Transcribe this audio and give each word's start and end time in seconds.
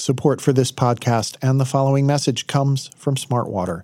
Support 0.00 0.40
for 0.40 0.54
this 0.54 0.72
podcast 0.72 1.36
and 1.42 1.60
the 1.60 1.66
following 1.66 2.06
message 2.06 2.46
comes 2.46 2.88
from 2.96 3.16
Smartwater. 3.16 3.82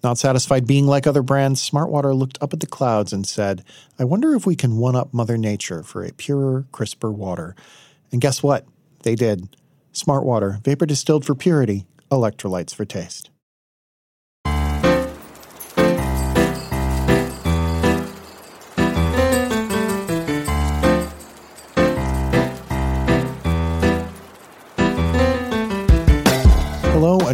Not 0.00 0.16
satisfied 0.16 0.64
being 0.64 0.86
like 0.86 1.08
other 1.08 1.22
brands, 1.22 1.68
Smartwater 1.68 2.16
looked 2.16 2.38
up 2.40 2.52
at 2.52 2.60
the 2.60 2.68
clouds 2.68 3.12
and 3.12 3.26
said, 3.26 3.64
I 3.98 4.04
wonder 4.04 4.36
if 4.36 4.46
we 4.46 4.54
can 4.54 4.76
one 4.76 4.94
up 4.94 5.12
Mother 5.12 5.36
Nature 5.36 5.82
for 5.82 6.04
a 6.04 6.12
purer, 6.12 6.66
crisper 6.70 7.10
water. 7.10 7.56
And 8.12 8.20
guess 8.20 8.44
what? 8.44 8.64
They 9.02 9.16
did. 9.16 9.56
Smartwater, 9.92 10.62
vapor 10.62 10.86
distilled 10.86 11.24
for 11.24 11.34
purity, 11.34 11.84
electrolytes 12.12 12.72
for 12.72 12.84
taste. 12.84 13.30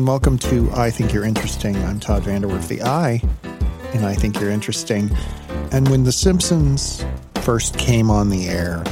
And 0.02 0.08
welcome 0.08 0.36
to 0.38 0.68
I 0.72 0.90
Think 0.90 1.12
You're 1.12 1.24
Interesting. 1.24 1.76
I'm 1.76 2.00
Todd 2.00 2.24
VanDerWerff, 2.24 2.66
the 2.66 2.82
I, 2.82 3.22
and 3.94 4.04
I 4.04 4.14
Think 4.14 4.40
You're 4.40 4.50
Interesting. 4.50 5.08
And 5.70 5.88
when 5.88 6.02
The 6.02 6.10
Simpsons 6.10 7.04
first 7.36 7.78
came 7.78 8.10
on 8.10 8.28
the 8.28 8.48
air 8.48 8.82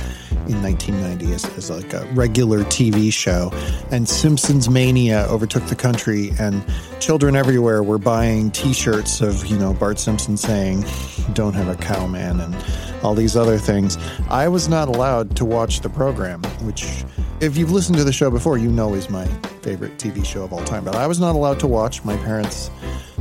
in 0.52 0.62
1990 0.62 1.34
as, 1.34 1.44
as 1.56 1.70
like 1.70 1.92
a 1.92 2.04
regular 2.12 2.64
TV 2.64 3.12
show, 3.12 3.50
and 3.90 4.08
Simpsons 4.08 4.68
mania 4.68 5.26
overtook 5.28 5.64
the 5.66 5.76
country, 5.76 6.32
and 6.38 6.62
children 7.00 7.36
everywhere 7.36 7.82
were 7.82 7.98
buying 7.98 8.50
T-shirts 8.50 9.20
of 9.20 9.46
you 9.46 9.58
know 9.58 9.72
Bart 9.72 9.98
Simpson 9.98 10.36
saying, 10.36 10.84
"Don't 11.32 11.54
have 11.54 11.68
a 11.68 11.76
cow, 11.76 12.06
man," 12.06 12.40
and 12.40 12.56
all 13.02 13.14
these 13.14 13.36
other 13.36 13.58
things. 13.58 13.96
I 14.28 14.48
was 14.48 14.68
not 14.68 14.88
allowed 14.88 15.36
to 15.36 15.44
watch 15.44 15.80
the 15.80 15.88
program, 15.88 16.42
which 16.62 17.04
if 17.40 17.56
you've 17.56 17.72
listened 17.72 17.96
to 17.96 18.04
the 18.04 18.12
show 18.12 18.30
before, 18.30 18.58
you 18.58 18.70
know 18.70 18.94
is 18.94 19.08
my 19.08 19.26
favorite 19.62 19.98
TV 19.98 20.24
show 20.24 20.44
of 20.44 20.52
all 20.52 20.64
time. 20.64 20.84
But 20.84 20.94
I 20.94 21.06
was 21.06 21.18
not 21.18 21.34
allowed 21.34 21.58
to 21.60 21.66
watch. 21.66 22.04
My 22.04 22.16
parents 22.18 22.70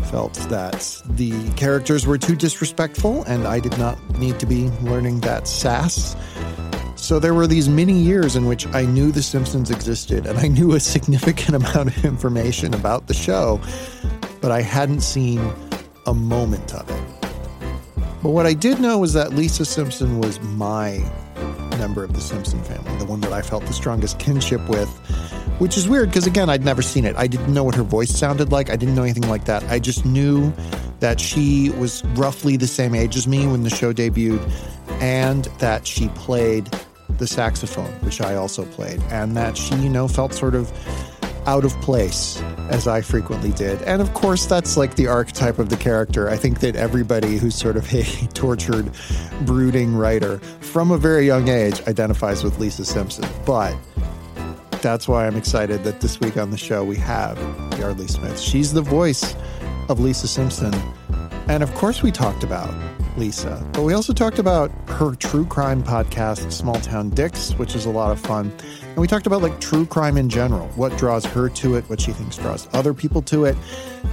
felt 0.09 0.33
that 0.49 1.01
the 1.11 1.49
characters 1.51 2.05
were 2.05 2.17
too 2.17 2.35
disrespectful, 2.35 3.23
and 3.23 3.47
I 3.47 3.59
did 3.59 3.77
not 3.77 3.97
need 4.19 4.39
to 4.39 4.45
be 4.45 4.69
learning 4.81 5.21
that 5.21 5.47
sass. 5.47 6.15
So 7.09 7.17
there 7.17 7.33
were 7.33 7.47
these 7.47 7.67
many 7.67 7.93
years 7.93 8.35
in 8.35 8.45
which 8.45 8.67
I 8.67 8.85
knew 8.85 9.11
The 9.11 9.23
Simpsons 9.23 9.71
existed, 9.71 10.27
and 10.27 10.37
I 10.37 10.47
knew 10.47 10.73
a 10.73 10.79
significant 10.79 11.55
amount 11.55 11.97
of 11.97 12.05
information 12.05 12.75
about 12.75 13.07
the 13.07 13.15
show, 13.15 13.59
but 14.41 14.51
I 14.51 14.61
hadn't 14.61 15.01
seen 15.01 15.41
a 16.05 16.13
moment 16.13 16.75
of 16.75 16.87
it. 16.87 18.03
But 18.21 18.29
what 18.29 18.45
I 18.45 18.53
did 18.53 18.79
know 18.79 18.99
was 18.99 19.13
that 19.13 19.33
Lisa 19.33 19.65
Simpson 19.65 20.19
was 20.19 20.39
my 20.39 20.99
member 21.79 22.03
of 22.03 22.13
the 22.13 22.21
Simpson 22.21 22.63
family, 22.63 22.95
the 22.99 23.05
one 23.05 23.21
that 23.21 23.33
I 23.33 23.41
felt 23.41 23.65
the 23.65 23.73
strongest 23.73 24.19
kinship 24.19 24.69
with, 24.69 24.89
which 25.57 25.77
is 25.77 25.89
weird 25.89 26.09
because, 26.09 26.27
again, 26.27 26.47
I'd 26.47 26.63
never 26.63 26.83
seen 26.83 27.05
it. 27.05 27.15
I 27.15 27.25
didn't 27.25 27.51
know 27.51 27.63
what 27.63 27.73
her 27.73 27.81
voice 27.81 28.15
sounded 28.15 28.51
like, 28.51 28.69
I 28.69 28.75
didn't 28.75 28.93
know 28.93 29.01
anything 29.01 29.27
like 29.27 29.45
that. 29.45 29.63
I 29.63 29.79
just 29.79 30.05
knew 30.05 30.53
that 30.99 31.19
she 31.19 31.71
was 31.71 32.05
roughly 32.09 32.55
the 32.55 32.67
same 32.67 32.93
age 32.93 33.15
as 33.15 33.27
me 33.27 33.47
when 33.47 33.63
the 33.63 33.71
show 33.71 33.93
debuted, 33.93 34.47
and 35.01 35.45
that 35.57 35.87
she 35.87 36.09
played 36.09 36.69
the 37.17 37.27
saxophone, 37.27 37.91
which 38.01 38.21
I 38.21 38.35
also 38.35 38.65
played, 38.65 39.01
and 39.09 39.35
that 39.35 39.57
she, 39.57 39.75
you 39.75 39.89
know, 39.89 40.07
felt 40.07 40.33
sort 40.33 40.55
of 40.55 40.71
out 41.45 41.65
of 41.65 41.73
place 41.81 42.41
as 42.69 42.87
I 42.87 43.01
frequently 43.01 43.51
did. 43.51 43.81
And 43.83 44.01
of 44.01 44.13
course, 44.13 44.45
that's 44.45 44.77
like 44.77 44.95
the 44.95 45.07
archetype 45.07 45.57
of 45.57 45.69
the 45.69 45.77
character. 45.77 46.29
I 46.29 46.37
think 46.37 46.59
that 46.59 46.75
everybody 46.75 47.37
who's 47.37 47.55
sort 47.55 47.77
of 47.77 47.91
a 47.93 48.03
tortured, 48.33 48.91
brooding 49.45 49.95
writer 49.95 50.39
from 50.59 50.91
a 50.91 50.97
very 50.97 51.25
young 51.25 51.47
age 51.47 51.81
identifies 51.87 52.43
with 52.43 52.59
Lisa 52.59 52.85
Simpson. 52.85 53.27
But 53.45 53.75
that's 54.81 55.07
why 55.07 55.27
I'm 55.27 55.35
excited 55.35 55.83
that 55.83 56.01
this 56.01 56.19
week 56.19 56.37
on 56.37 56.51
the 56.51 56.57
show 56.57 56.83
we 56.83 56.97
have 56.97 57.37
Yeardley 57.77 58.07
Smith. 58.07 58.39
She's 58.39 58.73
the 58.73 58.81
voice 58.81 59.35
of 59.89 59.99
Lisa 59.99 60.27
Simpson. 60.27 60.73
And 61.47 61.63
of 61.63 61.73
course, 61.73 62.03
we 62.03 62.11
talked 62.11 62.43
about 62.43 62.73
Lisa, 63.17 63.67
but 63.73 63.81
we 63.81 63.93
also 63.93 64.13
talked 64.13 64.39
about 64.39 64.71
her 64.87 65.15
true 65.15 65.45
crime 65.45 65.83
podcast, 65.83 66.51
Small 66.51 66.75
Town 66.75 67.09
Dicks, 67.09 67.53
which 67.53 67.75
is 67.75 67.85
a 67.85 67.89
lot 67.89 68.11
of 68.11 68.19
fun. 68.19 68.53
And 68.81 68.97
we 68.97 69.07
talked 69.07 69.27
about 69.27 69.41
like 69.41 69.59
true 69.59 69.85
crime 69.85 70.15
in 70.15 70.29
general, 70.29 70.67
what 70.75 70.95
draws 70.97 71.25
her 71.25 71.49
to 71.49 71.75
it, 71.75 71.89
what 71.89 71.99
she 71.99 72.11
thinks 72.11 72.37
draws 72.37 72.69
other 72.73 72.93
people 72.93 73.21
to 73.23 73.45
it. 73.45 73.57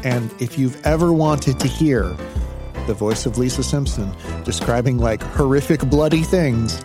And 0.02 0.34
if 0.40 0.58
you've 0.58 0.84
ever 0.86 1.12
wanted 1.12 1.60
to 1.60 1.68
hear 1.68 2.16
the 2.86 2.94
voice 2.94 3.26
of 3.26 3.36
Lisa 3.36 3.62
Simpson 3.62 4.10
describing 4.44 4.98
like 4.98 5.22
horrific, 5.22 5.80
bloody 5.90 6.22
things, 6.22 6.82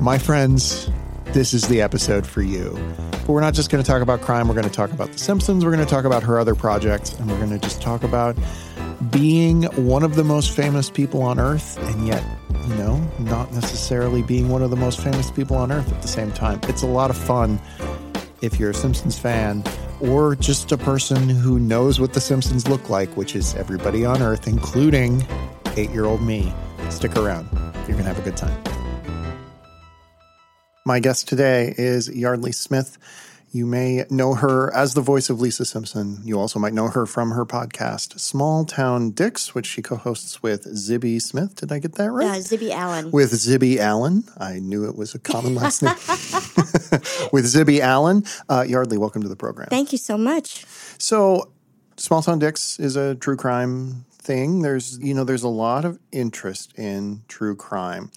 my 0.00 0.18
friends, 0.18 0.90
this 1.32 1.52
is 1.52 1.66
the 1.68 1.80
episode 1.80 2.26
for 2.26 2.42
you. 2.42 2.78
But 3.10 3.28
we're 3.28 3.40
not 3.40 3.54
just 3.54 3.70
going 3.70 3.82
to 3.82 3.86
talk 3.86 4.02
about 4.02 4.20
crime, 4.20 4.48
we're 4.48 4.54
going 4.54 4.68
to 4.68 4.72
talk 4.72 4.92
about 4.92 5.12
The 5.12 5.18
Simpsons, 5.18 5.64
we're 5.64 5.72
going 5.72 5.84
to 5.84 5.90
talk 5.90 6.04
about 6.04 6.22
her 6.22 6.38
other 6.38 6.54
projects, 6.54 7.12
and 7.14 7.30
we're 7.30 7.38
going 7.38 7.50
to 7.50 7.58
just 7.58 7.82
talk 7.82 8.02
about 8.02 8.36
being 9.10 9.64
one 9.86 10.02
of 10.02 10.14
the 10.14 10.24
most 10.24 10.52
famous 10.52 10.90
people 10.90 11.22
on 11.22 11.38
earth 11.38 11.78
and 11.78 12.06
yet, 12.06 12.24
you 12.66 12.74
know, 12.76 12.96
not 13.18 13.52
necessarily 13.52 14.22
being 14.22 14.48
one 14.48 14.62
of 14.62 14.70
the 14.70 14.76
most 14.76 15.00
famous 15.00 15.30
people 15.30 15.56
on 15.56 15.70
earth 15.70 15.92
at 15.92 16.02
the 16.02 16.08
same 16.08 16.32
time. 16.32 16.60
It's 16.64 16.82
a 16.82 16.86
lot 16.86 17.10
of 17.10 17.16
fun 17.16 17.60
if 18.40 18.58
you're 18.58 18.70
a 18.70 18.74
Simpsons 18.74 19.18
fan 19.18 19.62
or 20.00 20.36
just 20.36 20.72
a 20.72 20.78
person 20.78 21.28
who 21.28 21.58
knows 21.58 22.00
what 22.00 22.12
the 22.12 22.20
Simpsons 22.20 22.68
look 22.68 22.88
like, 22.90 23.14
which 23.16 23.34
is 23.34 23.54
everybody 23.54 24.04
on 24.04 24.22
earth, 24.22 24.46
including 24.46 25.26
eight 25.76 25.90
year 25.90 26.04
old 26.04 26.22
me. 26.22 26.52
Stick 26.90 27.16
around, 27.16 27.48
you're 27.52 27.96
going 27.96 27.98
to 27.98 28.04
have 28.04 28.18
a 28.18 28.22
good 28.22 28.36
time. 28.36 28.75
My 30.86 31.00
guest 31.00 31.26
today 31.26 31.74
is 31.76 32.08
Yeardley 32.08 32.54
Smith. 32.54 32.96
You 33.50 33.66
may 33.66 34.04
know 34.08 34.34
her 34.34 34.72
as 34.72 34.94
the 34.94 35.00
voice 35.00 35.28
of 35.28 35.40
Lisa 35.40 35.64
Simpson. 35.64 36.20
You 36.22 36.38
also 36.38 36.60
might 36.60 36.74
know 36.74 36.86
her 36.86 37.06
from 37.06 37.32
her 37.32 37.44
podcast, 37.44 38.20
Small 38.20 38.64
Town 38.64 39.10
Dicks, 39.10 39.52
which 39.52 39.66
she 39.66 39.82
co 39.82 39.96
hosts 39.96 40.44
with 40.44 40.64
Zibby 40.76 41.20
Smith. 41.20 41.56
Did 41.56 41.72
I 41.72 41.80
get 41.80 41.96
that 41.96 42.12
right? 42.12 42.26
Yeah, 42.26 42.36
Zibby 42.36 42.70
Allen. 42.70 43.10
With 43.10 43.32
Zibby 43.32 43.78
Allen. 43.78 44.22
I 44.38 44.60
knew 44.60 44.88
it 44.88 44.94
was 44.94 45.12
a 45.12 45.18
common 45.18 45.56
last 45.56 45.82
name. 45.82 45.90
with 47.32 47.46
Zibby 47.46 47.80
Allen. 47.80 48.22
Uh, 48.48 48.64
Yeardley, 48.64 48.96
welcome 48.96 49.22
to 49.22 49.28
the 49.28 49.34
program. 49.34 49.66
Thank 49.68 49.90
you 49.90 49.98
so 49.98 50.16
much. 50.16 50.64
So, 50.98 51.50
Small 51.96 52.22
Town 52.22 52.38
Dicks 52.38 52.78
is 52.78 52.94
a 52.94 53.16
true 53.16 53.36
crime 53.36 54.04
thing. 54.12 54.62
There's, 54.62 55.00
you 55.00 55.14
know, 55.14 55.24
there's 55.24 55.42
a 55.42 55.48
lot 55.48 55.84
of 55.84 55.98
interest 56.12 56.78
in 56.78 57.24
true 57.26 57.56
crime. 57.56 58.12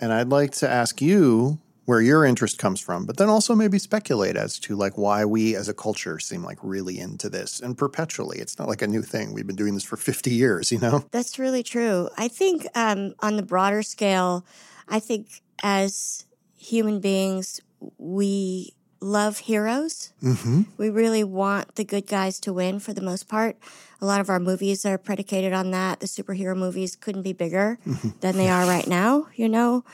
And 0.00 0.10
I'd 0.10 0.30
like 0.30 0.52
to 0.52 0.70
ask 0.70 1.02
you 1.02 1.58
where 1.88 2.02
your 2.02 2.22
interest 2.22 2.58
comes 2.58 2.78
from, 2.78 3.06
but 3.06 3.16
then 3.16 3.30
also 3.30 3.54
maybe 3.54 3.78
speculate 3.78 4.36
as 4.36 4.58
to 4.58 4.76
like 4.76 4.98
why 4.98 5.24
we 5.24 5.56
as 5.56 5.70
a 5.70 5.72
culture 5.72 6.18
seem 6.18 6.44
like 6.44 6.58
really 6.60 6.98
into 6.98 7.30
this 7.30 7.60
and 7.60 7.78
perpetually. 7.78 8.38
It's 8.40 8.58
not 8.58 8.68
like 8.68 8.82
a 8.82 8.86
new 8.86 9.00
thing. 9.00 9.32
We've 9.32 9.46
been 9.46 9.56
doing 9.56 9.72
this 9.72 9.84
for 9.84 9.96
50 9.96 10.30
years, 10.30 10.70
you 10.70 10.78
know? 10.80 11.06
That's 11.12 11.38
really 11.38 11.62
true. 11.62 12.10
I 12.18 12.28
think 12.28 12.66
um, 12.74 13.14
on 13.20 13.36
the 13.36 13.42
broader 13.42 13.82
scale, 13.82 14.44
I 14.86 15.00
think 15.00 15.40
as 15.62 16.26
human 16.58 17.00
beings, 17.00 17.58
we 17.96 18.74
love 19.00 19.38
heroes. 19.38 20.12
Mm-hmm. 20.22 20.62
We 20.76 20.90
really 20.90 21.22
want 21.24 21.76
the 21.76 21.84
good 21.84 22.06
guys 22.06 22.40
to 22.40 22.52
win 22.52 22.80
for 22.80 22.92
the 22.92 23.00
most 23.00 23.28
part. 23.28 23.56
A 24.00 24.06
lot 24.06 24.20
of 24.20 24.28
our 24.28 24.40
movies 24.40 24.84
are 24.86 24.98
predicated 24.98 25.52
on 25.52 25.70
that. 25.72 26.00
The 26.00 26.06
superhero 26.06 26.56
movies 26.56 26.96
couldn't 26.96 27.22
be 27.22 27.32
bigger 27.32 27.78
Mm-hmm. 27.86 28.08
than 28.20 28.36
they 28.36 28.48
are 28.48 28.66
right 28.66 28.86
now, 28.86 29.26
you 29.34 29.48
know? 29.48 29.84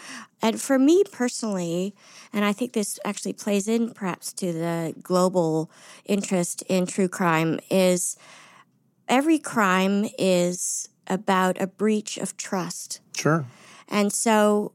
And 0.43 0.61
for 0.61 0.79
me 0.79 1.05
personally, 1.11 1.95
and 2.33 2.45
I 2.45 2.53
think 2.53 2.73
this 2.73 2.99
actually 3.05 3.33
plays 3.35 3.67
in 3.69 3.93
perhaps 3.93 4.33
to 4.35 4.53
the 4.53 4.95
global 5.03 5.71
interest 6.05 6.63
in 6.69 6.87
true 6.87 7.09
crime, 7.09 7.61
is 7.71 8.17
every 9.09 9.39
crime 9.39 10.07
is 10.19 10.89
about 11.07 11.61
a 11.61 11.67
breach 11.67 12.17
of 12.19 12.37
trust. 12.37 13.01
Sure. 13.17 13.45
And 13.89 14.13
so 14.13 14.73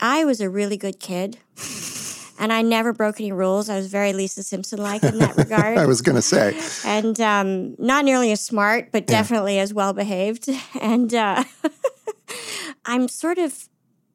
I 0.00 0.24
was 0.24 0.40
a 0.40 0.48
really 0.50 0.76
good 0.76 0.98
kid. 1.00 1.38
And 2.42 2.52
I 2.52 2.60
never 2.62 2.92
broke 2.92 3.20
any 3.20 3.30
rules. 3.32 3.70
I 3.70 3.76
was 3.76 3.86
very 3.86 4.12
Lisa 4.12 4.42
Simpson 4.42 4.78
like 4.80 5.02
in 5.04 5.18
that 5.18 5.36
regard. 5.36 5.78
I 5.84 5.86
was 5.86 6.02
going 6.02 6.16
to 6.16 6.22
say. 6.22 6.58
and 6.84 7.18
um, 7.20 7.76
not 7.78 8.04
nearly 8.04 8.32
as 8.32 8.44
smart, 8.44 8.90
but 8.92 9.04
Yeah. 9.04 9.18
definitely 9.18 9.58
as 9.60 9.72
well 9.72 9.92
behaved. 9.92 10.48
And 10.80 11.14
uh, 11.14 11.44
I'm 12.84 13.08
sort 13.08 13.38
of 13.38 13.68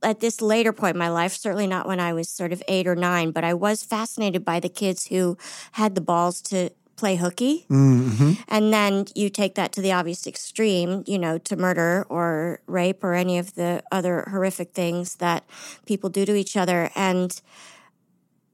at 0.03 0.19
this 0.19 0.41
later 0.41 0.73
point 0.73 0.95
in 0.95 0.99
my 0.99 1.09
life, 1.09 1.33
certainly 1.33 1.67
not 1.67 1.87
when 1.87 1.99
I 1.99 2.13
was 2.13 2.29
sort 2.29 2.51
of 2.53 2.61
eight 2.67 2.85
or 2.85 2.95
nine, 2.95 3.31
but 3.31 3.43
I 3.43 3.53
was 3.53 3.83
fascinated 3.83 4.43
by 4.45 4.59
the 4.59 4.69
kids 4.69 5.07
who 5.07 5.37
had 5.71 5.95
the 5.95 6.01
balls 6.01 6.41
to 6.43 6.69
play 6.97 7.15
hooky. 7.15 7.65
Mm-hmm. 7.69 8.33
And 8.47 8.73
then 8.73 9.05
you 9.15 9.29
take 9.29 9.55
that 9.55 9.71
to 9.73 9.81
the 9.81 9.91
obvious 9.93 10.27
extreme, 10.27 11.03
you 11.07 11.17
know, 11.19 11.37
to 11.39 11.55
murder 11.55 12.05
or 12.09 12.59
rape 12.67 13.03
or 13.03 13.13
any 13.13 13.37
of 13.37 13.55
the 13.55 13.81
other 13.91 14.25
horrific 14.29 14.73
things 14.73 15.15
that 15.15 15.43
people 15.85 16.09
do 16.09 16.25
to 16.25 16.35
each 16.35 16.57
other. 16.57 16.89
And 16.95 17.39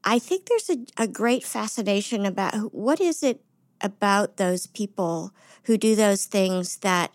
I 0.04 0.18
think 0.18 0.46
there's 0.46 0.70
a, 0.70 0.78
a 0.96 1.08
great 1.08 1.44
fascination 1.44 2.26
about 2.26 2.74
what 2.74 3.00
is 3.00 3.22
it 3.22 3.40
about 3.80 4.36
those 4.36 4.66
people 4.66 5.32
who 5.64 5.76
do 5.76 5.94
those 5.94 6.26
things 6.26 6.76
that 6.78 7.12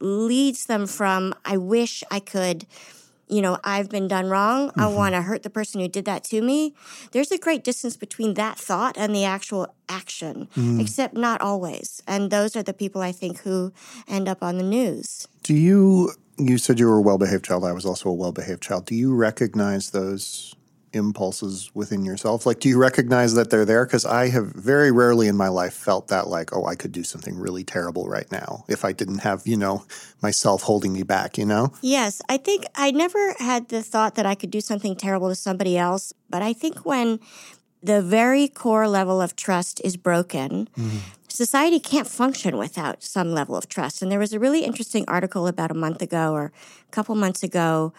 leads 0.00 0.66
them 0.66 0.86
from, 0.86 1.34
I 1.44 1.56
wish 1.56 2.04
I 2.10 2.20
could 2.20 2.66
you 3.28 3.42
know, 3.42 3.58
I've 3.64 3.88
been 3.88 4.08
done 4.08 4.28
wrong. 4.28 4.70
I 4.76 4.82
mm-hmm. 4.82 4.94
want 4.94 5.14
to 5.14 5.22
hurt 5.22 5.42
the 5.42 5.50
person 5.50 5.80
who 5.80 5.88
did 5.88 6.04
that 6.04 6.24
to 6.24 6.40
me. 6.40 6.74
There's 7.12 7.32
a 7.32 7.38
great 7.38 7.64
distance 7.64 7.96
between 7.96 8.34
that 8.34 8.58
thought 8.58 8.96
and 8.96 9.14
the 9.14 9.24
actual 9.24 9.74
action, 9.88 10.48
mm. 10.56 10.80
except 10.80 11.14
not 11.14 11.40
always. 11.40 12.02
And 12.06 12.30
those 12.30 12.54
are 12.54 12.62
the 12.62 12.74
people 12.74 13.02
I 13.02 13.12
think 13.12 13.40
who 13.40 13.72
end 14.06 14.28
up 14.28 14.42
on 14.42 14.58
the 14.58 14.64
news. 14.64 15.26
Do 15.42 15.54
you, 15.54 16.12
you 16.38 16.58
said 16.58 16.78
you 16.78 16.86
were 16.86 16.98
a 16.98 17.02
well 17.02 17.18
behaved 17.18 17.44
child. 17.44 17.64
I 17.64 17.72
was 17.72 17.84
also 17.84 18.08
a 18.08 18.14
well 18.14 18.32
behaved 18.32 18.62
child. 18.62 18.86
Do 18.86 18.94
you 18.94 19.14
recognize 19.14 19.90
those 19.90 20.54
impulses 20.92 21.70
within 21.74 22.04
yourself? 22.04 22.46
Like, 22.46 22.60
do 22.60 22.68
you 22.68 22.78
recognize 22.78 23.34
that 23.34 23.50
they're 23.50 23.64
there? 23.64 23.84
Because 23.84 24.04
I 24.04 24.28
have 24.28 24.46
very 24.52 24.90
rarely 24.90 25.28
in 25.28 25.36
my 25.36 25.48
life 25.48 25.74
felt 25.74 26.08
that, 26.08 26.28
like, 26.28 26.54
oh, 26.54 26.64
I 26.64 26.74
could 26.74 26.92
do 26.92 27.02
something 27.02 27.38
really 27.38 27.64
terrible 27.64 28.08
right 28.08 28.30
now 28.30 28.64
if 28.68 28.84
I 28.84 28.92
didn't 28.92 29.18
have, 29.18 29.46
you 29.46 29.56
know, 29.56 29.84
myself 30.22 30.62
holding 30.62 30.92
me 30.92 31.02
back, 31.02 31.38
you 31.38 31.44
know? 31.44 31.72
Yes, 31.80 32.22
I 32.28 32.36
think 32.36 32.66
I 32.74 32.90
never 32.90 33.34
had 33.38 33.68
the 33.68 33.82
thought 33.82 34.14
that 34.14 34.26
I 34.26 34.34
could 34.34 34.50
do 34.50 34.60
something 34.60 34.96
terrible 34.96 35.28
to 35.28 35.34
somebody 35.34 35.76
else. 35.76 36.12
But 36.30 36.42
I 36.42 36.52
think 36.52 36.84
when 36.86 37.20
the 37.82 38.02
very 38.02 38.48
core 38.48 38.88
level 38.88 39.20
of 39.20 39.36
trust 39.36 39.80
is 39.84 39.96
broken, 39.96 40.68
mm-hmm. 40.76 40.98
Society 41.36 41.78
can't 41.78 42.06
function 42.06 42.56
without 42.56 43.02
some 43.02 43.32
level 43.32 43.56
of 43.56 43.68
trust. 43.68 44.00
And 44.00 44.10
there 44.10 44.18
was 44.18 44.32
a 44.32 44.38
really 44.38 44.64
interesting 44.64 45.04
article 45.06 45.46
about 45.46 45.70
a 45.70 45.74
month 45.74 46.00
ago 46.00 46.32
or 46.32 46.52
a 46.88 46.90
couple 46.90 47.14
months 47.14 47.42
ago 47.42 47.92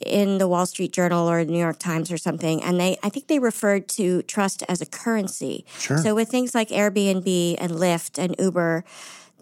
in 0.00 0.38
the 0.38 0.46
Wall 0.46 0.66
Street 0.66 0.92
Journal 0.92 1.28
or 1.28 1.44
the 1.44 1.50
New 1.50 1.58
York 1.58 1.78
Times 1.78 2.12
or 2.12 2.18
something. 2.18 2.62
And 2.62 2.78
they, 2.78 2.96
I 3.02 3.08
think 3.08 3.26
they 3.26 3.38
referred 3.38 3.88
to 3.90 4.22
trust 4.22 4.62
as 4.68 4.80
a 4.80 4.86
currency. 4.86 5.64
Sure. 5.78 5.98
So 5.98 6.14
with 6.14 6.28
things 6.28 6.54
like 6.54 6.68
Airbnb 6.68 7.56
and 7.58 7.72
Lyft 7.72 8.18
and 8.22 8.36
Uber, 8.38 8.84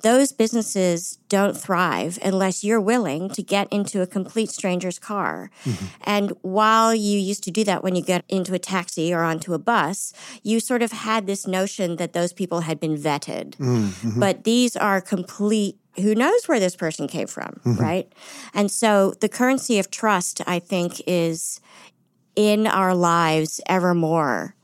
those 0.03 0.33
businesses 0.33 1.19
don't 1.29 1.57
thrive 1.57 2.19
unless 2.23 2.63
you're 2.63 2.81
willing 2.81 3.31
to 3.31 3.43
get 3.43 3.69
into 3.73 4.03
a 4.03 4.07
complete 4.07 4.51
stranger's 4.51 4.99
car. 4.99 5.51
Mm-hmm. 5.65 5.87
And 6.05 6.33
while 6.43 6.95
you 6.95 7.19
used 7.19 7.45
to 7.45 7.51
do 7.51 7.65
that 7.65 7.83
when 7.83 7.97
you 7.97 8.03
get 8.03 8.25
into 8.29 8.55
a 8.55 8.59
taxi 8.59 9.15
or 9.15 9.23
onto 9.23 9.55
a 9.55 9.59
bus, 9.59 10.13
you 10.43 10.61
sort 10.61 10.83
of 10.83 10.93
had 10.93 11.27
this 11.27 11.47
notion 11.47 11.97
that 11.97 12.13
those 12.13 12.33
people 12.33 12.61
had 12.61 12.79
been 12.79 12.97
vetted. 12.97 13.57
Mm-hmm. 13.57 14.21
But 14.21 14.45
these 14.45 14.77
are 14.77 15.01
complete 15.01 15.79
who 15.97 16.15
knows 16.15 16.49
where 16.49 16.59
this 16.59 16.75
person 16.75 17.07
came 17.07 17.27
from, 17.27 17.61
mm-hmm. 17.65 17.75
right? 17.75 18.13
And 18.55 18.71
so 18.71 19.13
the 19.21 19.29
currency 19.29 19.79
of 19.79 19.91
trust, 19.91 20.41
I 20.47 20.59
think, 20.59 21.03
is 21.07 21.61
in 22.35 22.67
our 22.67 22.95
lives 22.95 23.61
ever 23.67 23.93
more, 23.95 24.55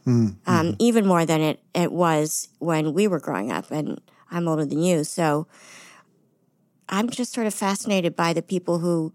um, 0.47 0.75
even 0.79 1.07
more 1.07 1.27
than 1.27 1.43
it, 1.43 1.61
it 1.75 1.93
was 1.93 2.49
when 2.61 2.95
we 2.95 3.07
were 3.07 3.21
growing 3.21 3.53
up. 3.53 3.71
And 3.71 4.01
I'm 4.31 4.49
older 4.49 4.65
than 4.65 4.83
you. 4.83 5.05
So 5.05 5.47
I'm 6.89 7.11
just 7.11 7.33
sort 7.33 7.47
of 7.47 7.55
fascinated 7.55 8.17
by 8.17 8.33
the 8.33 8.43
people 8.43 8.79
who 8.79 9.13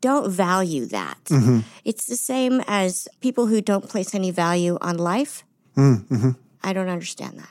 don't 0.00 0.30
value 0.30 0.86
that. 0.86 1.18
Mm-hmm. 1.24 1.60
It's 1.84 2.06
the 2.06 2.16
same 2.16 2.62
as 2.66 3.08
people 3.20 3.46
who 3.46 3.60
don't 3.60 3.88
place 3.88 4.14
any 4.14 4.30
value 4.30 4.76
on 4.80 4.98
life. 4.98 5.44
Mm, 5.76 6.04
mm-hmm. 6.06 6.30
I 6.62 6.72
don't 6.72 6.88
understand 6.88 7.38
that. 7.38 7.48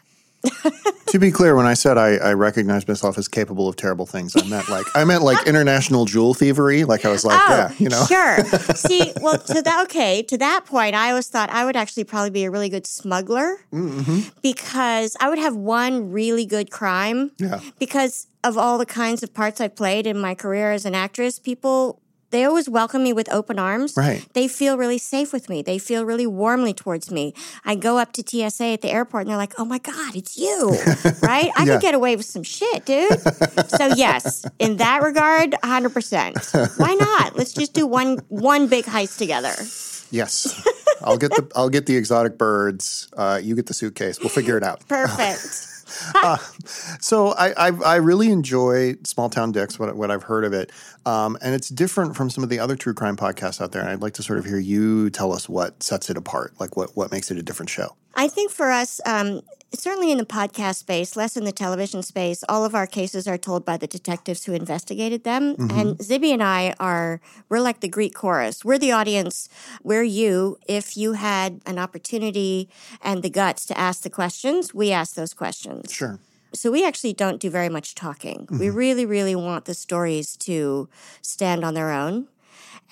To 1.07 1.19
be 1.19 1.31
clear, 1.31 1.55
when 1.55 1.65
I 1.65 1.73
said 1.73 1.97
I, 1.97 2.15
I 2.15 2.33
recognize 2.33 2.88
myself 2.88 3.17
as 3.17 3.27
capable 3.27 3.67
of 3.67 3.75
terrible 3.75 4.05
things, 4.05 4.35
I 4.35 4.45
meant 4.47 4.69
like 4.69 4.85
I 4.95 5.03
meant 5.03 5.23
like 5.23 5.45
international 5.47 6.05
jewel 6.05 6.33
thievery. 6.33 6.83
Like 6.83 7.05
I 7.05 7.09
was 7.09 7.23
like, 7.25 7.39
yeah, 7.49 7.71
you 7.77 7.89
know, 7.89 7.99
Oh, 8.03 8.05
Sure. 8.07 8.43
See, 8.75 9.11
well, 9.21 9.38
to 9.38 9.61
that 9.61 9.83
okay, 9.85 10.21
to 10.23 10.38
that 10.38 10.65
point, 10.65 10.95
I 10.95 11.09
always 11.09 11.27
thought 11.27 11.49
I 11.49 11.65
would 11.65 11.75
actually 11.75 12.03
probably 12.05 12.29
be 12.31 12.43
a 12.45 12.51
really 12.51 12.69
good 12.69 12.88
smuggler 12.88 13.57
Mm-hmm. 13.71 14.29
because 14.41 15.15
I 15.19 15.29
would 15.29 15.39
have 15.39 15.55
one 15.55 16.11
really 16.11 16.45
good 16.45 16.71
crime. 16.71 17.31
Yeah. 17.37 17.59
Because 17.79 18.27
of 18.44 18.57
all 18.57 18.77
the 18.77 18.85
kinds 18.85 19.21
of 19.23 19.33
parts 19.33 19.61
I've 19.61 19.75
played 19.75 20.07
in 20.07 20.17
my 20.19 20.33
career 20.35 20.71
as 20.71 20.85
an 20.85 20.95
actress, 20.95 21.37
people 21.39 22.01
they 22.31 22.44
always 22.45 22.68
welcome 22.69 23.04
me 23.04 23.13
with 23.13 23.31
open 23.31 23.60
arms. 23.60 23.94
Right. 23.95 24.25
They 24.33 24.48
feel 24.48 24.78
really 24.78 24.98
safe 24.98 25.31
with 25.31 25.50
me. 25.50 25.62
They 25.62 25.78
feel 25.78 26.06
really 26.06 26.25
warmly 26.28 26.74
towards 26.74 27.12
me. 27.12 27.33
I 27.66 27.75
go 27.75 27.98
up 27.98 28.13
to 28.13 28.24
TSA 28.25 28.66
at 28.74 28.81
the 28.81 28.89
airport 28.92 29.22
and 29.24 29.30
they're 29.30 29.38
like, 29.38 29.54
"Oh 29.60 29.66
my 29.66 29.78
god, 29.78 30.16
it's 30.16 30.38
you." 30.38 30.69
right? 31.22 31.51
I 31.56 31.63
Yeah. 31.66 31.74
could 31.74 31.81
get 31.81 31.94
away 31.95 32.16
with 32.16 32.25
some 32.25 32.44
shit, 32.44 32.86
dude. 32.86 33.19
so 33.69 33.88
yes, 33.95 34.45
in 34.60 34.78
that 34.78 35.04
regard, 35.04 35.51
100%. 35.63 36.80
Why 36.80 36.94
not? 36.95 37.36
Let's 37.38 37.54
just 37.54 37.74
do 37.74 37.86
one 37.86 38.18
one 38.30 38.68
big 38.68 38.86
heist 38.86 39.18
together. 39.18 39.54
yes, 40.12 40.48
I'll 41.04 41.18
get 41.18 41.31
the 41.31 41.48
I'll 41.56 41.69
get 41.69 41.86
the 41.86 41.95
exotic 41.98 42.38
birds. 42.38 43.07
Uh, 43.16 43.39
you 43.42 43.56
get 43.56 43.66
the 43.68 43.74
suitcase. 43.74 44.19
We'll 44.19 44.30
figure 44.30 44.57
it 44.57 44.63
out. 44.63 44.86
Perfect. 44.88 45.68
So 46.99 47.29
I, 47.29 47.67
I 47.67 47.71
I 47.83 47.95
really 47.95 48.29
enjoy 48.31 48.95
Small 49.03 49.29
Town 49.29 49.51
Dicks. 49.51 49.79
What 49.79 49.95
what 49.95 50.11
I've 50.11 50.23
heard 50.23 50.45
of 50.45 50.53
it, 50.53 50.71
um, 51.05 51.38
and 51.41 51.55
it's 51.55 51.69
different 51.69 52.15
from 52.15 52.29
some 52.29 52.43
of 52.43 52.49
the 52.49 52.59
other 52.59 52.75
true 52.75 52.93
crime 52.93 53.17
podcasts 53.17 53.61
out 53.61 53.71
there. 53.71 53.81
And 53.81 53.89
I'd 53.89 54.01
like 54.01 54.13
to 54.15 54.23
sort 54.23 54.39
of 54.39 54.45
hear 54.45 54.59
you 54.59 55.09
tell 55.09 55.33
us 55.33 55.49
what 55.49 55.81
sets 55.81 56.09
it 56.09 56.17
apart. 56.17 56.53
Like 56.59 56.77
what 56.77 56.95
what 56.95 57.11
makes 57.11 57.31
it 57.31 57.38
a 57.38 57.43
different 57.43 57.69
show. 57.69 57.95
I 58.15 58.27
think 58.27 58.51
for 58.51 58.69
us, 58.69 59.01
um, 59.05 59.41
certainly 59.73 60.12
in 60.12 60.18
the 60.18 60.25
podcast 60.25 60.75
space, 60.75 61.15
less 61.15 61.38
in 61.38 61.45
the 61.45 61.51
television 61.51 62.03
space, 62.03 62.44
all 62.50 62.65
of 62.65 62.75
our 62.75 62.88
cases 62.88 63.27
are 63.27 63.38
told 63.38 63.65
by 63.65 63.77
the 63.77 63.88
detectives 63.88 64.45
who 64.45 64.53
investigated 64.53 65.23
them. 65.23 65.56
Mm-hmm. 65.56 65.79
And 65.79 65.97
Zibby 65.97 66.33
and 66.33 66.44
I 66.44 66.75
are, 66.79 67.21
we're 67.50 67.62
like 67.62 67.79
the 67.79 67.88
Greek 67.88 68.13
chorus. 68.13 68.65
We're 68.65 68.77
the 68.77 68.91
audience. 68.91 69.50
We're 69.83 70.03
you. 70.03 70.57
If 70.68 70.97
you 70.97 71.13
had 71.13 71.62
an 71.65 71.79
opportunity 71.79 72.69
and 73.01 73.23
the 73.23 73.29
guts 73.29 73.65
to 73.68 73.77
ask 73.77 74.03
the 74.03 74.09
questions, 74.09 74.73
we 74.73 74.91
ask 74.91 75.15
those 75.15 75.33
questions. 75.33 75.91
Sure. 75.91 76.19
So 76.53 76.69
we 76.69 76.85
actually 76.85 77.13
don't 77.13 77.39
do 77.39 77.50
very 77.50 77.69
much 77.69 77.95
talking. 77.95 78.47
We 78.50 78.68
mm-hmm. 78.68 78.77
really, 78.77 79.06
really 79.06 79.35
want 79.35 79.65
the 79.65 79.73
stories 79.73 80.35
to 80.38 80.89
stand 81.21 81.63
on 81.63 81.73
their 81.75 81.91
own. 81.91 82.27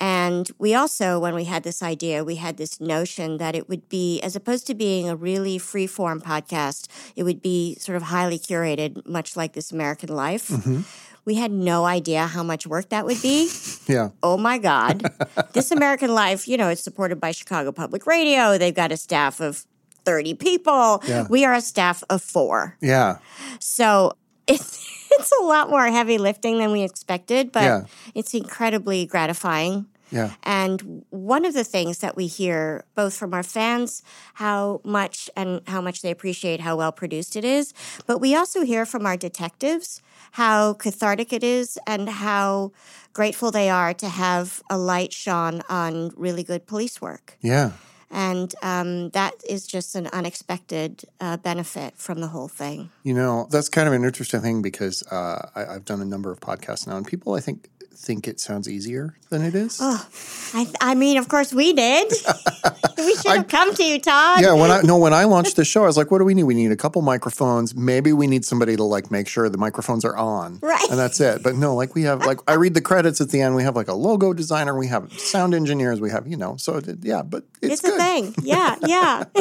And 0.00 0.50
we 0.58 0.74
also, 0.74 1.18
when 1.18 1.34
we 1.34 1.44
had 1.44 1.62
this 1.62 1.82
idea, 1.82 2.24
we 2.24 2.36
had 2.36 2.56
this 2.56 2.80
notion 2.80 3.36
that 3.36 3.54
it 3.54 3.68
would 3.68 3.88
be, 3.90 4.20
as 4.22 4.34
opposed 4.34 4.66
to 4.68 4.74
being 4.74 5.08
a 5.08 5.14
really 5.14 5.58
free 5.58 5.86
form 5.86 6.22
podcast, 6.22 6.88
it 7.16 7.22
would 7.22 7.42
be 7.42 7.76
sort 7.78 7.96
of 7.96 8.04
highly 8.04 8.38
curated, 8.38 9.06
much 9.06 9.36
like 9.36 9.52
This 9.52 9.70
American 9.70 10.08
Life. 10.08 10.48
Mm-hmm. 10.48 10.80
We 11.26 11.34
had 11.34 11.52
no 11.52 11.84
idea 11.84 12.26
how 12.26 12.42
much 12.42 12.66
work 12.66 12.88
that 12.88 13.04
would 13.04 13.20
be. 13.20 13.50
Yeah. 13.86 14.10
Oh 14.22 14.36
my 14.36 14.58
God. 14.58 15.02
this 15.52 15.72
American 15.72 16.14
Life, 16.14 16.46
you 16.46 16.56
know, 16.56 16.68
it's 16.68 16.84
supported 16.84 17.18
by 17.18 17.32
Chicago 17.32 17.72
Public 17.72 18.06
Radio. 18.06 18.56
They've 18.56 18.74
got 18.74 18.92
a 18.92 18.96
staff 18.96 19.40
of 19.40 19.66
30 20.04 20.34
people. 20.34 21.02
Yeah. 21.08 21.26
We 21.28 21.44
are 21.44 21.54
a 21.54 21.60
staff 21.60 22.04
of 22.08 22.22
four. 22.22 22.76
Yeah. 22.80 23.18
So 23.58 24.12
it's 24.46 24.86
it's 25.18 25.32
a 25.40 25.42
lot 25.44 25.68
more 25.70 25.86
heavy 25.88 26.18
lifting 26.18 26.58
than 26.58 26.72
we 26.72 26.82
expected, 26.82 27.52
but 27.52 27.62
Yeah. 27.62 27.84
it's 28.14 28.34
incredibly 28.34 29.06
gratifying. 29.06 29.86
Yeah. 30.12 30.32
And 30.42 31.04
one 31.10 31.44
of 31.44 31.54
the 31.54 31.62
things 31.62 31.98
that 31.98 32.16
we 32.16 32.26
hear 32.26 32.84
both 32.96 33.14
from 33.16 33.32
our 33.32 33.44
fans 33.44 34.02
how 34.34 34.80
much 34.84 35.30
and 35.36 35.60
how 35.68 35.80
much 35.80 36.02
they 36.02 36.10
appreciate 36.10 36.60
how 36.60 36.76
well 36.76 36.90
produced 36.92 37.36
it 37.36 37.44
is, 37.44 37.72
but 38.06 38.18
we 38.18 38.34
also 38.34 38.62
hear 38.64 38.84
from 38.84 39.06
our 39.06 39.16
detectives 39.16 40.02
how 40.32 40.74
cathartic 40.74 41.32
it 41.32 41.44
is 41.44 41.78
and 41.86 42.08
how 42.08 42.72
grateful 43.12 43.50
they 43.52 43.70
are 43.70 43.94
to 43.94 44.08
have 44.08 44.62
a 44.68 44.76
light 44.78 45.12
shone 45.12 45.62
on 45.68 46.10
really 46.16 46.42
good 46.42 46.66
police 46.66 47.00
work. 47.00 47.36
Yeah. 47.40 47.72
And 48.10 48.52
um, 48.62 49.10
that 49.10 49.34
is 49.48 49.66
just 49.66 49.94
an 49.94 50.08
unexpected 50.08 51.04
uh, 51.20 51.36
benefit 51.36 51.96
from 51.96 52.20
the 52.20 52.26
whole 52.26 52.48
thing. 52.48 52.90
You 53.04 53.14
know, 53.14 53.46
that's 53.50 53.68
kind 53.68 53.86
of 53.86 53.94
an 53.94 54.04
interesting 54.04 54.40
thing 54.40 54.62
because 54.62 55.04
uh, 55.12 55.48
I, 55.54 55.66
I've 55.66 55.84
done 55.84 56.00
a 56.00 56.04
number 56.04 56.32
of 56.32 56.40
podcasts 56.40 56.86
now, 56.88 56.96
and 56.96 57.06
people, 57.06 57.34
I 57.34 57.40
think, 57.40 57.68
think 57.94 58.26
it 58.26 58.40
sounds 58.40 58.68
easier 58.68 59.14
than 59.28 59.42
it 59.42 59.54
is. 59.54 59.78
Oh, 59.80 60.08
I, 60.54 60.66
I 60.80 60.94
mean, 60.94 61.18
of 61.18 61.28
course 61.28 61.52
we 61.52 61.72
did. 61.72 62.12
we 62.98 63.14
should 63.16 63.32
have 63.32 63.48
come 63.48 63.74
to 63.74 63.84
you, 63.84 64.00
Todd. 64.00 64.40
Yeah, 64.40 64.54
when 64.54 64.70
I 64.70 64.80
no, 64.82 64.98
when 64.98 65.12
I 65.12 65.24
launched 65.24 65.56
the 65.56 65.64
show, 65.64 65.82
I 65.84 65.86
was 65.86 65.96
like, 65.96 66.10
"What 66.10 66.18
do 66.18 66.24
we 66.24 66.34
need? 66.34 66.44
We 66.44 66.54
need 66.54 66.72
a 66.72 66.76
couple 66.76 67.02
microphones. 67.02 67.74
Maybe 67.74 68.12
we 68.12 68.26
need 68.26 68.44
somebody 68.44 68.74
to 68.76 68.84
like 68.84 69.10
make 69.10 69.28
sure 69.28 69.48
the 69.48 69.58
microphones 69.58 70.04
are 70.04 70.16
on, 70.16 70.58
Right. 70.62 70.88
And 70.90 70.98
that's 70.98 71.20
it. 71.20 71.42
But 71.42 71.56
no, 71.56 71.74
like 71.74 71.94
we 71.94 72.02
have 72.02 72.24
like 72.24 72.38
I 72.48 72.54
read 72.54 72.74
the 72.74 72.80
credits 72.80 73.20
at 73.20 73.30
the 73.30 73.40
end. 73.40 73.54
We 73.54 73.62
have 73.62 73.76
like 73.76 73.88
a 73.88 73.94
logo 73.94 74.32
designer. 74.32 74.76
We 74.76 74.88
have 74.88 75.12
sound 75.12 75.54
engineers. 75.54 76.00
We 76.00 76.10
have 76.10 76.26
you 76.26 76.36
know. 76.36 76.56
So 76.56 76.80
yeah, 77.02 77.22
but 77.22 77.44
it's, 77.62 77.84
It's 77.84 77.84
a 77.84 77.96
thing. 77.96 78.34
Yeah, 78.42 78.76
yeah. 78.86 79.24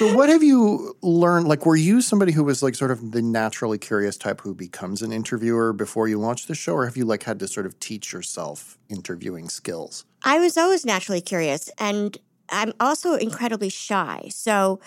So 0.00 0.16
what 0.16 0.30
have 0.30 0.42
you 0.42 0.96
learned? 1.02 1.46
Like, 1.46 1.66
were 1.66 1.76
you 1.76 2.00
somebody 2.00 2.32
who 2.32 2.42
was 2.42 2.62
like 2.62 2.74
sort 2.74 2.90
of 2.90 3.12
the 3.12 3.20
naturally 3.20 3.76
curious 3.76 4.16
type 4.16 4.40
who 4.40 4.54
becomes 4.54 5.02
an 5.02 5.12
interviewer 5.12 5.74
before 5.74 6.08
you 6.08 6.18
launched 6.18 6.48
the 6.48 6.54
show, 6.54 6.72
or 6.72 6.86
have 6.86 6.96
you 6.96 7.04
like 7.04 7.24
had 7.24 7.38
to 7.40 7.46
sort 7.46 7.66
of 7.66 7.78
teach 7.80 8.10
yourself 8.10 8.78
interviewing 8.88 9.50
skills? 9.50 10.06
I 10.24 10.38
was 10.38 10.56
always 10.56 10.86
naturally 10.86 11.20
curious, 11.20 11.68
and 11.76 12.16
I'm 12.48 12.72
also 12.80 13.16
incredibly 13.16 13.68
shy. 13.68 14.28
So 14.30 14.80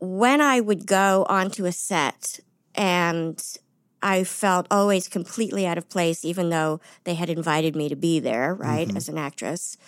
when 0.00 0.40
I 0.40 0.60
would 0.60 0.84
go 0.84 1.26
onto 1.28 1.64
a 1.64 1.72
set 1.72 2.40
and 2.74 3.40
I 4.02 4.24
felt 4.24 4.66
always 4.70 5.08
completely 5.08 5.66
out 5.66 5.78
of 5.78 5.88
place, 5.88 6.24
even 6.24 6.50
though 6.50 6.80
they 7.04 7.14
had 7.14 7.30
invited 7.30 7.74
me 7.74 7.88
to 7.88 7.96
be 7.96 8.20
there, 8.20 8.54
right, 8.54 8.86
mm-hmm. 8.86 8.96
as 8.96 9.08
an 9.08 9.16
actress. 9.16 9.78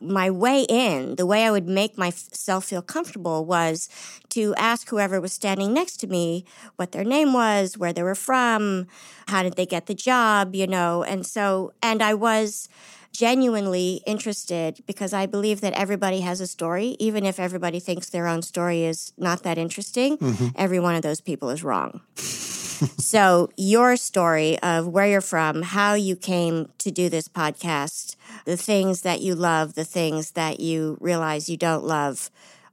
My 0.00 0.30
way 0.30 0.62
in, 0.68 1.16
the 1.16 1.26
way 1.26 1.44
I 1.44 1.50
would 1.50 1.68
make 1.68 1.96
myself 1.96 2.64
feel 2.64 2.82
comfortable 2.82 3.44
was 3.44 3.88
to 4.30 4.54
ask 4.56 4.88
whoever 4.88 5.20
was 5.20 5.32
standing 5.32 5.72
next 5.72 5.98
to 5.98 6.06
me 6.06 6.44
what 6.76 6.92
their 6.92 7.04
name 7.04 7.32
was, 7.32 7.78
where 7.78 7.92
they 7.92 8.02
were 8.02 8.14
from, 8.14 8.86
how 9.28 9.42
did 9.42 9.56
they 9.56 9.66
get 9.66 9.86
the 9.86 9.94
job, 9.94 10.54
you 10.54 10.66
know. 10.66 11.02
And 11.02 11.26
so, 11.26 11.72
and 11.82 12.02
I 12.02 12.14
was 12.14 12.68
genuinely 13.14 14.02
interested 14.06 14.82
because 14.86 15.12
I 15.14 15.26
believe 15.26 15.60
that 15.60 15.72
everybody 15.74 16.20
has 16.20 16.40
a 16.40 16.46
story, 16.46 16.96
even 16.98 17.24
if 17.24 17.38
everybody 17.38 17.78
thinks 17.78 18.10
their 18.10 18.26
own 18.26 18.42
story 18.42 18.84
is 18.84 19.12
not 19.16 19.44
that 19.44 19.56
interesting. 19.56 20.18
Mm-hmm. 20.18 20.48
Every 20.56 20.80
one 20.80 20.96
of 20.96 21.02
those 21.02 21.20
people 21.20 21.48
is 21.50 21.62
wrong. 21.62 22.00
so, 22.16 23.50
your 23.56 23.96
story 23.96 24.58
of 24.58 24.88
where 24.88 25.06
you're 25.06 25.20
from, 25.20 25.62
how 25.62 25.94
you 25.94 26.16
came 26.16 26.68
to 26.78 26.90
do 26.90 27.08
this 27.08 27.28
podcast, 27.28 28.16
the 28.44 28.56
things 28.56 29.02
that 29.02 29.20
you 29.20 29.34
love, 29.34 29.74
the 29.74 29.84
things 29.84 30.32
that 30.32 30.60
you 30.60 30.96
realize 31.00 31.48
you 31.48 31.56
don't 31.56 31.84
love, 31.84 32.30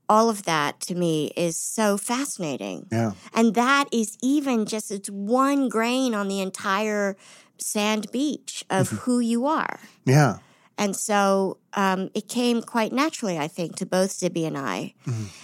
all 0.10 0.30
of 0.30 0.44
that 0.44 0.80
to 0.82 0.96
me 0.96 1.32
is 1.38 1.58
so 1.58 1.98
fascinating. 1.98 2.88
Yeah. 2.92 3.13
And 3.34 3.56
that 3.56 3.86
is 3.94 4.18
even 4.22 4.66
just 4.66 4.92
it's 4.92 5.10
one 5.10 5.70
grain 5.70 6.13
on 6.13 6.28
the 6.28 6.42
entire 6.42 7.16
sand 7.58 8.12
beach 8.12 8.66
of 8.70 8.90
who 8.90 9.20
you 9.20 9.46
are. 9.46 9.80
Yeah. 10.06 10.40
And 10.78 10.96
so 10.96 11.58
um, 11.74 12.10
it 12.13 12.28
came 12.28 12.62
quite 12.62 12.92
naturally, 12.92 13.38
I 13.38 13.48
think, 13.48 13.75
to 13.78 13.86
both 13.86 14.10
Zibby 14.10 14.48
and 14.48 14.58
I. 14.58 14.96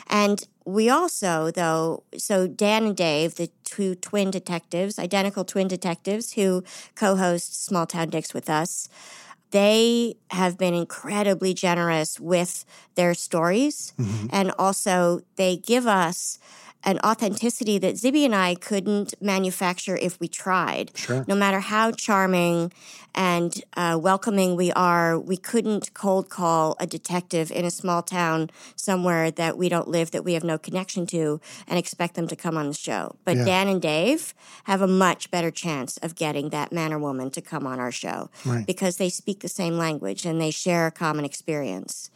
And 0.10 0.48
we 0.66 0.90
also, 0.90 1.52
though, 1.52 2.04
so 2.18 2.48
Dan 2.48 2.86
and 2.86 2.98
Dave, 2.98 3.36
the 3.36 3.50
two 3.64 3.96
twin 3.96 4.32
detectives, 4.32 4.98
identical 4.98 5.46
twin 5.46 5.68
detectives 5.68 6.34
who 6.34 6.64
co 6.96 7.16
host 7.16 7.64
Small 7.64 7.86
Town 7.86 8.10
Dicks 8.10 8.34
with 8.34 8.50
us, 8.50 8.90
they 9.52 10.16
have 10.32 10.58
been 10.58 10.74
incredibly 10.74 11.54
generous 11.54 12.20
with 12.20 12.66
their 12.96 13.14
stories. 13.14 13.94
Mm-hmm. 13.98 14.28
And 14.32 14.52
also, 14.60 15.22
they 15.36 15.58
give 15.58 15.88
us 15.88 16.40
an 16.84 17.00
authenticity 17.04 17.78
that 17.80 17.96
Zibby 17.96 18.24
and 18.24 18.36
I 18.36 18.56
couldn't 18.56 19.14
manufacture 19.22 19.98
if 19.98 20.20
we 20.20 20.28
tried. 20.28 20.92
Sure. 20.96 21.26
No 21.28 21.36
matter 21.36 21.60
how 21.60 21.92
charming 21.92 22.72
and 23.16 23.62
uh, 23.76 23.98
welcoming 24.02 24.56
we 24.56 24.72
are, 24.74 25.20
we 25.20 25.38
couldn't 25.38 25.94
cold 25.94 26.30
call 26.30 26.76
a 26.80 26.86
detective 26.86 27.52
in 27.52 27.66
a 27.66 27.72
small 27.72 28.04
town 28.04 28.50
somewhere 28.76 29.32
that 29.32 29.58
we 29.58 29.70
don't 29.70 29.88
live, 29.88 30.12
that 30.12 30.24
we 30.24 30.34
have 30.34 30.44
no 30.44 30.58
connection 30.58 31.06
to, 31.08 31.42
and 31.68 31.80
expect 31.80 32.14
them 32.16 32.28
to 32.28 32.36
come 32.36 32.56
on 32.58 32.68
the 32.68 32.74
show. 32.74 33.16
But 33.26 33.38
Yeah. 33.38 33.46
Dan 33.46 33.68
and 33.68 33.82
Dave 33.82 34.34
have 34.66 34.82
a 34.82 34.88
much 34.88 35.32
better 35.32 35.50
chance 35.52 35.98
of 35.98 36.16
getting 36.16 36.50
that 36.50 36.72
man 36.72 36.94
or 36.94 37.00
woman 37.00 37.32
to 37.32 37.42
come 37.42 37.66
on 37.66 37.80
our 37.80 37.92
show 37.92 38.30
Right. 38.46 38.66
because 38.68 38.98
they 38.98 39.10
speak 39.10 39.40
the 39.40 39.50
same 39.50 39.78
language 39.78 40.26
and 40.26 40.40
they 40.40 40.52
share 40.52 40.86
a 40.88 40.92
common 40.92 41.26
experience. 41.26 42.12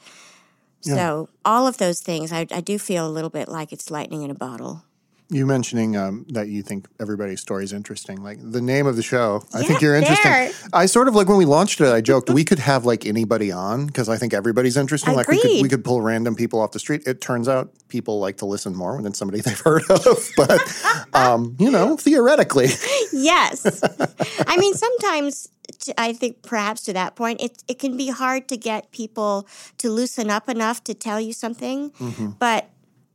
Yeah. 0.84 0.96
So, 0.96 1.30
all 1.46 1.68
of 1.68 1.78
those 1.78 2.02
things, 2.02 2.32
I, 2.32 2.48
I 2.52 2.62
do 2.62 2.80
feel 2.80 3.08
a 3.08 3.10
little 3.10 3.30
bit 3.30 3.48
like 3.48 3.72
it's 3.72 3.92
lightning 3.92 4.24
in 4.24 4.32
a 4.32 4.36
bottle. 4.36 4.84
You 5.32 5.46
mentioning 5.46 5.96
um, 5.96 6.26
that 6.30 6.50
you 6.50 6.62
think 6.62 6.88
everybody's 7.00 7.40
story 7.40 7.64
is 7.64 7.72
interesting. 7.72 8.22
Like 8.22 8.38
the 8.42 8.60
name 8.60 8.86
of 8.86 8.98
the 8.98 9.02
show, 9.02 9.46
I 9.54 9.64
think 9.64 9.80
you're 9.82 9.96
interesting. 9.96 10.30
there. 10.30 10.52
I 10.74 10.86
sort 10.88 11.08
of 11.08 11.16
like 11.16 11.30
when 11.30 11.38
we 11.38 11.46
launched 11.46 11.80
it, 11.80 11.88
I 11.88 12.02
joked 12.02 12.30
we 12.30 12.44
could 12.44 12.60
have 12.60 12.84
like 12.84 13.06
anybody 13.06 13.50
on 13.50 13.88
because 13.88 14.10
I 14.10 14.18
think 14.18 14.34
everybody's 14.34 14.76
interesting. 14.76 15.16
Like 15.16 15.30
we 15.30 15.42
could, 15.42 15.62
we 15.62 15.70
could 15.70 15.86
pull 15.86 16.02
random 16.02 16.36
people 16.36 16.60
off 16.60 16.72
the 16.72 16.80
street. 16.80 17.04
It 17.08 17.22
turns 17.22 17.48
out 17.48 17.72
people 17.88 18.20
like 18.20 18.38
to 18.38 18.46
listen 18.46 18.76
more 18.76 19.02
than 19.02 19.14
somebody 19.14 19.40
they've 19.46 19.60
heard 19.60 19.90
of. 19.90 20.30
But, 20.36 20.60
um, 21.14 21.56
you 21.60 21.72
know, 21.72 21.96
theoretically. 21.98 22.68
Yes. 23.14 23.84
I 24.48 24.58
mean, 24.58 24.74
sometimes 24.74 25.50
I 25.98 26.14
think 26.14 26.42
perhaps 26.42 26.82
to 26.84 26.94
that 26.94 27.16
point, 27.16 27.42
it, 27.42 27.64
it 27.68 27.78
can 27.78 27.96
be 27.96 28.10
hard 28.10 28.48
to 28.50 28.58
get 28.58 28.92
people 28.92 29.48
to 29.78 29.90
loosen 29.92 30.30
up 30.30 30.50
enough 30.50 30.84
to 30.86 30.94
tell 30.94 31.20
you 31.20 31.34
something. 31.34 31.92
But 32.40 32.71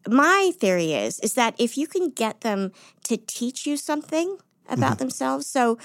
my 0.08 0.52
theory 0.58 0.92
is 0.92 1.18
is 1.20 1.34
that 1.34 1.54
if 1.58 1.76
you 1.76 1.86
can 1.86 2.10
get 2.10 2.40
them 2.40 2.72
to 3.04 3.16
teach 3.16 3.66
you 3.66 3.76
something 3.76 4.38
about 4.68 4.98
themselves, 4.98 5.46
so 5.46 5.78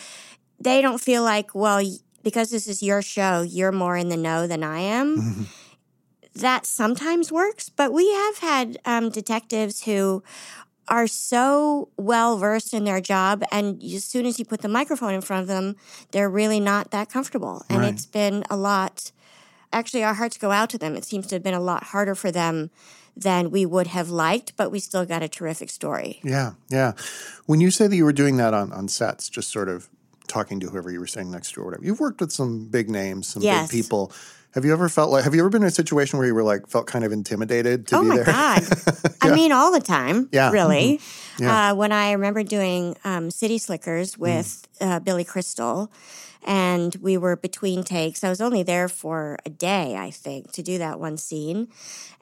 they 0.59 0.81
don't 0.81 0.99
feel 0.99 1.23
like, 1.23 1.53
well, 1.55 1.81
because 2.23 2.49
this 2.51 2.67
is 2.67 2.83
your 2.83 3.01
show, 3.01 3.41
you're 3.41 3.71
more 3.71 3.97
in 3.97 4.09
the 4.09 4.17
know 4.17 4.47
than 4.47 4.63
I 4.63 4.79
am. 4.79 5.47
That 6.33 6.65
sometimes 6.65 7.31
works, 7.31 7.67
but 7.69 7.91
we 7.91 8.09
have 8.11 8.37
had 8.37 8.77
um, 8.85 9.09
detectives 9.09 9.83
who 9.83 10.23
are 10.87 11.05
so 11.05 11.89
well 11.97 12.37
versed 12.37 12.73
in 12.73 12.85
their 12.85 13.01
job, 13.01 13.43
and 13.51 13.83
as 13.83 14.05
soon 14.05 14.25
as 14.25 14.39
you 14.39 14.45
put 14.45 14.61
the 14.61 14.69
microphone 14.69 15.13
in 15.13 15.21
front 15.21 15.41
of 15.41 15.47
them, 15.47 15.75
they're 16.11 16.29
really 16.29 16.59
not 16.59 16.91
that 16.91 17.09
comfortable. 17.09 17.63
And 17.69 17.79
Right. 17.79 17.93
it's 17.93 18.05
been 18.05 18.43
a 18.49 18.55
lot. 18.55 19.11
Actually, 19.73 20.03
our 20.03 20.13
hearts 20.13 20.37
go 20.37 20.51
out 20.51 20.69
to 20.69 20.77
them. 20.77 20.95
It 20.95 21.05
seems 21.05 21.27
to 21.27 21.35
have 21.35 21.43
been 21.43 21.53
a 21.53 21.59
lot 21.59 21.85
harder 21.85 22.15
for 22.15 22.31
them 22.31 22.71
than 23.21 23.51
we 23.51 23.65
would 23.65 23.87
have 23.87 24.09
liked, 24.09 24.55
but 24.57 24.71
we 24.71 24.79
still 24.79 25.05
got 25.05 25.21
a 25.23 25.27
terrific 25.29 25.69
story. 25.69 26.19
Yeah, 26.23 26.53
yeah. 26.69 26.93
When 27.45 27.61
you 27.61 27.71
say 27.71 27.87
that 27.87 27.95
you 27.95 28.05
were 28.05 28.13
doing 28.13 28.37
that 28.37 28.53
on, 28.53 28.71
on 28.73 28.87
sets, 28.87 29.29
just 29.29 29.51
sort 29.51 29.69
of 29.69 29.89
talking 30.27 30.59
to 30.61 30.67
whoever 30.69 30.91
you 30.91 30.99
were 30.99 31.07
sitting 31.07 31.31
next 31.31 31.51
to 31.53 31.61
or 31.61 31.65
whatever, 31.65 31.83
you've 31.85 31.99
worked 31.99 32.21
with 32.21 32.31
some 32.31 32.65
big 32.65 32.89
names, 32.89 33.27
some 33.27 33.43
Yes. 33.43 33.69
big 33.71 33.83
people. 33.83 34.11
Have 34.53 34.65
you 34.65 34.73
ever 34.73 34.89
felt 34.89 35.11
like, 35.11 35.23
have 35.23 35.33
you 35.33 35.41
ever 35.41 35.49
been 35.49 35.61
in 35.61 35.67
a 35.69 35.71
situation 35.71 36.19
where 36.19 36.27
you 36.27 36.35
were 36.35 36.43
like, 36.43 36.67
felt 36.67 36.85
kind 36.85 37.05
of 37.05 37.13
intimidated 37.13 37.87
to 37.87 37.97
oh 37.97 38.01
be 38.01 38.07
my 38.09 38.15
there? 38.17 38.25
god! 38.25 38.63
I 39.21 39.33
mean, 39.33 39.53
all 39.53 39.71
the 39.71 39.79
time. 39.79 40.27
Yeah. 40.31 40.47
Mm-hmm. 40.47 40.53
really. 40.53 40.99
Yeah. 41.39 41.71
Uh, 41.71 41.75
when 41.75 41.93
I 41.93 42.11
remember 42.11 42.43
doing 42.43 42.97
um, 43.05 43.31
City 43.31 43.57
Slickers 43.57 44.17
with 44.17 44.67
uh, 44.81 44.99
Billy 44.99 45.23
Crystal, 45.23 45.89
and 46.43 46.95
we 47.01 47.17
were 47.17 47.37
between 47.37 47.83
takes. 47.83 48.23
I 48.23 48.29
was 48.29 48.41
only 48.41 48.61
there 48.61 48.89
for 48.89 49.37
a 49.45 49.49
day, 49.49 49.95
I 49.95 50.11
think, 50.11 50.51
to 50.53 50.61
do 50.61 50.77
that 50.79 50.99
one 50.99 51.15
scene, 51.15 51.69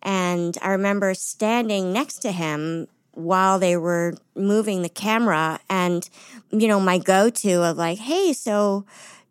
and 0.03 0.55
I 0.61 0.69
remember 0.69 1.15
standing 1.15 1.91
next 1.91 2.19
to 2.19 2.31
him 2.31 2.87
while 3.13 3.57
they 3.57 3.75
were 3.75 4.13
moving 4.35 4.83
the 4.83 4.89
camera, 4.89 5.59
and 5.67 6.07
you 6.51 6.67
know, 6.67 6.79
my 6.79 6.99
go-to 6.99 7.63
of 7.63 7.77
like, 7.77 7.97
"Hey, 7.97 8.33
so." 8.33 8.85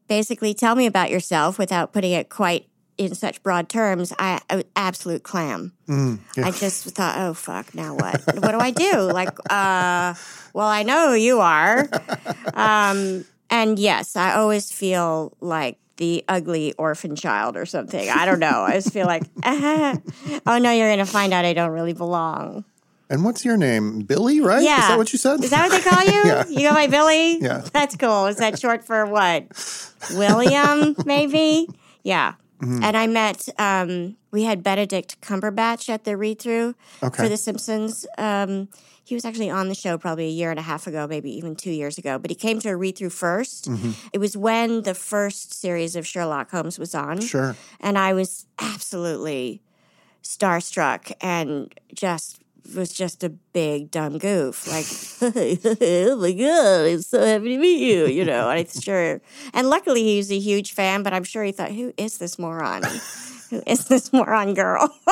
Basically, 0.09 0.55
tell 0.55 0.75
me 0.75 0.87
about 0.87 1.11
yourself 1.11 1.59
without 1.59 1.93
putting 1.93 2.13
it 2.13 2.31
quite 2.31 2.67
in 2.99 3.15
such 3.15 3.43
broad 3.43 3.69
terms. 3.69 4.13
I, 4.19 4.41
I 4.51 4.65
absolute 4.77 5.23
clam. 5.23 5.73
Mm, 5.89 6.19
yeah. 6.37 6.47
I 6.47 6.51
just 6.51 6.85
thought, 6.85 7.17
oh 7.19 7.33
fuck, 7.33 7.75
now 7.75 7.95
what? 7.95 8.21
what 8.27 8.51
do 8.53 8.59
I 8.59 8.71
do? 8.71 9.01
Like, 9.01 9.31
uh, 9.51 10.15
well, 10.53 10.67
I 10.67 10.83
know 10.83 11.11
who 11.11 11.17
you 11.17 11.41
are. 11.41 11.89
Um, 12.55 13.25
and 13.51 13.79
yes, 13.79 14.17
I 14.17 14.35
always 14.35 14.73
feel 14.73 15.37
like 15.41 15.79
the 15.97 16.25
ugly 16.29 16.73
orphan 16.73 17.15
child 17.15 17.57
or 17.57 17.67
something. 17.67 18.09
I 18.09 18.27
don't 18.27 18.41
know. 18.41 18.63
I 18.63 18.73
just 18.73 18.93
feel 18.93 19.07
like, 19.07 19.23
oh 19.45 20.59
no, 20.59 20.73
you're 20.73 20.91
gonna 20.91 21.07
find 21.07 21.33
out 21.33 21.45
I 21.45 21.53
don't 21.53 21.71
really 21.71 21.93
belong. 21.93 22.65
And 23.11 23.25
what's 23.25 23.45
your 23.45 23.57
name? 23.57 24.01
Billy, 24.01 24.41
right? 24.41 24.63
Yeah. 24.63 24.81
Is 24.81 24.89
that 24.89 24.99
what 24.99 25.13
you 25.13 25.19
said? 25.19 25.43
Is 25.45 25.51
that 25.51 25.69
what 25.69 25.83
they 25.83 25.89
call 25.89 26.05
you? 26.05 26.09
Yeah. 26.29 26.45
You 26.49 26.69
go 26.69 26.75
by 26.75 26.89
Billy? 26.89 27.39
Yeah. 27.41 27.65
That's 27.73 27.97
cool. 27.97 28.27
Is 28.27 28.37
that 28.37 28.59
short 28.59 28.85
for 28.85 29.07
what? 29.07 29.47
William, 30.15 30.97
maybe? 31.07 31.69
Yeah. 32.03 32.35
Mm-hmm. 32.61 32.83
And 32.83 32.97
I 32.97 33.07
met, 33.07 33.49
um, 33.59 34.17
we 34.31 34.43
had 34.45 34.63
Benedict 34.63 35.21
Cumberbatch 35.21 35.89
at 35.89 36.05
the 36.05 36.17
read 36.17 36.41
through 36.41 36.75
Okay. 37.03 37.23
for 37.23 37.29
The 37.29 37.37
Simpsons. 37.37 38.07
Um, 38.17 38.69
he 39.05 39.15
was 39.15 39.25
actually 39.25 39.49
on 39.49 39.69
the 39.69 39.75
show 39.75 39.97
probably 39.97 40.27
a 40.27 40.31
year 40.31 40.51
and 40.51 40.59
a 40.59 40.63
half 40.63 40.87
ago, 40.87 41.07
maybe 41.07 41.31
even 41.35 41.57
two 41.57 41.71
years 41.71 41.97
ago, 41.97 42.19
but 42.19 42.31
he 42.31 42.35
came 42.35 42.59
to 42.61 42.69
a 42.69 42.77
read 42.77 42.99
through 42.99 43.09
1st 43.09 43.69
Mm-hmm. 43.69 43.91
It 44.13 44.19
was 44.19 44.37
when 44.37 44.83
the 44.83 44.95
first 44.95 45.55
series 45.55 45.97
of 45.97 46.07
Sherlock 46.07 46.51
Holmes 46.51 46.79
was 46.79 46.95
on. 46.95 47.21
Sure. 47.21 47.57
And 47.81 47.97
I 47.97 48.13
was 48.13 48.47
absolutely 48.59 49.63
starstruck 50.23 51.13
and 51.23 51.75
just 51.95 52.41
was 52.75 52.93
just 52.93 53.25
a 53.25 53.29
big 53.29 53.91
dumb 53.91 54.19
goof. 54.19 54.67
Like, 54.67 54.87
oh 55.81 56.17
my 56.17 56.33
God, 56.33 56.87
I'm 56.87 57.03
so 57.03 57.25
happy 57.25 57.57
to 57.57 57.59
meet 57.59 57.81
you, 57.81 58.07
you 58.07 58.25
know. 58.25 58.51
And 58.51 58.61
it's 58.61 58.83
sure. 58.83 59.21
And 59.53 59.69
luckily 59.69 60.03
he's 60.03 60.31
a 60.31 60.39
huge 60.39 60.73
fan, 60.73 61.03
but 61.03 61.13
I'm 61.13 61.25
sure 61.25 61.45
he 61.45 61.53
thought, 61.53 61.73
who 61.73 61.93
is 61.97 62.19
this 62.19 62.39
moron? 62.39 62.83
who 63.51 63.63
is 63.67 63.87
this 63.87 64.13
moron 64.13 64.55
girl? 64.55 64.95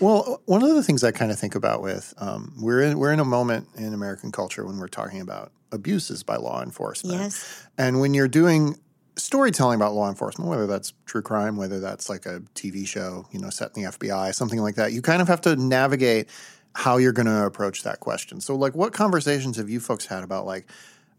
Well, 0.00 0.42
one 0.44 0.62
of 0.62 0.74
the 0.74 0.82
things 0.82 1.02
I 1.02 1.12
kind 1.12 1.30
of 1.30 1.38
think 1.38 1.54
about 1.54 1.80
with 1.80 2.12
um, 2.18 2.52
we're 2.60 2.82
in 2.82 2.98
we're 2.98 3.12
in 3.12 3.20
a 3.20 3.24
moment 3.24 3.68
in 3.76 3.94
American 3.94 4.32
culture 4.32 4.66
when 4.66 4.78
we're 4.78 4.88
talking 4.88 5.22
about 5.22 5.50
abuses 5.72 6.22
by 6.22 6.36
law 6.36 6.62
enforcement. 6.62 7.18
yes. 7.20 7.66
And 7.78 8.00
when 8.00 8.12
you're 8.12 8.28
doing 8.28 8.76
storytelling 9.16 9.76
about 9.76 9.94
law 9.94 10.08
enforcement, 10.08 10.50
whether 10.50 10.66
that's 10.66 10.92
true 11.06 11.22
crime, 11.22 11.56
whether 11.56 11.80
that's 11.80 12.08
like 12.08 12.26
a 12.26 12.40
TV 12.54 12.86
show, 12.86 13.26
you 13.30 13.38
know, 13.40 13.50
set 13.50 13.76
in 13.76 13.82
the 13.84 13.90
FBI, 13.90 14.34
something 14.34 14.60
like 14.60 14.74
that, 14.76 14.92
you 14.92 15.02
kind 15.02 15.22
of 15.22 15.28
have 15.28 15.40
to 15.42 15.56
navigate 15.56 16.28
how 16.74 16.96
you're 16.96 17.12
going 17.12 17.26
to 17.26 17.44
approach 17.46 17.84
that 17.84 18.00
question. 18.00 18.40
So, 18.40 18.56
like, 18.56 18.74
what 18.74 18.92
conversations 18.92 19.56
have 19.56 19.70
you 19.70 19.78
folks 19.78 20.06
had 20.06 20.24
about 20.24 20.46
like 20.46 20.68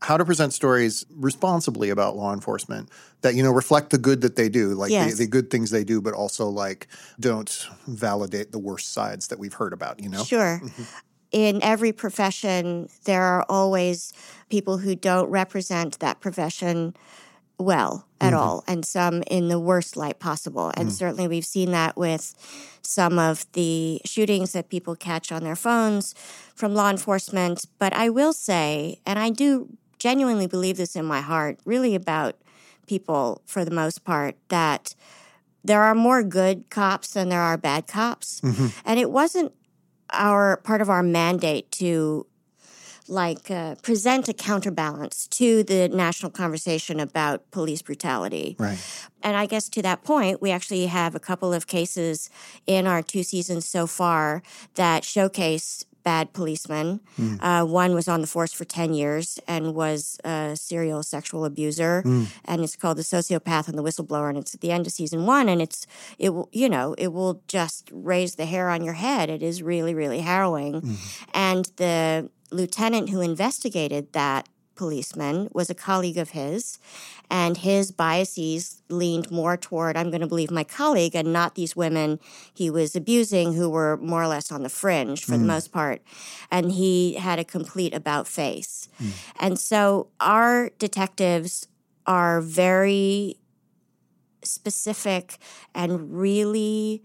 how 0.02 0.18
to 0.18 0.26
present 0.26 0.54
stories 0.54 1.06
responsibly 1.16 1.90
about 1.90 2.16
law 2.18 2.34
enforcement 2.34 2.90
that 3.22 3.34
you 3.34 3.42
know 3.42 3.52
reflect 3.52 3.90
the 3.92 3.98
good 3.98 4.22
that 4.22 4.36
they 4.36 4.50
do, 4.50 4.74
like 4.74 4.92
Yes. 4.92 5.12
the, 5.12 5.24
the 5.26 5.30
good 5.30 5.50
things 5.50 5.72
they 5.72 5.84
do, 5.84 6.02
but 6.02 6.14
also 6.14 6.48
like 6.50 6.88
don't 7.20 7.68
validate 7.88 8.52
the 8.52 8.60
worst 8.60 8.94
sides 8.94 9.28
that 9.30 9.40
we've 9.40 9.54
heard 9.54 9.74
about. 9.74 10.02
You 10.02 10.10
know, 10.10 10.24
Sure. 10.24 10.60
Mm-hmm. 10.64 10.84
In 11.32 11.62
every 11.64 11.92
profession, 11.92 12.88
there 13.04 13.24
are 13.24 13.46
always 13.50 14.14
people 14.50 14.78
who 14.78 14.96
don't 14.96 15.30
represent 15.30 16.00
that 16.00 16.22
profession 16.22 16.96
well 17.58 18.08
at 18.20 18.34
mm-hmm. 18.34 18.42
all, 18.42 18.64
and 18.68 18.86
some 18.86 19.24
in 19.24 19.48
the 19.48 19.60
worst 19.60 19.96
light 19.96 20.20
possible. 20.20 20.72
And 20.76 20.90
mm. 20.90 20.92
certainly 20.92 21.28
we've 21.28 21.46
seen 21.46 21.72
that 21.72 21.98
with 21.98 22.34
some 22.82 23.18
of 23.18 23.46
the 23.54 24.02
shootings 24.06 24.52
that 24.54 24.70
people 24.70 24.96
catch 24.96 25.32
on 25.32 25.44
their 25.44 25.56
phones 25.56 26.14
from 26.54 26.74
law 26.74 26.90
enforcement. 26.90 27.66
But 27.80 27.94
I 27.94 28.10
will 28.10 28.34
say, 28.34 29.00
and 29.06 29.20
I 29.20 29.30
do 29.30 29.70
genuinely 30.00 30.48
believe 30.48 30.78
this 30.78 30.96
in 30.96 31.06
my 31.06 31.22
heart, 31.22 31.60
really 31.66 31.96
about 31.96 32.36
people 32.88 33.42
for 33.46 33.66
the 33.66 33.72
most 33.72 34.04
part 34.04 34.36
that 34.50 34.96
there 35.64 35.82
are 35.82 35.96
more 35.96 36.22
good 36.24 36.70
cops 36.70 37.14
than 37.14 37.30
there 37.30 37.42
are 37.42 37.58
bad 37.58 37.88
cops. 37.88 38.42
Mm-hmm. 38.42 38.68
And 38.86 39.00
it 39.00 39.10
wasn't 39.10 39.52
our 40.12 40.58
part 40.58 40.82
of 40.82 40.90
our 40.90 41.02
mandate 41.02 41.72
to 41.72 42.28
like 43.08 43.52
uh, 43.52 43.76
present 43.76 44.28
a 44.28 44.34
counterbalance 44.34 45.28
to 45.28 45.64
the 45.64 45.90
national 45.90 46.32
conversation 46.32 47.00
about 47.00 47.50
police 47.52 47.82
brutality. 47.82 48.56
Right. 48.58 48.80
And 49.22 49.36
I 49.36 49.46
guess 49.46 49.70
to 49.70 49.82
that 49.82 50.04
point, 50.04 50.42
we 50.42 50.52
actually 50.52 50.86
have 50.88 51.16
a 51.16 51.20
couple 51.20 51.54
of 51.54 51.68
cases 51.68 52.30
in 52.68 52.88
our 52.88 53.02
two 53.02 53.24
seasons 53.24 53.68
so 53.68 53.88
far 53.88 54.44
that 54.76 55.04
showcase 55.04 55.86
bad 56.06 56.32
policemen. 56.34 57.02
Uh, 57.42 57.66
one 57.66 57.96
was 57.96 58.08
on 58.08 58.22
the 58.22 58.28
force 58.28 58.54
for 58.54 58.64
10 58.64 58.94
years 58.94 59.40
and 59.48 59.74
was 59.74 60.20
a 60.24 60.56
serial 60.56 61.02
sexual 61.02 61.44
abuser. 61.44 62.04
And 62.46 62.64
it's 62.64 62.76
called 62.76 62.98
The 62.98 63.02
Sociopath 63.02 63.68
and 63.68 63.78
the 63.78 63.84
Whistleblower. 63.84 64.30
And 64.30 64.38
it's 64.38 64.54
at 64.54 64.62
the 64.62 64.72
end 64.72 64.86
of 64.86 64.94
season 64.94 65.26
one. 65.26 65.50
And 65.50 65.62
it's, 65.64 65.88
it 66.20 66.30
will, 66.30 66.48
you 66.52 66.70
know, 66.70 66.94
it 67.00 67.12
will 67.12 67.42
just 67.48 67.90
raise 67.92 68.36
the 68.36 68.46
hair 68.46 68.70
on 68.70 68.84
your 68.84 68.94
head. 68.94 69.32
It 69.32 69.42
is 69.42 69.64
really, 69.64 69.96
really 69.96 70.20
harrowing. 70.20 70.98
And 71.34 71.66
the 71.78 72.30
lieutenant 72.52 73.10
who 73.10 73.22
investigated 73.22 74.14
that 74.14 74.48
policeman 74.76 75.50
was 75.54 75.70
a 75.70 75.76
colleague 75.76 76.18
of 76.18 76.32
his, 76.32 76.78
and 77.30 77.58
his 77.58 77.92
biases 77.92 78.82
leaned 78.90 79.32
more 79.32 79.58
toward, 79.58 79.98
I'm 79.98 80.12
going 80.12 80.22
to 80.22 80.28
believe 80.28 80.52
my 80.52 80.64
colleague 80.64 81.16
and 81.16 81.34
not 81.34 81.56
these 81.56 81.76
women 81.76 82.20
he 82.54 82.70
was 82.70 82.96
abusing 82.96 83.54
who 83.54 83.70
were 83.70 83.98
more 83.98 84.22
or 84.22 84.28
less 84.28 84.52
on 84.52 84.64
the 84.64 84.70
fringe 84.70 85.24
for 85.24 85.32
the 85.32 85.44
mm. 85.44 85.48
most 85.48 85.72
part. 85.72 86.02
And 86.52 86.72
he 86.72 87.16
had 87.16 87.40
a 87.40 87.44
complete 87.44 87.94
about 87.94 88.28
face. 88.28 88.90
Mm. 89.02 89.12
And 89.40 89.60
so 89.60 90.08
our 90.20 90.70
detectives 90.78 91.68
are 92.06 92.42
very 92.42 93.38
specific 94.44 95.38
and 95.74 96.14
really 96.16 97.04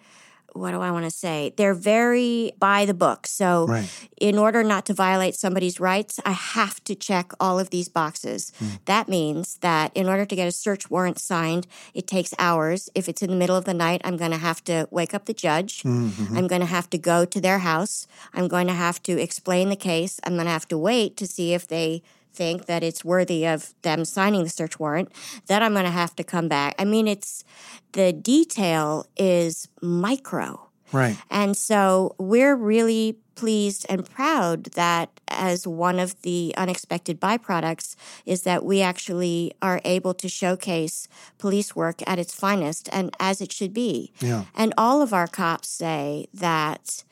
what 0.54 0.72
do 0.72 0.80
I 0.80 0.90
want 0.90 1.04
to 1.04 1.10
say? 1.10 1.52
They're 1.56 1.74
very 1.74 2.52
by 2.58 2.84
the 2.84 2.94
book. 2.94 3.26
So, 3.26 3.66
Right. 3.66 3.88
in 4.20 4.38
order 4.38 4.62
not 4.62 4.86
to 4.86 4.94
violate 4.94 5.34
somebody's 5.34 5.80
rights, 5.80 6.20
I 6.24 6.32
have 6.32 6.82
to 6.84 6.94
check 6.94 7.32
all 7.40 7.58
of 7.58 7.70
these 7.70 7.88
boxes. 7.88 8.52
Hmm. 8.58 8.66
That 8.86 9.08
means 9.08 9.58
that 9.60 9.92
in 9.94 10.08
order 10.08 10.24
to 10.24 10.36
get 10.36 10.48
a 10.48 10.52
search 10.52 10.90
warrant 10.90 11.18
signed, 11.18 11.66
it 11.94 12.06
takes 12.06 12.34
hours. 12.38 12.88
If 12.94 13.08
it's 13.08 13.22
in 13.22 13.30
the 13.30 13.36
middle 13.36 13.56
of 13.56 13.64
the 13.64 13.74
night, 13.74 14.00
I'm 14.04 14.16
going 14.16 14.30
to 14.32 14.36
have 14.38 14.62
to 14.64 14.86
wake 14.90 15.14
up 15.14 15.26
the 15.26 15.34
judge. 15.34 15.82
Mm-hmm. 15.82 16.36
I'm 16.36 16.46
going 16.46 16.60
to 16.60 16.66
have 16.66 16.90
to 16.90 16.98
go 16.98 17.24
to 17.24 17.40
their 17.40 17.58
house. 17.60 18.06
I'm 18.34 18.48
going 18.48 18.66
to 18.66 18.72
have 18.74 19.02
to 19.04 19.20
explain 19.20 19.68
the 19.68 19.76
case. 19.76 20.20
I'm 20.24 20.34
going 20.34 20.46
to 20.46 20.52
have 20.52 20.68
to 20.68 20.78
wait 20.78 21.16
to 21.18 21.26
see 21.26 21.54
if 21.54 21.66
they 21.68 22.02
think 22.32 22.66
that 22.66 22.82
it's 22.82 23.04
worthy 23.04 23.46
of 23.46 23.74
them 23.82 24.04
signing 24.04 24.42
the 24.44 24.50
search 24.50 24.78
warrant, 24.78 25.10
then 25.46 25.62
I'm 25.62 25.72
going 25.72 25.84
to 25.84 25.90
have 25.90 26.14
to 26.16 26.24
come 26.24 26.48
back. 26.48 26.74
I 26.78 26.84
mean, 26.84 27.08
it's 27.08 27.44
the 27.92 28.12
detail 28.12 29.06
is 29.16 29.68
micro. 29.82 30.68
Right. 30.92 31.16
And 31.30 31.56
so 31.56 32.14
we're 32.18 32.56
really 32.56 33.16
pleased 33.36 33.86
and 33.88 34.08
proud 34.08 34.64
that 34.74 35.08
as 35.28 35.66
one 35.66 35.98
of 35.98 36.20
the 36.22 36.52
unexpected 36.58 37.18
byproducts 37.20 37.96
is 38.26 38.42
that 38.42 38.64
we 38.64 38.82
actually 38.82 39.52
are 39.62 39.80
able 39.84 40.12
to 40.14 40.28
showcase 40.28 41.08
police 41.38 41.74
work 41.74 42.02
at 42.06 42.18
its 42.18 42.34
finest 42.34 42.88
and 42.92 43.16
as 43.18 43.40
it 43.40 43.50
should 43.50 43.72
be. 43.72 44.12
Yeah. 44.20 44.44
And 44.54 44.74
all 44.76 45.00
of 45.00 45.14
our 45.14 45.26
cops 45.26 45.68
say 45.68 46.26
that 46.34 47.04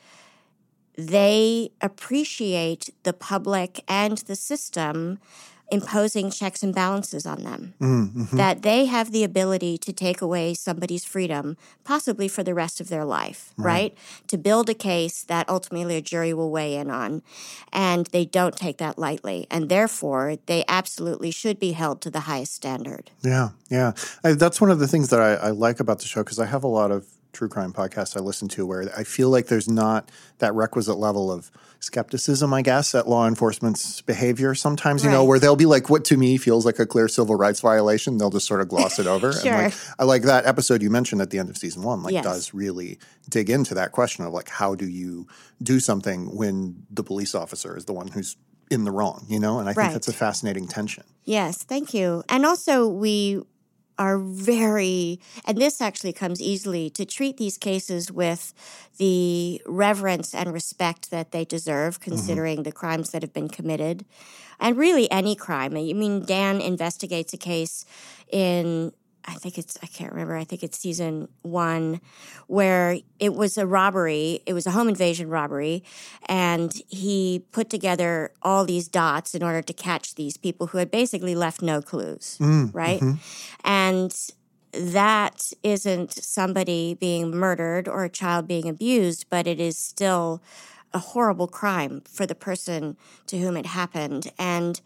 they 1.07 1.71
appreciate 1.81 2.89
the 3.03 3.13
public 3.13 3.83
and 3.87 4.17
the 4.19 4.35
system 4.35 5.19
imposing 5.71 6.31
checks 6.31 6.63
and 6.63 6.73
balances 6.73 7.25
on 7.25 7.43
them. 7.43 7.73
Mm, 7.79 8.13
mm-hmm. 8.13 8.37
That 8.37 8.63
they 8.63 8.85
have 8.85 9.11
the 9.11 9.23
ability 9.23 9.77
to 9.79 9.93
take 9.93 10.21
away 10.21 10.53
somebody's 10.53 11.05
freedom, 11.05 11.57
possibly 11.83 12.27
for 12.27 12.43
the 12.43 12.53
rest 12.53 12.81
of 12.81 12.89
their 12.89 13.05
life, 13.05 13.53
right? 13.57 13.95
To 14.27 14.37
build 14.37 14.69
a 14.69 14.73
case 14.73 15.23
that 15.23 15.47
ultimately 15.47 15.95
a 15.95 16.01
jury 16.01 16.33
will 16.33 16.51
weigh 16.51 16.75
in 16.75 16.89
on. 16.89 17.21
And 17.71 18.07
they 18.07 18.25
don't 18.25 18.55
take 18.55 18.77
that 18.77 18.97
lightly. 18.97 19.47
And 19.51 19.69
therefore, 19.69 20.37
they 20.47 20.63
absolutely 20.67 21.31
should 21.31 21.59
be 21.59 21.73
held 21.73 22.01
to 22.01 22.09
the 22.09 22.21
highest 22.21 22.55
standard. 22.55 23.11
Yeah, 23.21 23.49
yeah. 23.69 23.93
I, 24.23 24.33
that's 24.33 24.59
one 24.59 24.71
of 24.71 24.79
the 24.79 24.87
things 24.87 25.09
that 25.09 25.21
I, 25.21 25.33
I 25.35 25.49
like 25.51 25.79
about 25.79 25.99
the 25.99 26.05
show 26.05 26.23
because 26.23 26.39
I 26.39 26.45
have 26.45 26.63
a 26.63 26.67
lot 26.67 26.91
of 26.91 27.05
true 27.31 27.49
crime 27.49 27.71
podcasts 27.73 28.17
I 28.17 28.21
listen 28.21 28.47
to 28.49 28.65
where 28.65 28.89
I 28.97 29.03
feel 29.03 29.29
like 29.29 29.47
there's 29.47 29.69
not 29.69 30.09
that 30.39 30.53
requisite 30.53 30.97
level 30.97 31.31
of 31.31 31.51
skepticism, 31.79 32.53
I 32.53 32.61
guess, 32.61 32.93
at 32.93 33.07
law 33.07 33.27
enforcement's 33.27 34.01
behavior. 34.01 34.53
Sometimes, 34.55 35.03
you 35.03 35.09
know, 35.09 35.23
where 35.23 35.39
they'll 35.39 35.55
be 35.55 35.65
like, 35.65 35.89
what 35.89 36.03
to 36.05 36.17
me 36.17 36.37
feels 36.37 36.65
like 36.65 36.79
a 36.79 36.85
clear 36.85 37.07
civil 37.07 37.35
rights 37.35 37.61
violation, 37.61 38.17
they'll 38.17 38.29
just 38.29 38.47
sort 38.47 38.61
of 38.61 38.67
gloss 38.67 38.99
it 38.99 39.07
over. 39.07 39.31
Sure. 39.31 39.51
And 39.53 39.63
like, 39.65 39.73
I 39.99 40.03
like 40.03 40.21
that 40.23 40.45
episode 40.45 40.81
you 40.81 40.89
mentioned 40.89 41.21
at 41.21 41.29
the 41.29 41.39
end 41.39 41.49
of 41.49 41.57
season 41.57 41.83
one, 41.83 42.03
like, 42.03 42.13
Yes. 42.13 42.23
does 42.23 42.53
really 42.53 42.99
dig 43.29 43.49
into 43.49 43.73
that 43.75 43.91
question 43.91 44.25
of 44.25 44.33
like, 44.33 44.49
how 44.49 44.75
do 44.75 44.87
you 44.87 45.27
do 45.61 45.79
something 45.79 46.35
when 46.35 46.83
the 46.89 47.03
police 47.03 47.33
officer 47.35 47.77
is 47.77 47.85
the 47.85 47.93
one 47.93 48.07
who's 48.07 48.35
in 48.69 48.83
the 48.83 48.91
wrong, 48.91 49.25
you 49.29 49.39
know? 49.39 49.59
And 49.59 49.69
I 49.69 49.73
think 49.73 49.93
that's 49.93 50.07
a 50.07 50.13
fascinating 50.13 50.67
tension. 50.67 51.03
Yes, 51.23 51.63
thank 51.63 51.93
you. 51.93 52.23
And 52.27 52.45
also, 52.45 52.87
we 52.87 53.41
are 53.99 54.17
very, 54.17 55.19
and 55.45 55.57
this 55.59 55.81
actually 55.81 56.13
comes 56.13 56.41
easily 56.41 56.89
to 56.91 57.05
treat 57.05 57.37
these 57.37 57.57
cases 57.57 58.11
with 58.11 58.53
the 58.97 59.61
reverence 59.67 60.33
and 60.33 60.51
respect 60.51 61.11
that 61.11 61.31
they 61.31 61.45
deserve, 61.45 61.99
mm-hmm. 61.99 62.11
considering 62.11 62.63
the 62.63 62.71
crimes 62.71 63.11
that 63.11 63.21
have 63.21 63.33
been 63.33 63.49
committed. 63.49 64.05
And 64.59 64.77
really, 64.77 65.09
any 65.11 65.35
crime. 65.35 65.77
I 65.77 65.93
mean, 65.93 66.25
Dan 66.25 66.59
investigates 66.61 67.33
a 67.33 67.37
case 67.37 67.85
in. 68.31 68.93
I 69.25 69.33
think 69.35 69.57
it's, 69.57 69.77
I 69.83 69.85
can't 69.85 70.11
remember, 70.11 70.35
I 70.35 70.43
think 70.43 70.63
it's 70.63 70.79
season 70.79 71.27
one, 71.41 72.01
where 72.47 72.97
it 73.19 73.33
was 73.33 73.57
a 73.57 73.67
robbery. 73.67 74.41
It 74.45 74.53
was 74.53 74.65
a 74.65 74.71
home 74.71 74.89
invasion 74.89 75.29
robbery. 75.29 75.83
And 76.27 76.73
he 76.87 77.43
put 77.51 77.69
together 77.69 78.31
all 78.41 78.65
these 78.65 78.87
dots 78.87 79.35
in 79.35 79.43
order 79.43 79.61
to 79.61 79.73
catch 79.73 80.15
these 80.15 80.37
people 80.37 80.67
who 80.67 80.77
had 80.77 80.89
basically 80.89 81.35
left 81.35 81.61
no 81.61 81.81
clues, 81.81 82.37
mm, 82.39 82.71
mm-hmm. 82.71 82.77
right? 82.77 83.01
And 83.63 84.15
that 84.71 85.51
isn't 85.63 86.11
somebody 86.13 86.93
being 86.93 87.31
murdered 87.31 87.87
or 87.87 88.03
a 88.03 88.09
child 88.09 88.47
being 88.47 88.69
abused, 88.69 89.25
but 89.29 89.47
it 89.47 89.59
is 89.59 89.77
still 89.77 90.41
a 90.93 90.99
horrible 90.99 91.47
crime 91.47 92.01
for 92.01 92.25
the 92.25 92.35
person 92.35 92.97
to 93.27 93.37
whom 93.37 93.57
it 93.57 93.65
happened. 93.65 94.31
And 94.37 94.79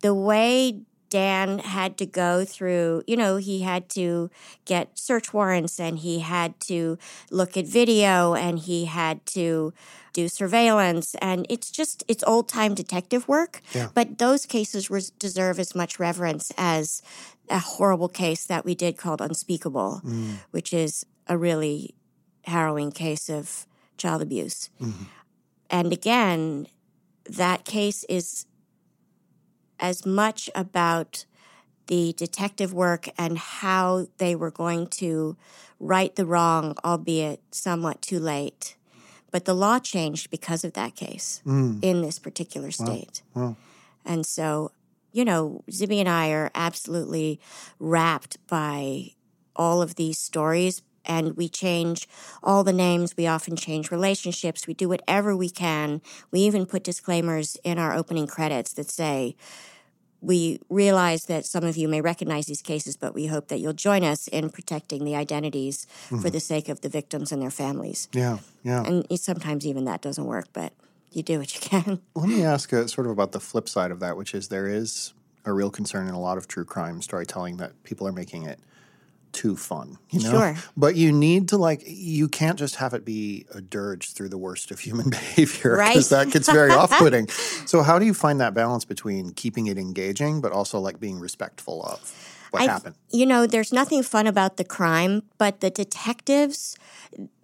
the 0.00 0.14
way 0.14 0.82
Dan 1.14 1.60
had 1.60 1.96
to 1.98 2.06
go 2.06 2.44
through, 2.44 3.04
you 3.06 3.16
know, 3.16 3.36
he 3.36 3.60
had 3.60 3.88
to 3.90 4.32
get 4.64 4.98
search 4.98 5.32
warrants 5.32 5.78
and 5.78 6.00
he 6.00 6.18
had 6.18 6.58
to 6.62 6.98
look 7.30 7.56
at 7.56 7.66
video 7.66 8.34
and 8.34 8.58
he 8.58 8.86
had 8.86 9.24
to 9.26 9.72
do 10.12 10.26
surveillance. 10.26 11.14
And 11.22 11.46
it's 11.48 11.70
just, 11.70 12.02
it's 12.08 12.24
old 12.24 12.48
time 12.48 12.74
detective 12.74 13.28
work. 13.28 13.60
Yeah. 13.72 13.90
But 13.94 14.18
those 14.18 14.44
cases 14.44 14.90
res- 14.90 15.10
deserve 15.10 15.60
as 15.60 15.72
much 15.72 16.00
reverence 16.00 16.50
as 16.58 17.00
a 17.48 17.60
horrible 17.60 18.08
case 18.08 18.44
that 18.46 18.64
we 18.64 18.74
did 18.74 18.96
called 18.96 19.20
Unspeakable, 19.20 20.00
mm. 20.04 20.38
which 20.50 20.72
is 20.72 21.06
a 21.28 21.38
really 21.38 21.94
harrowing 22.42 22.90
case 22.90 23.28
of 23.28 23.68
child 23.98 24.20
abuse. 24.20 24.68
Mm-hmm. 24.82 25.04
And 25.70 25.92
again, 25.92 26.66
that 27.30 27.64
case 27.64 28.02
is 28.08 28.46
as 29.84 30.06
much 30.06 30.48
about 30.54 31.26
the 31.88 32.14
detective 32.14 32.72
work 32.72 33.06
and 33.18 33.36
how 33.36 34.06
they 34.16 34.34
were 34.34 34.50
going 34.50 34.86
to 34.86 35.36
right 35.78 36.16
the 36.16 36.24
wrong, 36.24 36.74
albeit 36.82 37.42
somewhat 37.50 38.00
too 38.00 38.18
late. 38.18 38.76
But 39.30 39.44
the 39.44 39.52
law 39.52 39.78
changed 39.78 40.30
because 40.30 40.64
of 40.64 40.72
that 40.72 40.96
case 40.96 41.42
mm. 41.44 41.78
in 41.82 42.00
this 42.00 42.18
particular 42.18 42.70
state. 42.70 43.20
Wow. 43.34 43.56
And 44.06 44.24
so, 44.24 44.70
you 45.12 45.22
know, 45.22 45.62
Zibby 45.70 45.98
and 45.98 46.08
I 46.08 46.30
are 46.30 46.50
absolutely 46.54 47.38
rapt 47.78 48.38
by 48.46 49.10
all 49.54 49.82
of 49.82 49.96
these 49.96 50.18
stories. 50.18 50.80
And 51.04 51.36
we 51.36 51.50
change 51.50 52.08
all 52.42 52.64
the 52.64 52.72
names. 52.72 53.14
We 53.14 53.26
often 53.26 53.56
change 53.56 53.90
relationships. 53.90 54.66
We 54.66 54.72
do 54.72 54.88
whatever 54.88 55.36
we 55.36 55.50
can. 55.50 56.00
We 56.30 56.40
even 56.40 56.64
put 56.64 56.82
disclaimers 56.82 57.58
in 57.62 57.78
our 57.78 57.94
opening 57.94 58.26
credits 58.26 58.72
that 58.74 58.88
say, 58.88 59.36
we 60.24 60.58
realize 60.70 61.26
that 61.26 61.44
some 61.44 61.64
of 61.64 61.76
you 61.76 61.88
may 61.88 62.00
recognize 62.00 62.46
these 62.46 62.62
cases, 62.62 62.96
but 62.96 63.14
we 63.14 63.26
hope 63.26 63.48
that 63.48 63.60
you'll 63.60 63.74
join 63.74 64.02
us 64.02 64.26
in 64.28 64.50
protecting 64.50 65.04
the 65.04 65.14
identities 65.14 65.86
for 66.08 66.30
the 66.30 66.40
sake 66.40 66.68
of 66.68 66.80
the 66.80 66.88
victims 66.88 67.30
and 67.30 67.42
their 67.42 67.50
families. 67.50 68.08
Yeah, 68.12 68.38
yeah. 68.62 68.84
And 68.84 69.06
sometimes 69.20 69.66
even 69.66 69.84
that 69.84 70.00
doesn't 70.00 70.24
work, 70.24 70.48
but 70.52 70.72
you 71.12 71.22
do 71.22 71.38
what 71.38 71.54
you 71.54 71.60
can. 71.60 72.00
Let 72.14 72.28
me 72.28 72.42
ask 72.42 72.72
uh, 72.72 72.86
sort 72.86 73.06
of 73.06 73.12
about 73.12 73.32
the 73.32 73.40
flip 73.40 73.68
side 73.68 73.90
of 73.90 74.00
that, 74.00 74.16
which 74.16 74.34
is 74.34 74.48
there 74.48 74.66
is 74.66 75.12
a 75.44 75.52
real 75.52 75.70
concern 75.70 76.08
in 76.08 76.14
a 76.14 76.20
lot 76.20 76.38
of 76.38 76.48
true 76.48 76.64
crime 76.64 77.02
storytelling 77.02 77.58
that 77.58 77.82
people 77.84 78.08
are 78.08 78.12
making 78.12 78.44
it 78.44 78.58
too 79.34 79.56
fun. 79.56 79.98
You 80.10 80.22
know? 80.22 80.30
Sure. 80.30 80.56
But 80.76 80.96
you 80.96 81.12
need 81.12 81.48
to 81.50 81.58
like 81.58 81.82
you 81.86 82.28
can't 82.28 82.58
just 82.58 82.76
have 82.76 82.94
it 82.94 83.04
be 83.04 83.44
a 83.54 83.60
dirge 83.60 84.12
through 84.12 84.30
the 84.30 84.38
worst 84.38 84.70
of 84.70 84.78
human 84.80 85.10
behavior 85.18 85.76
Right. 85.76 85.90
because 85.90 86.08
that 86.08 86.30
gets 86.30 86.50
very 86.50 86.70
off-putting. 86.80 87.28
So 87.66 87.82
how 87.82 87.98
do 87.98 88.06
you 88.06 88.14
find 88.14 88.40
that 88.40 88.54
balance 88.54 88.84
between 88.84 89.32
keeping 89.32 89.66
it 89.66 89.76
engaging 89.76 90.40
but 90.40 90.52
also 90.52 90.78
like 90.78 90.98
being 91.00 91.20
respectful 91.20 91.82
of? 91.82 92.00
What 92.54 92.62
I- 92.62 92.72
happened? 92.72 92.94
You 93.10 93.26
know, 93.26 93.46
there's 93.46 93.72
nothing 93.72 94.02
fun 94.02 94.26
about 94.26 94.56
the 94.56 94.64
crime, 94.64 95.22
but 95.38 95.60
the 95.60 95.70
detectives, 95.70 96.76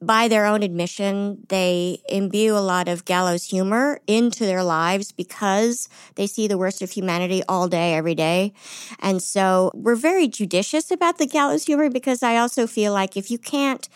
by 0.01 0.29
their 0.29 0.47
own 0.47 0.63
admission, 0.63 1.45
they 1.49 2.01
imbue 2.09 2.57
a 2.57 2.59
lot 2.59 2.87
of 2.87 3.05
gallows 3.05 3.45
humor 3.45 4.01
into 4.07 4.47
their 4.47 4.63
lives 4.63 5.11
because 5.11 5.89
they 6.15 6.27
see 6.27 6.47
the 6.47 6.59
worst 6.59 6.81
of 6.81 6.93
humanity 6.93 7.43
all 7.49 7.69
day, 7.69 7.95
every 7.95 8.15
day. 8.15 8.53
And 9.01 9.21
so 9.23 9.73
we're 9.75 9.97
very 9.97 10.29
judicious 10.29 10.91
about 10.93 11.19
the 11.19 11.27
gallows 11.27 11.65
humor 11.65 11.91
because 11.91 12.23
I 12.23 12.37
also 12.37 12.67
feel 12.69 12.93
like 12.93 13.17
if 13.17 13.31
you 13.31 13.39
can't 13.39 13.89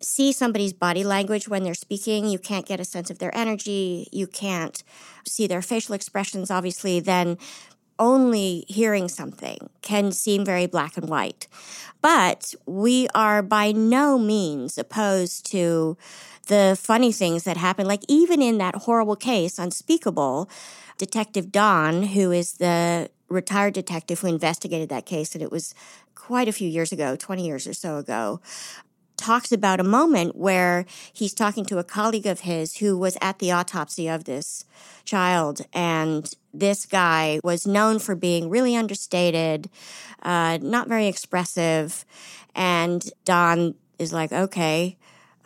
see 0.00 0.32
somebody's 0.32 0.72
body 0.72 1.04
language 1.04 1.48
when 1.48 1.64
they're 1.64 1.74
speaking, 1.74 2.28
you 2.28 2.38
can't 2.38 2.66
get 2.66 2.80
a 2.80 2.84
sense 2.84 3.10
of 3.10 3.18
their 3.18 3.34
energy, 3.36 4.08
you 4.12 4.26
can't 4.26 4.82
see 5.26 5.46
their 5.46 5.62
facial 5.62 5.94
expressions, 5.94 6.50
obviously, 6.50 7.00
then 7.00 7.38
only 7.98 8.64
hearing 8.68 9.08
something 9.08 9.70
can 9.82 10.12
seem 10.12 10.44
very 10.44 10.66
black 10.66 10.96
and 10.96 11.08
white. 11.08 11.46
But 12.00 12.54
we 12.66 13.08
are 13.14 13.42
by 13.42 13.72
no 13.72 14.18
means 14.18 14.76
opposed 14.76 15.50
to 15.52 15.96
the 16.48 16.76
funny 16.78 17.12
things 17.12 17.44
that 17.44 17.56
happen. 17.56 17.86
Like, 17.86 18.02
even 18.08 18.42
in 18.42 18.58
that 18.58 18.74
horrible 18.74 19.16
case, 19.16 19.58
Unspeakable, 19.58 20.50
Detective 20.98 21.50
Don, 21.50 22.02
who 22.02 22.30
is 22.30 22.54
the 22.54 23.10
retired 23.28 23.74
detective 23.74 24.20
who 24.20 24.28
investigated 24.28 24.88
that 24.90 25.06
case, 25.06 25.34
and 25.34 25.42
it 25.42 25.50
was 25.50 25.74
quite 26.14 26.48
a 26.48 26.52
few 26.52 26.68
years 26.68 26.92
ago, 26.92 27.16
20 27.16 27.46
years 27.46 27.66
or 27.66 27.72
so 27.72 27.96
ago, 27.96 28.40
talks 29.16 29.52
about 29.52 29.80
a 29.80 29.84
moment 29.84 30.36
where 30.36 30.84
he's 31.12 31.34
talking 31.34 31.64
to 31.64 31.78
a 31.78 31.84
colleague 31.84 32.26
of 32.26 32.40
his 32.40 32.76
who 32.76 32.98
was 32.98 33.16
at 33.20 33.38
the 33.38 33.50
autopsy 33.50 34.08
of 34.08 34.24
this 34.24 34.64
child. 35.04 35.62
And 35.72 36.32
this 36.54 36.86
guy 36.86 37.40
was 37.44 37.66
known 37.66 37.98
for 37.98 38.14
being 38.14 38.48
really 38.48 38.76
understated, 38.76 39.68
uh, 40.22 40.58
not 40.62 40.88
very 40.88 41.06
expressive. 41.06 42.04
And 42.54 43.04
Don 43.24 43.74
is 43.98 44.12
like, 44.12 44.32
okay, 44.32 44.96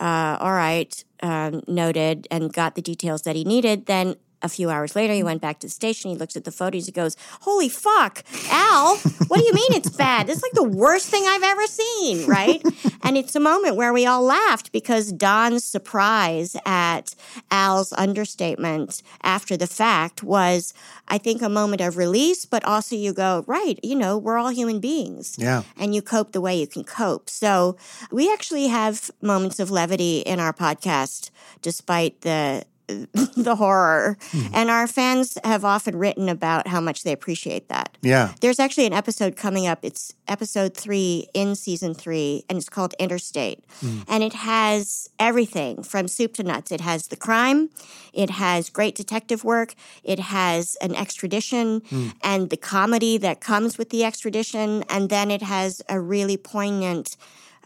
uh, 0.01 0.37
all 0.40 0.53
right, 0.53 1.05
um, 1.23 1.62
noted, 1.66 2.29
and 2.31 2.53
got 2.53 2.75
the 2.75 2.83
details 2.83 3.23
that 3.23 3.35
he 3.35 3.44
needed. 3.44 3.87
Then 3.87 4.16
a 4.42 4.48
few 4.48 4.70
hours 4.70 4.94
later, 4.94 5.12
he 5.14 5.22
went 5.22 5.40
back 5.42 5.59
to 5.61 5.66
the 5.66 5.70
station. 5.70 6.11
He 6.11 6.16
looks 6.16 6.37
at 6.37 6.44
the 6.44 6.53
photos. 6.53 6.87
He 6.87 6.92
goes, 6.92 7.16
Holy 7.42 7.68
fuck, 7.68 8.22
Al, 8.51 8.96
what 9.29 9.38
do 9.40 9.44
you 9.44 9.53
mean 9.53 9.72
it's 9.72 9.90
bad? 9.90 10.29
It's 10.29 10.42
like 10.42 10.53
the 10.53 10.62
worst 10.64 11.09
thing 11.09 11.24
I've 11.27 11.42
ever 11.42 11.66
seen, 11.66 12.27
right? 12.27 12.62
and 13.03 13.16
it's 13.16 13.35
a 13.35 13.40
moment 13.40 13.77
where 13.77 13.92
we 13.92 14.07
all 14.07 14.22
laughed 14.22 14.70
because 14.72 15.11
Don's 15.12 15.64
surprise 15.64 16.57
at 16.64 17.14
Al's 17.51 17.92
understatement 17.94 19.03
after 19.22 19.57
the 19.57 19.66
fact 19.66 20.22
was, 20.22 20.72
I 21.09 21.18
think, 21.18 21.42
a 21.42 21.48
moment 21.48 21.81
of 21.81 21.96
release, 21.96 22.44
but 22.44 22.64
also 22.64 22.94
you 22.94 23.12
go, 23.12 23.44
right, 23.46 23.79
you 23.83 23.96
know, 23.96 24.16
we're 24.16 24.38
all 24.38 24.51
human 24.51 24.81
beings 24.81 25.37
Yeah. 25.38 25.62
and 25.77 25.94
you 25.94 26.03
cope 26.03 26.33
the 26.33 26.40
way 26.40 26.59
you 26.59 26.66
can 26.66 26.85
cope. 26.85 27.29
So 27.29 27.77
we 28.12 28.33
actually 28.33 28.68
have 28.68 29.11
moments 29.20 29.59
of 29.59 29.70
levity 29.70 30.18
in 30.20 30.38
our 30.40 30.53
podcast, 30.53 31.31
despite 31.62 32.20
the 32.20 32.64
the 33.37 33.55
horror. 33.57 34.16
Mm-hmm. 34.33 34.55
And 34.55 34.70
our 34.70 34.87
fans 34.87 35.37
have 35.44 35.64
often 35.64 35.96
written 35.96 36.29
about 36.29 36.66
how 36.66 36.81
much 36.81 37.03
they 37.03 37.12
appreciate 37.12 37.68
that. 37.68 37.96
Yeah. 38.01 38.33
There's 38.40 38.59
actually 38.59 38.87
an 38.87 38.92
episode 38.92 39.37
coming 39.37 39.66
up. 39.66 39.81
It's 39.83 40.14
episode 40.27 40.74
three 40.74 41.29
in 41.35 41.55
season 41.55 41.94
three, 41.94 42.44
and 42.48 42.59
it's 42.59 42.68
called 42.68 42.94
Interstate. 42.98 43.64
Mm. 43.83 44.05
And 44.09 44.22
it 44.22 44.33
has 44.33 45.11
everything 45.18 45.83
from 45.83 46.09
soup 46.09 46.35
to 46.35 46.42
nuts. 46.42 46.72
It 46.72 46.81
has 46.81 47.09
the 47.09 47.16
crime, 47.16 47.70
it 48.12 48.31
has 48.31 48.70
great 48.70 48.94
detective 48.94 49.44
work, 49.44 49.74
it 50.03 50.18
has 50.18 50.77
an 50.81 50.94
extradition 50.94 51.81
mm. 51.83 52.12
and 52.22 52.51
the 52.51 52.57
comedy 52.57 53.18
that 53.18 53.40
comes 53.40 53.79
with 53.79 53.90
the 53.90 54.05
extradition, 54.05 54.85
and 54.88 55.11
then 55.11 55.31
it 55.31 55.42
has 55.42 55.83
a 55.88 56.01
really 56.01 56.37
poignant 56.37 57.16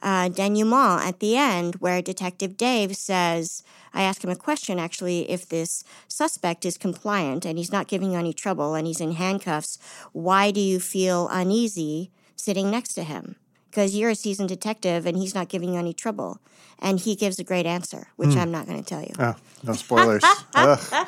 uh, 0.02 0.28
denouement 0.28 1.06
at 1.06 1.20
the 1.20 1.36
end 1.36 1.76
where 1.76 2.02
Detective 2.02 2.56
Dave 2.56 2.96
says, 2.96 3.62
I 3.94 4.02
ask 4.02 4.22
him 4.22 4.30
a 4.30 4.36
question 4.36 4.78
actually, 4.78 5.30
if 5.30 5.48
this 5.48 5.84
suspect 6.08 6.64
is 6.64 6.76
compliant 6.76 7.44
and 7.44 7.56
he's 7.56 7.72
not 7.72 7.88
giving 7.88 8.12
you 8.12 8.18
any 8.18 8.32
trouble 8.32 8.74
and 8.74 8.86
he's 8.86 9.00
in 9.00 9.12
handcuffs, 9.12 9.78
why 10.12 10.50
do 10.50 10.60
you 10.60 10.80
feel 10.80 11.28
uneasy 11.30 12.10
sitting 12.36 12.70
next 12.70 12.94
to 12.94 13.04
him? 13.04 13.36
Because 13.70 13.96
you're 13.96 14.10
a 14.10 14.14
seasoned 14.14 14.48
detective 14.48 15.06
and 15.06 15.16
he's 15.16 15.34
not 15.34 15.48
giving 15.48 15.72
you 15.72 15.78
any 15.78 15.94
trouble. 15.94 16.40
And 16.78 16.98
he 16.98 17.14
gives 17.14 17.38
a 17.38 17.44
great 17.44 17.64
answer, 17.64 18.08
which 18.16 18.36
I'm 18.36 18.50
not 18.50 18.66
going 18.66 18.82
to 18.82 18.84
tell 18.84 19.02
you. 19.02 19.14
Oh, 19.18 19.34
no 19.62 19.72
spoilers. 19.74 20.24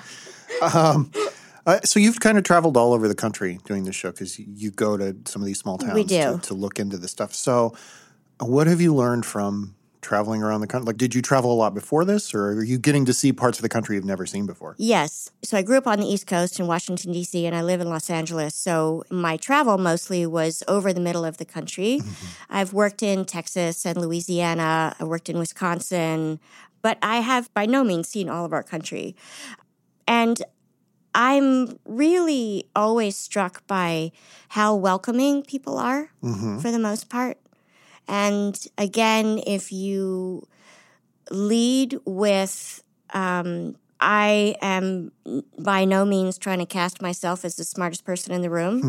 Um, 0.63 1.11
uh, 1.67 1.81
so 1.85 1.99
you've 1.99 2.21
kind 2.21 2.37
of 2.37 2.45
traveled 2.45 2.77
all 2.77 2.93
over 2.93 3.09
the 3.09 3.15
country 3.15 3.59
doing 3.65 3.85
this 3.85 3.97
show 3.97 4.11
because 4.11 4.39
you 4.39 4.71
go 4.71 4.97
to 4.97 5.17
some 5.25 5.43
of 5.43 5.47
these 5.47 5.59
small 5.59 5.79
towns 5.79 5.95
We 5.95 6.05
do. 6.05 6.35
To, 6.35 6.39
to 6.43 6.55
look 6.55 6.79
into 6.79 6.99
this 6.99 7.11
stuff. 7.11 7.35
So, 7.35 7.75
what 8.41 8.67
have 8.67 8.81
you 8.81 8.95
learned 8.95 9.27
from 9.27 9.75
traveling 10.05 10.43
around 10.43 10.61
the 10.61 10.67
country? 10.67 10.87
Like, 10.87 10.99
did 10.99 11.15
you 11.15 11.23
travel 11.23 11.53
a 11.53 11.55
lot 11.55 11.75
before 11.75 12.05
this, 12.05 12.35
or 12.35 12.49
are 12.49 12.63
you 12.63 12.79
getting 12.79 13.05
to 13.07 13.13
see 13.13 13.33
parts 13.33 13.59
of 13.59 13.63
the 13.63 13.69
country 13.69 13.97
you've 13.97 14.05
never 14.05 14.27
seen 14.27 14.47
before? 14.47 14.77
Yes. 14.79 15.31
So 15.43 15.57
I 15.57 15.63
grew 15.63 15.79
up 15.79 15.87
on 15.87 15.99
the 15.99 16.07
East 16.07 16.27
Coast 16.27 16.61
in 16.61 16.67
Washington, 16.67 17.13
D.C., 17.13 17.47
and 17.47 17.57
I 17.57 17.63
live 17.63 17.81
in 17.81 17.89
Los 17.89 18.11
Angeles. 18.11 18.55
So 18.55 19.03
my 19.11 19.37
travel 19.37 19.79
mostly 19.79 20.27
was 20.27 20.63
over 20.69 20.93
the 20.93 21.01
middle 21.01 21.25
of 21.25 21.39
the 21.39 21.45
country. 21.45 22.01
Mm-hmm. 22.03 22.27
I've 22.51 22.73
worked 22.73 23.03
in 23.03 23.25
Texas 23.25 23.85
and 23.87 23.97
Louisiana, 23.97 24.95
I 25.01 25.05
worked 25.05 25.29
in 25.29 25.39
Wisconsin, 25.39 26.39
but 26.83 26.99
I 27.03 27.21
have 27.21 27.53
by 27.55 27.67
no 27.67 27.83
means 27.83 28.09
seen 28.09 28.29
all 28.29 28.45
of 28.45 28.53
our 28.53 28.63
country. 28.63 29.17
And 30.07 30.43
I'm 31.15 31.79
really 31.87 32.69
always 32.75 33.17
struck 33.17 33.67
by 33.67 34.13
how 34.49 34.75
welcoming 34.75 35.43
people 35.45 35.79
are 35.79 36.11
mm-hmm. 36.23 36.59
for 36.59 36.71
the 36.71 36.79
most 36.79 37.09
part. 37.09 37.39
And 38.09 38.59
again, 38.79 39.41
if 39.47 39.73
you 39.73 40.47
lead 41.31 41.99
with, 42.05 42.83
um, 43.13 43.77
I 44.01 44.57
am 44.61 45.13
by 45.59 45.85
no 45.85 46.05
means 46.05 46.37
trying 46.39 46.59
to 46.59 46.67
cast 46.67 47.01
myself 47.01 47.45
as 47.45 47.57
the 47.57 47.65
smartest 47.65 48.05
person 48.05 48.33
in 48.33 48.43
the 48.43 48.51
room. 48.51 48.83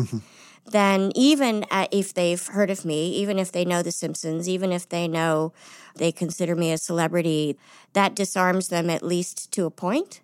then 0.72 1.12
even 1.14 1.64
uh, 1.70 1.86
if 1.92 2.12
they've 2.12 2.44
heard 2.48 2.70
of 2.70 2.84
me, 2.84 3.10
even 3.10 3.38
if 3.38 3.52
they 3.52 3.64
know 3.64 3.82
The 3.82 3.92
Simpsons, 3.92 4.48
even 4.48 4.72
if 4.72 4.88
they 4.88 5.06
know 5.08 5.52
they 5.94 6.10
consider 6.10 6.56
me 6.56 6.72
a 6.72 6.76
celebrity, 6.78 7.56
that 7.92 8.14
disarms 8.16 8.68
them 8.68 8.90
at 8.90 9.02
least 9.02 9.52
to 9.52 9.64
a 9.64 9.70
point. 9.70 10.20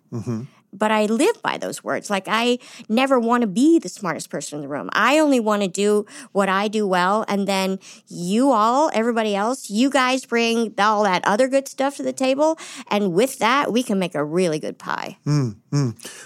But 0.73 0.91
I 0.91 1.05
live 1.05 1.41
by 1.41 1.57
those 1.57 1.83
words. 1.83 2.09
Like, 2.09 2.25
I 2.27 2.57
never 2.89 3.19
want 3.19 3.41
to 3.41 3.47
be 3.47 3.79
the 3.79 3.89
smartest 3.89 4.29
person 4.29 4.57
in 4.57 4.61
the 4.61 4.67
room. 4.67 4.89
I 4.93 5.19
only 5.19 5.39
want 5.39 5.61
to 5.61 5.67
do 5.67 6.05
what 6.31 6.49
I 6.49 6.67
do 6.67 6.87
well. 6.87 7.23
And 7.27 7.47
then 7.47 7.79
you 8.07 8.51
all, 8.51 8.89
everybody 8.93 9.35
else, 9.35 9.69
you 9.69 9.89
guys 9.89 10.25
bring 10.25 10.73
all 10.79 11.03
that 11.03 11.23
other 11.25 11.47
good 11.47 11.67
stuff 11.67 11.97
to 11.97 12.03
the 12.03 12.13
table. 12.13 12.57
And 12.89 13.13
with 13.13 13.39
that, 13.39 13.71
we 13.71 13.83
can 13.83 13.99
make 13.99 14.15
a 14.15 14.23
really 14.23 14.59
good 14.59 14.77
pie. 14.79 15.17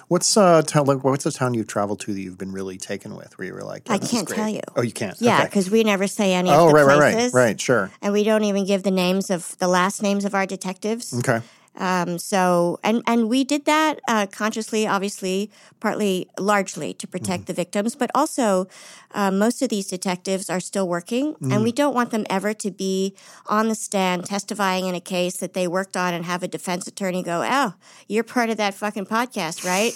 What's 0.08 0.38
uh, 0.38 0.62
tell, 0.62 0.86
like, 0.86 1.04
what's 1.04 1.26
a 1.26 1.32
town 1.32 1.54
you've 1.54 1.68
traveled 1.68 2.00
to 2.02 2.14
that 2.14 2.20
you've 2.22 2.38
been 2.38 2.52
really 2.52 2.78
taken 2.78 3.16
with, 3.16 3.38
where 3.38 3.48
you 3.48 3.54
were 3.54 3.64
like, 3.64 3.88
yeah, 3.88 3.94
I 3.96 3.98
can't 4.00 4.28
tell 4.28 4.50
you. 4.50 4.62
Oh, 4.76 4.82
you 4.82 4.92
can't. 4.92 5.20
Yeah, 5.20 5.38
Okay. 5.40 5.46
because 5.46 5.70
we 5.70 5.84
never 5.84 6.08
say 6.08 6.34
any 6.34 6.50
Oh, 6.50 6.68
of 6.68 6.70
the 6.70 6.74
right, 6.86 6.98
right, 6.98 7.14
right, 7.16 7.34
right. 7.34 7.60
Sure. 7.62 7.92
And 8.02 8.14
we 8.14 8.24
don't 8.24 8.44
even 8.44 8.66
give 8.66 8.84
the 8.84 8.92
names 8.92 9.30
of 9.30 9.58
the 9.60 9.68
last 9.68 10.02
names 10.02 10.26
of 10.26 10.34
our 10.36 10.46
detectives. 10.46 11.14
Okay. 11.20 11.42
Um, 11.78 12.18
so, 12.18 12.80
and 12.84 13.04
and 13.06 13.30
we 13.30 13.44
did 13.44 13.66
that 13.66 14.00
uh, 14.08 14.26
consciously, 14.28 14.88
obviously, 14.88 15.52
partly, 15.80 16.28
largely 16.40 16.94
to 16.96 17.08
protect 17.08 17.46
the 17.46 17.54
victims, 17.54 17.96
but 17.96 18.10
also 18.16 18.68
uh, 19.12 19.30
most 19.30 19.62
of 19.62 19.70
these 19.70 19.88
detectives 19.88 20.50
are 20.50 20.60
still 20.60 20.88
working, 20.88 21.36
and 21.52 21.63
we 21.63 21.72
don't 21.72 21.94
want 21.94 22.10
them 22.10 22.26
ever 22.30 22.54
to 22.56 22.72
be 22.72 23.16
on 23.46 23.68
the 23.68 23.76
stand 23.76 24.26
testifying 24.26 24.86
in 24.88 24.96
a 24.96 25.00
case 25.00 25.38
that 25.38 25.54
they 25.54 25.68
worked 25.68 25.96
on 25.96 26.13
and 26.16 26.26
have 26.26 26.42
a 26.42 26.48
defense 26.48 26.88
attorney 26.88 27.22
go, 27.22 27.44
"Oh, 27.48 27.76
you're 28.08 28.24
part 28.24 28.50
of 28.50 28.58
that 28.58 28.74
fucking 28.74 29.06
podcast, 29.06 29.63
right? 29.63 29.94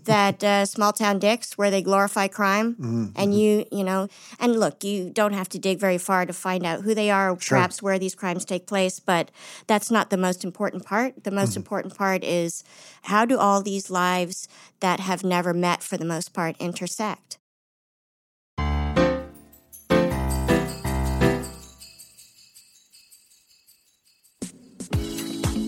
that 0.04 0.42
uh, 0.44 0.64
small 0.66 0.92
town 0.92 1.18
dicks 1.18 1.58
where 1.58 1.70
they 1.70 1.82
glorify 1.82 2.28
crime, 2.28 2.76
and 3.16 3.34
you, 3.38 3.64
you 3.72 3.82
know, 3.82 4.06
and 4.38 4.58
look, 4.60 4.84
you 4.84 5.10
don't 5.10 5.32
have 5.32 5.48
to 5.48 5.58
dig 5.58 5.80
very 5.80 5.98
far 5.98 6.26
to 6.26 6.32
find 6.32 6.64
out 6.64 6.82
who 6.82 6.94
they 6.94 7.10
are, 7.10 7.34
perhaps 7.34 7.82
where 7.82 7.98
these 7.98 8.14
crimes 8.14 8.44
take 8.44 8.66
place, 8.66 9.00
but 9.00 9.30
that's 9.66 9.90
not 9.90 10.10
the 10.10 10.16
most 10.16 10.44
important 10.44 10.84
part. 10.84 11.23
The 11.24 11.30
most 11.30 11.50
mm-hmm. 11.50 11.60
important 11.60 11.96
part 11.96 12.22
is 12.22 12.62
how 13.02 13.24
do 13.24 13.38
all 13.38 13.62
these 13.62 13.90
lives 13.90 14.46
that 14.80 15.00
have 15.00 15.24
never 15.24 15.52
met, 15.52 15.82
for 15.82 15.96
the 15.96 16.04
most 16.04 16.32
part, 16.32 16.54
intersect? 16.60 17.38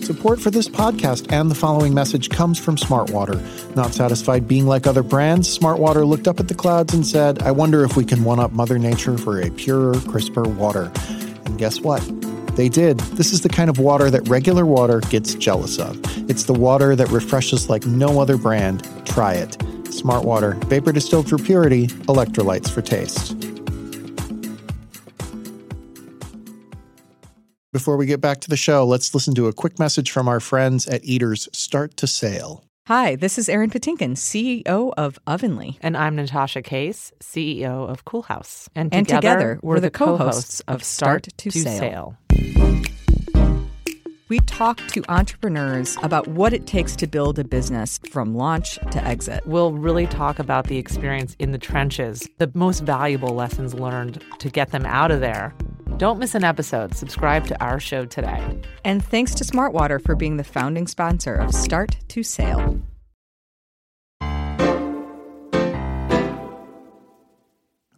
Support 0.03 0.39
for 0.39 0.51
this 0.51 0.69
podcast 0.69 1.33
and 1.33 1.51
the 1.51 1.55
following 1.55 1.93
message 1.93 2.29
comes 2.29 2.57
from 2.57 2.77
Smartwater. 2.77 3.43
Not 3.75 3.93
satisfied 3.93 4.47
being 4.47 4.65
like 4.65 4.87
other 4.87 5.03
brands, 5.03 5.57
Smartwater 5.57 6.07
looked 6.07 6.29
up 6.29 6.39
at 6.39 6.47
the 6.47 6.53
clouds 6.53 6.93
and 6.93 7.05
said, 7.05 7.41
I 7.41 7.51
wonder 7.51 7.83
if 7.83 7.97
we 7.97 8.05
can 8.05 8.23
one 8.23 8.39
up 8.39 8.53
Mother 8.53 8.79
Nature 8.79 9.17
for 9.17 9.41
a 9.41 9.49
purer, 9.49 9.99
crisper 10.07 10.43
water. 10.43 10.93
And 11.45 11.57
guess 11.57 11.81
what? 11.81 12.01
They 12.57 12.69
did. 12.69 12.99
This 13.15 13.33
is 13.33 13.41
the 13.41 13.49
kind 13.49 13.69
of 13.69 13.77
water 13.77 14.09
that 14.09 14.27
regular 14.27 14.65
water 14.65 14.99
gets 15.11 15.35
jealous 15.35 15.77
of. 15.77 15.95
It's 16.27 16.45
the 16.45 16.53
water 16.53 16.95
that 16.95 17.07
refreshes 17.09 17.69
like 17.69 17.85
no 17.85 18.19
other 18.19 18.35
brand. 18.35 18.83
Try 19.05 19.35
it. 19.35 19.55
Smart 19.93 20.25
water, 20.25 20.53
vapor 20.65 20.91
distilled 20.91 21.29
for 21.29 21.37
purity, 21.37 21.87
electrolytes 22.09 22.67
for 22.67 22.81
taste. 22.81 23.35
Before 27.71 27.95
we 27.95 28.07
get 28.07 28.21
back 28.21 28.41
to 28.41 28.49
the 28.49 28.57
show, 28.57 28.83
let's 28.87 29.13
listen 29.13 29.35
to 29.35 29.47
a 29.47 29.53
quick 29.53 29.77
message 29.77 30.09
from 30.09 30.27
our 30.27 30.39
friends 30.39 30.87
at 30.87 31.05
Eaters 31.05 31.47
Start 31.53 31.95
to 31.97 32.07
Sale. 32.07 32.66
Hi, 32.87 33.17
this 33.17 33.37
is 33.37 33.49
Erin 33.49 33.69
Patinkin, 33.69 34.13
CEO 34.13 34.93
of 34.95 35.19
Ovenly. 35.27 35.77
And 35.81 35.97
I'm 35.97 36.15
Natasha 36.15 36.61
Case, 36.61 37.11
CEO 37.19 37.85
of 37.85 38.05
Coolhaus. 38.05 38.69
And, 38.75 38.93
and 38.93 39.05
together, 39.05 39.59
we're, 39.61 39.81
the 39.81 39.91
co 39.91 40.15
hosts 40.15 40.61
of 40.69 40.85
Start 40.85 41.23
to, 41.23 41.49
to 41.49 41.51
Sale. 41.51 42.15
We 44.29 44.39
talk 44.39 44.77
to 44.87 45.03
entrepreneurs 45.09 45.97
about 46.01 46.29
what 46.29 46.53
it 46.53 46.65
takes 46.65 46.95
to 46.95 47.07
build 47.07 47.37
a 47.39 47.43
business 47.43 47.99
from 48.09 48.35
launch 48.35 48.79
to 48.91 49.03
exit. 49.03 49.45
We'll 49.45 49.73
really 49.73 50.07
talk 50.07 50.39
about 50.39 50.67
the 50.67 50.77
experience 50.77 51.35
in 51.39 51.51
the 51.51 51.57
trenches, 51.57 52.29
the 52.37 52.49
most 52.53 52.83
valuable 52.83 53.35
lessons 53.35 53.73
learned 53.73 54.23
to 54.39 54.49
get 54.49 54.71
them 54.71 54.85
out 54.85 55.11
of 55.11 55.19
there 55.19 55.53
don't 55.97 56.19
miss 56.19 56.35
an 56.35 56.43
episode. 56.43 56.95
Subscribe 56.95 57.47
to 57.47 57.63
our 57.63 57.79
show 57.79 58.05
today. 58.05 58.61
And 58.83 59.03
thanks 59.03 59.33
to 59.35 59.43
Smartwater 59.43 60.03
for 60.03 60.15
being 60.15 60.37
the 60.37 60.43
founding 60.43 60.87
sponsor 60.87 61.35
of 61.35 61.53
Start 61.53 61.97
to 62.09 62.23
Sale. 62.23 62.81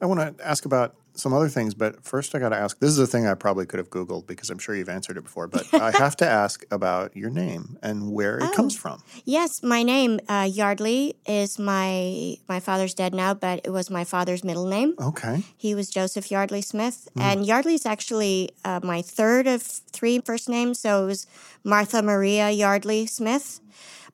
I 0.02 0.06
want 0.06 0.38
to 0.38 0.46
ask 0.46 0.66
about 0.66 0.96
some 1.20 1.34
other 1.34 1.50
things, 1.50 1.74
but 1.74 2.04
first 2.04 2.34
I 2.36 2.40
got 2.40 2.50
to 2.50 2.56
ask. 2.56 2.80
This 2.80 2.92
is 2.92 3.00
a 3.00 3.08
thing 3.08 3.28
I 3.28 3.34
probably 3.34 3.66
could 3.66 3.78
have 3.78 3.90
Googled 3.90 4.28
because 4.28 4.50
I'm 4.50 4.60
sure 4.60 4.76
you've 4.76 4.90
answered 4.90 5.18
it 5.18 5.24
before, 5.24 5.48
but 5.48 5.72
I 5.74 5.92
have 5.92 6.16
to 6.18 6.28
ask 6.30 6.66
about 6.72 7.16
your 7.16 7.30
name 7.30 7.78
and 7.82 8.12
where 8.12 8.38
it 8.38 8.44
oh, 8.44 8.56
comes 8.56 8.76
from. 8.76 9.04
Yes, 9.26 9.62
my 9.64 9.84
name 9.84 10.20
uh, 10.28 10.48
Yeardley 10.50 11.16
is 11.26 11.60
my 11.60 12.38
my 12.48 12.60
father's 12.60 12.94
dead 12.94 13.14
now, 13.14 13.34
but 13.34 13.62
it 13.64 13.70
was 13.70 13.90
my 13.90 14.04
father's 14.04 14.44
middle 14.44 14.66
name. 14.66 14.96
Okay. 15.00 15.44
He 15.58 15.76
was 15.76 15.90
Joseph 15.90 16.32
Yeardley 16.32 16.62
Smith, 16.62 17.10
mm. 17.16 17.22
and 17.22 17.46
Yeardley 17.46 17.76
is 17.76 17.86
actually 17.86 18.52
uh, 18.66 18.80
my 18.84 19.02
third 19.02 19.48
of 19.48 19.62
three 19.62 20.20
first 20.20 20.50
names. 20.50 20.80
So 20.80 21.04
it 21.04 21.08
was 21.08 21.28
Martha 21.64 22.02
Maria 22.02 22.50
Yeardley 22.50 23.08
Smith. 23.08 23.60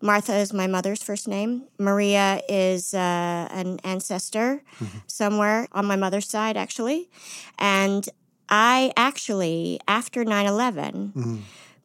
Martha 0.06 0.36
is 0.36 0.54
my 0.54 0.68
mother's 0.68 1.02
first 1.02 1.28
name. 1.28 1.64
Maria 1.80 2.40
is 2.48 2.94
uh, 2.94 3.48
an 3.52 3.80
ancestor 3.84 4.62
mm-hmm. 4.80 5.00
somewhere 5.08 5.68
on 5.72 5.86
my 5.86 5.96
mother's 5.96 6.30
side, 6.30 6.56
actually. 6.56 7.10
And 7.58 8.08
I 8.48 8.94
actually, 8.96 9.80
after 9.88 10.24
9 10.24 10.46
11, 10.46 10.94
mm-hmm. 11.16 11.38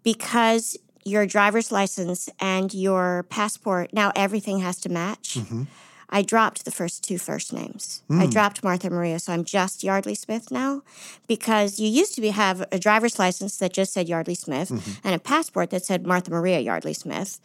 because 0.03 0.77
your 1.05 1.25
driver's 1.25 1.73
license 1.73 2.29
and 2.39 2.75
your 2.75 3.25
passport, 3.31 3.95
now 3.95 4.13
everything 4.15 4.59
has 4.59 4.79
to 4.81 4.91
match. 4.91 5.39
Mm-hmm. 5.39 5.63
I 6.11 6.23
dropped 6.23 6.65
the 6.65 6.71
first 6.71 7.05
two 7.05 7.19
first 7.19 7.53
names. 7.53 8.03
Mm. 8.11 8.21
I 8.21 8.25
hmm. 8.25 8.31
dropped 8.31 8.65
Martha 8.65 8.91
Maria, 8.91 9.19
so 9.19 9.33
I'm 9.33 9.45
just 9.45 9.83
Yeardley 9.83 10.17
Smith 10.17 10.51
now 10.51 10.83
because 11.27 11.79
you 11.79 11.89
used 11.89 12.15
to 12.17 12.21
be, 12.21 12.31
have 12.31 12.67
a 12.73 12.79
driver's 12.79 13.19
license 13.19 13.57
that 13.59 13.73
just 13.73 13.93
said 13.93 14.09
Yeardley 14.09 14.35
Smith 14.35 14.71
mm-hmm. 14.71 15.07
and 15.07 15.15
a 15.15 15.19
passport 15.19 15.71
that 15.71 15.85
said 15.85 16.07
Martha 16.07 16.31
Maria 16.31 16.59
Yeardley 16.59 16.95
Smith. 16.95 17.41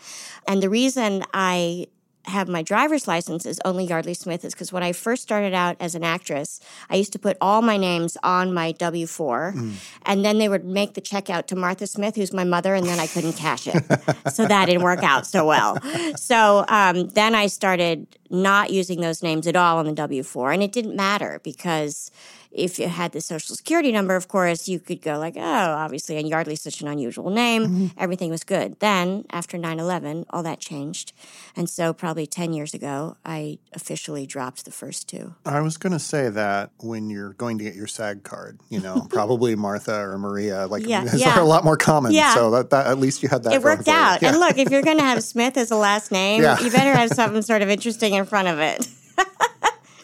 And 0.47 0.61
the 0.61 0.69
reason 0.69 1.23
I 1.33 1.87
have 2.27 2.47
my 2.47 2.61
driver's 2.61 3.07
license 3.07 3.45
as 3.45 3.59
only 3.65 3.87
Yeardley 3.87 4.13
Smith 4.13 4.43
is 4.43 4.53
because 4.53 4.71
when 4.71 4.83
I 4.83 4.91
first 4.91 5.23
started 5.23 5.53
out 5.53 5.75
as 5.79 5.95
an 5.95 6.03
actress, 6.03 6.59
I 6.89 6.95
used 6.95 7.13
to 7.13 7.19
put 7.19 7.37
all 7.39 7.61
my 7.61 7.77
names 7.77 8.17
on 8.23 8.53
my 8.53 8.71
W 8.73 9.07
4, 9.07 9.53
mm. 9.55 9.73
and 10.05 10.25
then 10.25 10.37
they 10.37 10.49
would 10.49 10.65
make 10.65 10.93
the 10.93 11.01
check 11.01 11.29
out 11.29 11.47
to 11.49 11.55
Martha 11.55 11.87
Smith, 11.87 12.15
who's 12.15 12.33
my 12.33 12.43
mother, 12.43 12.75
and 12.75 12.85
then 12.85 12.99
I 12.99 13.07
couldn't 13.07 13.33
cash 13.33 13.67
it. 13.67 13.83
so 14.31 14.47
that 14.47 14.65
didn't 14.65 14.83
work 14.83 15.03
out 15.03 15.25
so 15.25 15.45
well. 15.45 15.77
So 16.15 16.65
um, 16.67 17.09
then 17.09 17.35
I 17.35 17.47
started 17.47 18.07
not 18.29 18.71
using 18.71 19.01
those 19.01 19.21
names 19.21 19.47
at 19.47 19.55
all 19.55 19.77
on 19.77 19.85
the 19.85 19.93
W 19.93 20.23
4, 20.23 20.51
and 20.51 20.63
it 20.63 20.71
didn't 20.71 20.95
matter 20.95 21.39
because 21.43 22.11
if 22.55 22.79
you 22.79 22.87
had 22.87 23.11
the 23.11 23.21
social 23.21 23.55
security 23.55 23.91
number, 23.91 24.15
of 24.15 24.27
course, 24.27 24.67
you 24.67 24.79
could 24.79 25.01
go 25.01 25.19
like, 25.19 25.35
oh, 25.35 25.41
obviously, 25.41 26.17
and 26.17 26.27
Yeardley's 26.27 26.61
such 26.61 26.81
an 26.81 26.87
unusual 26.87 27.29
name. 27.29 27.63
Mm-hmm. 27.63 27.87
Everything 27.97 28.31
was 28.31 28.43
good. 28.43 28.79
Then, 28.79 29.25
after 29.29 29.57
9 29.57 29.79
11, 29.79 30.25
all 30.29 30.41
that 30.43 30.59
changed. 30.59 31.11
And 31.55 31.69
so, 31.69 31.93
probably 31.93 32.25
10 32.25 32.53
years 32.53 32.73
ago, 32.73 33.17
I 33.25 33.59
officially 33.73 34.25
dropped 34.25 34.65
the 34.65 34.71
first 34.71 35.09
two. 35.09 35.35
I 35.45 35.59
was 35.59 35.77
going 35.77 35.93
to 35.93 35.99
say 35.99 36.29
that 36.29 36.71
when 36.79 37.09
you're 37.09 37.33
going 37.33 37.57
to 37.57 37.63
get 37.63 37.75
your 37.75 37.87
SAG 37.87 38.23
card, 38.23 38.59
you 38.69 38.79
know, 38.79 39.05
probably 39.09 39.55
Martha 39.55 39.99
or 39.99 40.17
Maria, 40.17 40.67
like, 40.67 40.87
yeah, 40.87 41.05
yeah. 41.15 41.37
are 41.37 41.41
a 41.41 41.45
lot 41.45 41.65
more 41.65 41.77
common. 41.77 42.13
Yeah. 42.13 42.33
So, 42.33 42.51
that, 42.51 42.69
that, 42.69 42.87
at 42.87 42.99
least 42.99 43.21
you 43.21 43.29
had 43.29 43.43
that. 43.43 43.53
It 43.53 43.61
worked 43.61 43.89
out. 43.89 44.21
Yeah. 44.21 44.29
And 44.29 44.39
look, 44.39 44.57
if 44.57 44.71
you're 44.71 44.81
going 44.81 44.97
to 44.97 45.03
have 45.03 45.23
Smith 45.23 45.57
as 45.57 45.71
a 45.71 45.75
last 45.75 46.11
name, 46.11 46.41
you 46.41 46.71
better 46.71 46.93
have 46.93 47.09
something 47.09 47.41
sort 47.41 47.61
of 47.61 47.69
interesting 47.69 48.13
in 48.13 48.25
front 48.25 48.47
of 48.47 48.59
it. 48.59 48.87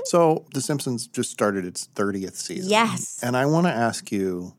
So, 0.05 0.45
The 0.53 0.61
Simpsons 0.61 1.07
just 1.07 1.31
started 1.31 1.65
its 1.65 1.87
30th 1.95 2.35
season. 2.35 2.69
Yes. 2.69 3.19
And 3.23 3.37
I 3.37 3.45
want 3.45 3.67
to 3.67 3.73
ask 3.73 4.11
you 4.11 4.53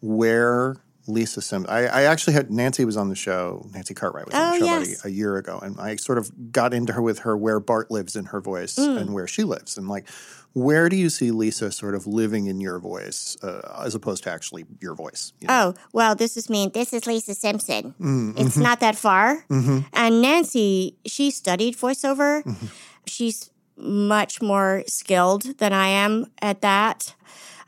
where 0.00 0.76
Lisa 1.06 1.42
Simpson. 1.42 1.72
I, 1.72 1.86
I, 1.86 2.02
actually 2.02 2.32
had 2.32 2.50
Nancy 2.50 2.84
was 2.84 2.96
on 2.96 3.08
the 3.08 3.14
show. 3.14 3.66
Nancy 3.72 3.94
Cartwright 3.94 4.26
was 4.26 4.34
on 4.34 4.50
the 4.52 4.56
oh, 4.56 4.58
show 4.58 4.64
yes. 4.64 5.04
a, 5.04 5.08
a, 5.08 5.10
year 5.10 5.36
ago, 5.36 5.58
and 5.62 5.78
I 5.78 5.96
sort 5.96 6.18
of 6.18 6.52
got 6.52 6.72
into 6.72 6.94
her 6.94 7.02
with 7.02 7.20
her 7.20 7.36
where 7.36 7.60
Bart 7.60 7.90
lives 7.90 8.16
in 8.16 8.26
her 8.26 8.40
voice 8.40 8.76
mm. 8.76 8.96
and 8.98 9.12
where 9.12 9.26
she 9.26 9.44
lives, 9.44 9.76
and 9.76 9.88
like 9.88 10.08
where 10.54 10.88
do 10.88 10.96
you 10.96 11.10
see 11.10 11.32
Lisa 11.32 11.72
sort 11.72 11.94
of 11.94 12.06
living 12.06 12.46
in 12.46 12.60
your 12.60 12.78
voice 12.78 13.36
uh, 13.42 13.82
as 13.84 13.94
opposed 13.94 14.22
to 14.22 14.30
actually 14.30 14.64
your 14.80 14.94
voice? 14.94 15.32
You 15.40 15.48
know? 15.48 15.74
Oh 15.76 15.80
well, 15.92 16.14
this 16.14 16.36
is 16.36 16.48
me. 16.48 16.70
This 16.72 16.92
is 16.92 17.06
Lisa 17.06 17.34
Simpson. 17.34 17.94
Mm, 18.00 18.38
it's 18.38 18.54
mm-hmm. 18.54 18.62
not 18.62 18.80
that 18.80 18.96
far. 18.96 19.44
Mm-hmm. 19.50 19.80
And 19.92 20.22
Nancy, 20.22 20.96
she 21.04 21.30
studied 21.30 21.76
voiceover. 21.76 22.42
Mm-hmm. 22.44 22.66
She's 23.06 23.50
much 23.76 24.40
more 24.40 24.84
skilled 24.86 25.58
than 25.58 25.72
I 25.72 25.88
am 25.88 26.26
at 26.40 26.60
that. 26.62 27.14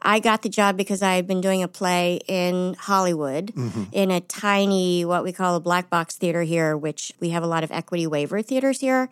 I 0.06 0.20
got 0.20 0.42
the 0.42 0.48
job 0.48 0.76
because 0.76 1.02
I 1.02 1.16
had 1.16 1.26
been 1.26 1.40
doing 1.40 1.64
a 1.64 1.68
play 1.68 2.20
in 2.28 2.76
Hollywood 2.78 3.46
mm-hmm. 3.48 3.84
in 3.90 4.12
a 4.12 4.20
tiny, 4.20 5.04
what 5.04 5.24
we 5.24 5.32
call 5.32 5.56
a 5.56 5.60
black 5.60 5.90
box 5.90 6.16
theater 6.16 6.42
here, 6.42 6.76
which 6.76 7.12
we 7.18 7.30
have 7.30 7.42
a 7.42 7.46
lot 7.48 7.64
of 7.64 7.72
equity 7.72 8.06
waiver 8.06 8.40
theaters 8.40 8.78
here, 8.78 9.10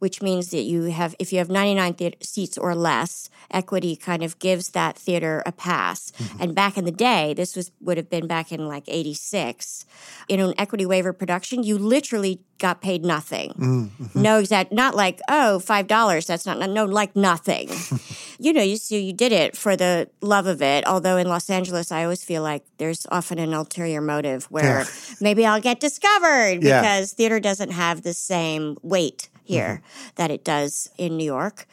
which 0.00 0.20
means 0.20 0.50
that 0.50 0.64
you 0.64 0.82
have, 0.82 1.14
if 1.18 1.32
you 1.32 1.38
have 1.38 1.48
99 1.48 1.94
theater, 1.94 2.18
seats 2.20 2.58
or 2.58 2.74
less, 2.74 3.30
equity 3.50 3.96
kind 3.96 4.22
of 4.22 4.38
gives 4.38 4.70
that 4.70 4.98
theater 4.98 5.42
a 5.46 5.52
pass. 5.52 6.10
Mm-hmm. 6.10 6.42
And 6.42 6.54
back 6.54 6.76
in 6.76 6.84
the 6.84 6.92
day, 6.92 7.32
this 7.32 7.56
was 7.56 7.72
would 7.80 7.96
have 7.96 8.10
been 8.10 8.26
back 8.26 8.52
in 8.52 8.68
like 8.68 8.84
86, 8.86 9.86
in 10.28 10.40
an 10.40 10.52
equity 10.58 10.84
waiver 10.84 11.14
production, 11.14 11.62
you 11.62 11.78
literally 11.78 12.40
got 12.58 12.80
paid 12.80 13.04
nothing. 13.04 13.52
Mm-hmm. 13.52 14.22
No 14.22 14.38
exact, 14.38 14.72
not 14.72 14.94
like, 14.94 15.20
oh, 15.28 15.60
$5, 15.64 16.26
that's 16.26 16.46
not, 16.46 16.58
no, 16.70 16.84
like 16.84 17.16
nothing. 17.16 17.68
you 18.38 18.52
know, 18.52 18.62
you, 18.62 18.76
so 18.76 18.94
you 18.94 19.12
did 19.12 19.32
it 19.32 19.56
for 19.56 19.76
the 19.76 20.08
love 20.34 20.46
of 20.48 20.60
it. 20.60 20.84
Although 20.86 21.16
in 21.16 21.28
Los 21.28 21.48
Angeles, 21.48 21.92
I 21.92 22.02
always 22.02 22.24
feel 22.24 22.42
like 22.42 22.64
there's 22.78 23.06
often 23.12 23.38
an 23.38 23.54
ulterior 23.54 24.00
motive 24.00 24.44
where 24.50 24.80
yeah. 24.80 24.86
maybe 25.20 25.46
I'll 25.46 25.60
get 25.60 25.78
discovered 25.78 26.62
yeah. 26.62 26.80
because 26.80 27.12
theater 27.12 27.38
doesn't 27.38 27.70
have 27.70 28.02
the 28.02 28.14
same 28.14 28.76
weight 28.82 29.28
here 29.44 29.82
mm-hmm. 29.82 30.08
that 30.16 30.30
it 30.30 30.44
does 30.44 30.90
in 30.98 31.16
New 31.16 31.24
York. 31.24 31.66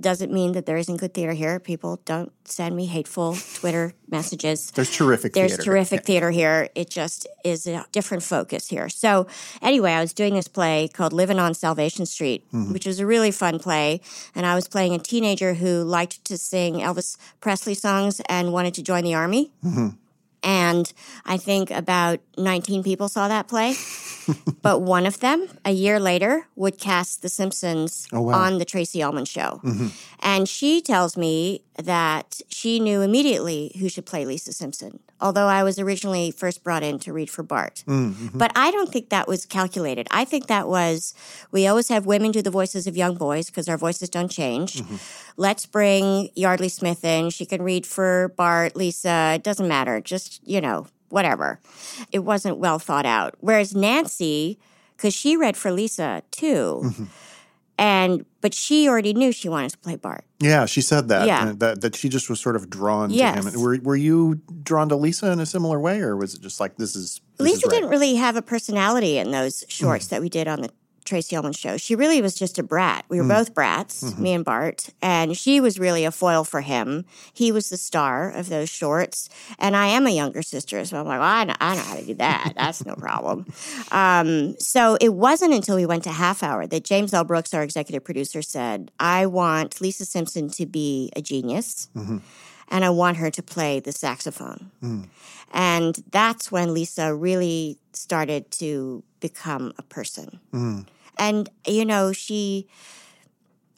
Doesn't 0.00 0.30
mean 0.30 0.52
that 0.52 0.66
there 0.66 0.76
isn't 0.76 0.98
good 0.98 1.14
theater 1.14 1.32
here. 1.32 1.58
People 1.58 2.00
don't 2.04 2.30
send 2.44 2.76
me 2.76 2.84
hateful 2.86 3.36
Twitter 3.54 3.94
messages. 4.08 4.70
There's 4.70 4.94
terrific 4.94 5.32
There's 5.32 5.52
theater 5.52 5.62
terrific 5.62 6.00
here. 6.00 6.04
theater 6.04 6.30
here. 6.30 6.68
It 6.74 6.90
just 6.90 7.26
is 7.44 7.66
a 7.66 7.86
different 7.92 8.22
focus 8.22 8.68
here. 8.68 8.90
So, 8.90 9.26
anyway, 9.62 9.92
I 9.92 10.00
was 10.00 10.12
doing 10.12 10.34
this 10.34 10.48
play 10.48 10.88
called 10.88 11.14
Living 11.14 11.38
on 11.38 11.54
Salvation 11.54 12.04
Street, 12.04 12.46
mm-hmm. 12.52 12.74
which 12.74 12.86
was 12.86 13.00
a 13.00 13.06
really 13.06 13.30
fun 13.30 13.58
play. 13.58 14.02
And 14.34 14.44
I 14.44 14.54
was 14.54 14.68
playing 14.68 14.94
a 14.94 14.98
teenager 14.98 15.54
who 15.54 15.82
liked 15.82 16.24
to 16.26 16.36
sing 16.36 16.74
Elvis 16.74 17.16
Presley 17.40 17.74
songs 17.74 18.20
and 18.28 18.52
wanted 18.52 18.74
to 18.74 18.82
join 18.82 19.02
the 19.02 19.14
army. 19.14 19.52
Mm-hmm. 19.64 19.88
And 20.46 20.90
I 21.24 21.38
think 21.38 21.72
about 21.72 22.20
19 22.38 22.84
people 22.84 23.08
saw 23.08 23.26
that 23.26 23.48
play. 23.48 23.74
but 24.62 24.80
one 24.80 25.04
of 25.04 25.18
them, 25.18 25.48
a 25.64 25.72
year 25.72 25.98
later, 25.98 26.46
would 26.54 26.78
cast 26.78 27.22
The 27.22 27.28
Simpsons 27.28 28.06
oh, 28.12 28.20
wow. 28.20 28.44
on 28.44 28.58
the 28.58 28.64
Tracey 28.64 29.02
Ullman 29.02 29.24
show. 29.24 29.60
Mm-hmm. 29.64 29.88
And 30.20 30.48
she 30.48 30.80
tells 30.80 31.16
me 31.16 31.62
that 31.82 32.40
she 32.48 32.80
knew 32.80 33.02
immediately 33.02 33.72
who 33.78 33.88
should 33.88 34.06
play 34.06 34.24
Lisa 34.24 34.52
Simpson, 34.52 35.00
although 35.20 35.46
I 35.46 35.62
was 35.62 35.78
originally 35.78 36.30
first 36.30 36.64
brought 36.64 36.82
in 36.82 36.98
to 37.00 37.12
read 37.12 37.28
for 37.28 37.42
Bart. 37.42 37.84
Mm-hmm. 37.86 38.38
But 38.38 38.52
I 38.56 38.70
don't 38.70 38.90
think 38.90 39.10
that 39.10 39.28
was 39.28 39.44
calculated. 39.44 40.06
I 40.10 40.24
think 40.24 40.46
that 40.46 40.68
was 40.68 41.12
we 41.50 41.66
always 41.66 41.88
have 41.88 42.06
women 42.06 42.32
do 42.32 42.40
the 42.40 42.50
voices 42.50 42.86
of 42.86 42.96
young 42.96 43.16
boys 43.16 43.46
because 43.46 43.68
our 43.68 43.76
voices 43.76 44.08
don't 44.08 44.30
change. 44.30 44.76
Mm-hmm. 44.76 44.96
Let's 45.36 45.66
bring 45.66 46.30
Yeardley 46.34 46.70
Smith 46.70 47.04
in. 47.04 47.30
She 47.30 47.44
can 47.44 47.62
read 47.62 47.86
for 47.86 48.32
Bart, 48.36 48.74
Lisa. 48.74 49.32
It 49.34 49.42
doesn't 49.42 49.68
matter. 49.68 50.00
Just, 50.00 50.35
you 50.42 50.60
know, 50.60 50.86
whatever. 51.08 51.60
It 52.12 52.20
wasn't 52.20 52.58
well 52.58 52.78
thought 52.78 53.06
out. 53.06 53.34
Whereas 53.40 53.74
Nancy, 53.74 54.58
because 54.96 55.14
she 55.14 55.36
read 55.36 55.56
for 55.56 55.70
Lisa 55.70 56.22
too, 56.30 56.82
mm-hmm. 56.84 57.04
and 57.78 58.24
but 58.40 58.54
she 58.54 58.88
already 58.88 59.14
knew 59.14 59.32
she 59.32 59.48
wanted 59.48 59.70
to 59.72 59.78
play 59.78 59.96
Bart. 59.96 60.24
Yeah, 60.38 60.66
she 60.66 60.80
said 60.80 61.08
that. 61.08 61.26
Yeah. 61.26 61.52
that 61.56 61.80
that 61.80 61.96
she 61.96 62.08
just 62.08 62.28
was 62.28 62.40
sort 62.40 62.56
of 62.56 62.68
drawn 62.68 63.10
yes. 63.10 63.44
to 63.44 63.50
him. 63.50 63.60
Were 63.60 63.78
were 63.82 63.96
you 63.96 64.40
drawn 64.62 64.88
to 64.88 64.96
Lisa 64.96 65.30
in 65.32 65.40
a 65.40 65.46
similar 65.46 65.80
way, 65.80 66.00
or 66.00 66.16
was 66.16 66.34
it 66.34 66.40
just 66.40 66.60
like 66.60 66.76
this 66.76 66.96
is? 66.96 67.20
This 67.36 67.44
Lisa 67.44 67.56
is 67.56 67.64
right? 67.64 67.70
didn't 67.72 67.90
really 67.90 68.14
have 68.16 68.36
a 68.36 68.42
personality 68.42 69.18
in 69.18 69.30
those 69.30 69.64
shorts 69.68 70.06
mm. 70.06 70.10
that 70.10 70.20
we 70.20 70.28
did 70.28 70.48
on 70.48 70.62
the 70.62 70.70
Tracey 71.06 71.36
Ullman's 71.36 71.58
show. 71.58 71.76
She 71.76 71.94
really 71.94 72.20
was 72.20 72.34
just 72.34 72.58
a 72.58 72.62
brat. 72.62 73.04
We 73.08 73.18
were 73.18 73.24
hmm. 73.24 73.30
both 73.30 73.54
brats, 73.54 74.02
mm-hmm. 74.02 74.22
me 74.22 74.32
and 74.34 74.44
Bart, 74.44 74.90
and 75.00 75.36
she 75.36 75.60
was 75.60 75.78
really 75.78 76.04
a 76.04 76.10
foil 76.10 76.44
for 76.44 76.60
him. 76.60 77.04
He 77.32 77.52
was 77.52 77.70
the 77.70 77.76
star 77.76 78.30
of 78.30 78.48
those 78.48 78.68
shorts, 78.68 79.28
and 79.58 79.76
I 79.76 79.86
am 79.86 80.06
a 80.06 80.10
younger 80.10 80.42
sister, 80.42 80.84
so 80.84 80.98
I'm 80.98 81.06
like, 81.06 81.20
well, 81.20 81.28
I, 81.28 81.44
know, 81.44 81.54
I 81.60 81.76
know 81.76 81.82
how 81.82 81.96
to 81.96 82.04
do 82.04 82.14
that. 82.14 82.52
That's 82.56 82.84
no 82.84 82.94
problem. 82.94 83.46
Um, 83.90 84.58
so 84.58 84.96
it 85.00 85.14
wasn't 85.14 85.54
until 85.54 85.76
we 85.76 85.86
went 85.86 86.04
to 86.04 86.10
Half 86.10 86.42
Hour 86.42 86.66
that 86.66 86.84
James 86.84 87.14
L. 87.14 87.24
Brooks, 87.24 87.54
our 87.54 87.62
executive 87.62 88.04
producer, 88.04 88.42
said, 88.42 88.90
I 89.00 89.26
want 89.26 89.80
Lisa 89.80 90.04
Simpson 90.04 90.48
to 90.50 90.66
be 90.66 91.10
a 91.16 91.22
genius. 91.22 91.88
Mm-hmm. 91.96 92.18
And 92.68 92.84
I 92.84 92.90
want 92.90 93.18
her 93.18 93.30
to 93.30 93.42
play 93.44 93.78
the 93.78 93.92
saxophone. 93.92 94.72
Hmm. 94.80 95.02
And 95.52 96.02
that's 96.10 96.50
when 96.50 96.74
Lisa 96.74 97.14
really 97.14 97.78
started 97.92 98.50
to 98.52 99.04
become 99.20 99.72
a 99.78 99.82
person. 99.82 100.40
Hmm. 100.50 100.80
And, 101.18 101.48
you 101.66 101.84
know, 101.84 102.12
she, 102.12 102.66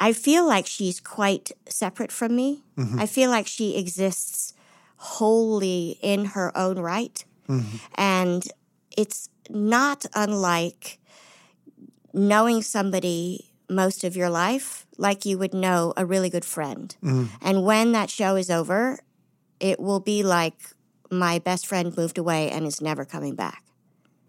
I 0.01 0.12
feel 0.12 0.46
like 0.46 0.66
she's 0.66 1.01
quite 1.01 1.53
separate 1.68 2.12
from 2.12 2.37
me. 2.37 2.64
Mm-hmm. 2.77 3.01
I 3.01 3.07
feel 3.07 3.31
like 3.31 3.46
she 3.46 3.77
exists 3.77 4.55
wholly 4.96 5.98
in 6.03 6.27
her 6.27 6.57
own 6.57 6.79
right. 6.79 7.24
Mm-hmm. 7.48 7.77
And 7.94 8.48
it's 8.96 9.29
not 9.48 10.05
unlike 10.14 10.98
knowing 12.12 12.62
somebody 12.62 13.53
most 13.70 14.03
of 14.03 14.16
your 14.16 14.31
life 14.31 14.87
like 14.96 15.24
you 15.24 15.38
would 15.38 15.55
know 15.55 15.92
a 15.96 16.05
really 16.05 16.31
good 16.31 16.44
friend. 16.44 16.94
Mm-hmm. 17.03 17.27
And 17.40 17.64
when 17.64 17.92
that 17.92 18.11
show 18.11 18.37
is 18.37 18.51
over, 18.51 18.98
it 19.61 19.79
will 19.79 20.01
be 20.01 20.22
like 20.22 20.59
my 21.11 21.38
best 21.38 21.66
friend 21.66 21.96
moved 21.96 22.18
away 22.18 22.51
and 22.51 22.66
is 22.66 22.81
never 22.81 23.05
coming 23.05 23.35
back. 23.35 23.62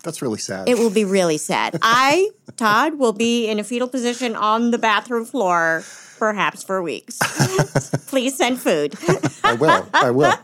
That's 0.04 0.22
really 0.22 0.38
sad. 0.40 0.70
It 0.70 0.78
will 0.78 0.90
be 0.90 1.04
really 1.06 1.38
sad. 1.38 1.78
I, 1.82 2.30
Todd, 2.58 2.96
will 2.96 3.14
be 3.14 3.48
in 3.48 3.60
a 3.60 3.64
fetal 3.64 3.88
position 3.88 4.36
on 4.36 4.72
the 4.72 4.78
bathroom 4.78 5.26
floor, 5.26 5.84
perhaps 6.18 6.64
for 6.64 6.82
weeks. 6.82 7.18
Please 8.08 8.36
send 8.38 8.60
food. 8.62 8.96
I 9.44 9.54
will. 9.54 9.88
I 9.94 10.12
will. 10.12 10.34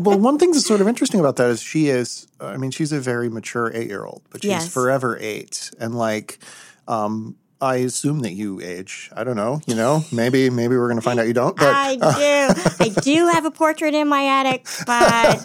Well, 0.00 0.16
one 0.20 0.38
thing 0.38 0.52
that's 0.52 0.64
sort 0.64 0.80
of 0.80 0.86
interesting 0.86 1.18
about 1.18 1.34
that 1.36 1.50
is 1.50 1.60
she 1.60 1.88
is, 1.88 2.28
I 2.40 2.56
mean, 2.56 2.70
she's 2.70 2.92
a 2.92 3.00
very 3.00 3.28
mature 3.28 3.72
eight 3.74 3.88
year 3.88 4.04
old, 4.04 4.22
but 4.30 4.42
she's 4.42 4.50
Yes. 4.50 4.68
forever 4.68 5.18
eight. 5.20 5.72
And 5.80 5.96
like, 5.98 6.38
um, 6.86 7.34
I 7.60 7.76
assume 7.76 8.20
that 8.20 8.32
you 8.32 8.60
age. 8.60 9.10
I 9.14 9.24
don't 9.24 9.34
know. 9.34 9.60
You 9.66 9.74
know, 9.74 10.04
maybe 10.12 10.48
maybe 10.48 10.76
we're 10.76 10.86
going 10.86 11.00
to 11.00 11.02
find 11.02 11.18
out 11.18 11.26
you 11.26 11.32
don't. 11.32 11.56
But 11.56 11.74
I 11.74 11.98
uh, 12.00 12.14
do. 12.14 12.60
I 12.84 12.88
do 13.00 13.26
have 13.28 13.44
a 13.44 13.50
portrait 13.50 13.94
in 13.94 14.08
my 14.08 14.22
attic, 14.22 14.66
but 14.86 15.40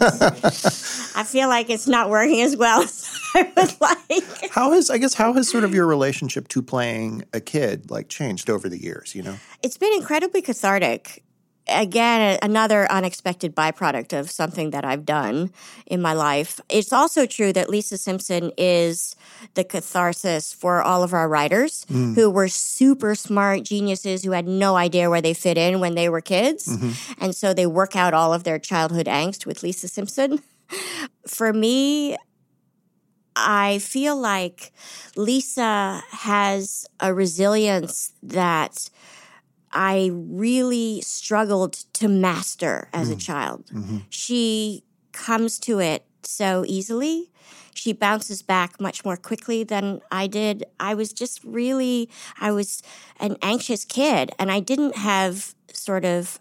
I 1.16 1.24
feel 1.24 1.48
like 1.48 1.70
it's 1.70 1.88
not 1.88 2.10
working 2.10 2.40
as 2.42 2.56
well 2.56 2.82
as 2.82 3.18
I 3.34 3.52
would 3.56 3.80
like. 3.80 4.50
how 4.50 4.72
has 4.72 4.90
I 4.90 4.98
guess 4.98 5.14
how 5.14 5.32
has 5.32 5.48
sort 5.48 5.64
of 5.64 5.74
your 5.74 5.86
relationship 5.86 6.46
to 6.48 6.62
playing 6.62 7.24
a 7.32 7.40
kid 7.40 7.90
like 7.90 8.08
changed 8.08 8.48
over 8.48 8.68
the 8.68 8.80
years? 8.80 9.14
You 9.14 9.22
know, 9.22 9.36
It's 9.62 9.76
been 9.76 9.92
incredibly 9.92 10.42
cathartic. 10.42 11.24
Again, 11.66 12.38
another 12.42 12.90
unexpected 12.92 13.56
byproduct 13.56 14.18
of 14.18 14.30
something 14.30 14.70
that 14.70 14.84
I've 14.84 15.06
done 15.06 15.50
in 15.86 16.02
my 16.02 16.12
life. 16.12 16.60
It's 16.68 16.92
also 16.92 17.24
true 17.24 17.54
that 17.54 17.70
Lisa 17.70 17.96
Simpson 17.96 18.52
is 18.58 19.16
the 19.54 19.64
catharsis 19.64 20.52
for 20.52 20.82
all 20.82 21.02
of 21.02 21.14
our 21.14 21.26
writers 21.26 21.86
mm. 21.90 22.14
who 22.14 22.28
were 22.28 22.48
super 22.48 23.14
smart 23.14 23.62
geniuses 23.62 24.24
who 24.24 24.32
had 24.32 24.46
no 24.46 24.76
idea 24.76 25.08
where 25.08 25.22
they 25.22 25.32
fit 25.32 25.56
in 25.56 25.80
when 25.80 25.94
they 25.94 26.10
were 26.10 26.20
kids. 26.20 26.66
Mm-hmm. 26.66 27.24
And 27.24 27.34
so 27.34 27.54
they 27.54 27.66
work 27.66 27.96
out 27.96 28.12
all 28.12 28.34
of 28.34 28.44
their 28.44 28.58
childhood 28.58 29.06
angst 29.06 29.46
with 29.46 29.62
Lisa 29.62 29.88
Simpson. 29.88 30.40
For 31.26 31.52
me, 31.52 32.16
I 33.36 33.78
feel 33.78 34.16
like 34.16 34.72
Lisa 35.16 36.02
has 36.10 36.86
a 37.00 37.12
resilience 37.12 38.12
that 38.22 38.90
I 39.74 40.10
really 40.12 41.00
struggled 41.02 41.74
to 41.94 42.08
master 42.08 42.88
as 42.92 43.10
a 43.10 43.16
mm. 43.16 43.20
child. 43.20 43.66
Mm-hmm. 43.66 43.98
She 44.08 44.84
comes 45.12 45.58
to 45.60 45.80
it 45.80 46.04
so 46.22 46.64
easily. 46.66 47.30
She 47.74 47.92
bounces 47.92 48.42
back 48.42 48.80
much 48.80 49.04
more 49.04 49.16
quickly 49.16 49.64
than 49.64 50.00
I 50.10 50.28
did. 50.28 50.64
I 50.78 50.94
was 50.94 51.12
just 51.12 51.42
really, 51.42 52.08
I 52.40 52.52
was 52.52 52.82
an 53.18 53.36
anxious 53.42 53.84
kid 53.84 54.30
and 54.38 54.50
I 54.50 54.60
didn't 54.60 54.96
have 54.96 55.54
sort 55.72 56.04
of 56.04 56.38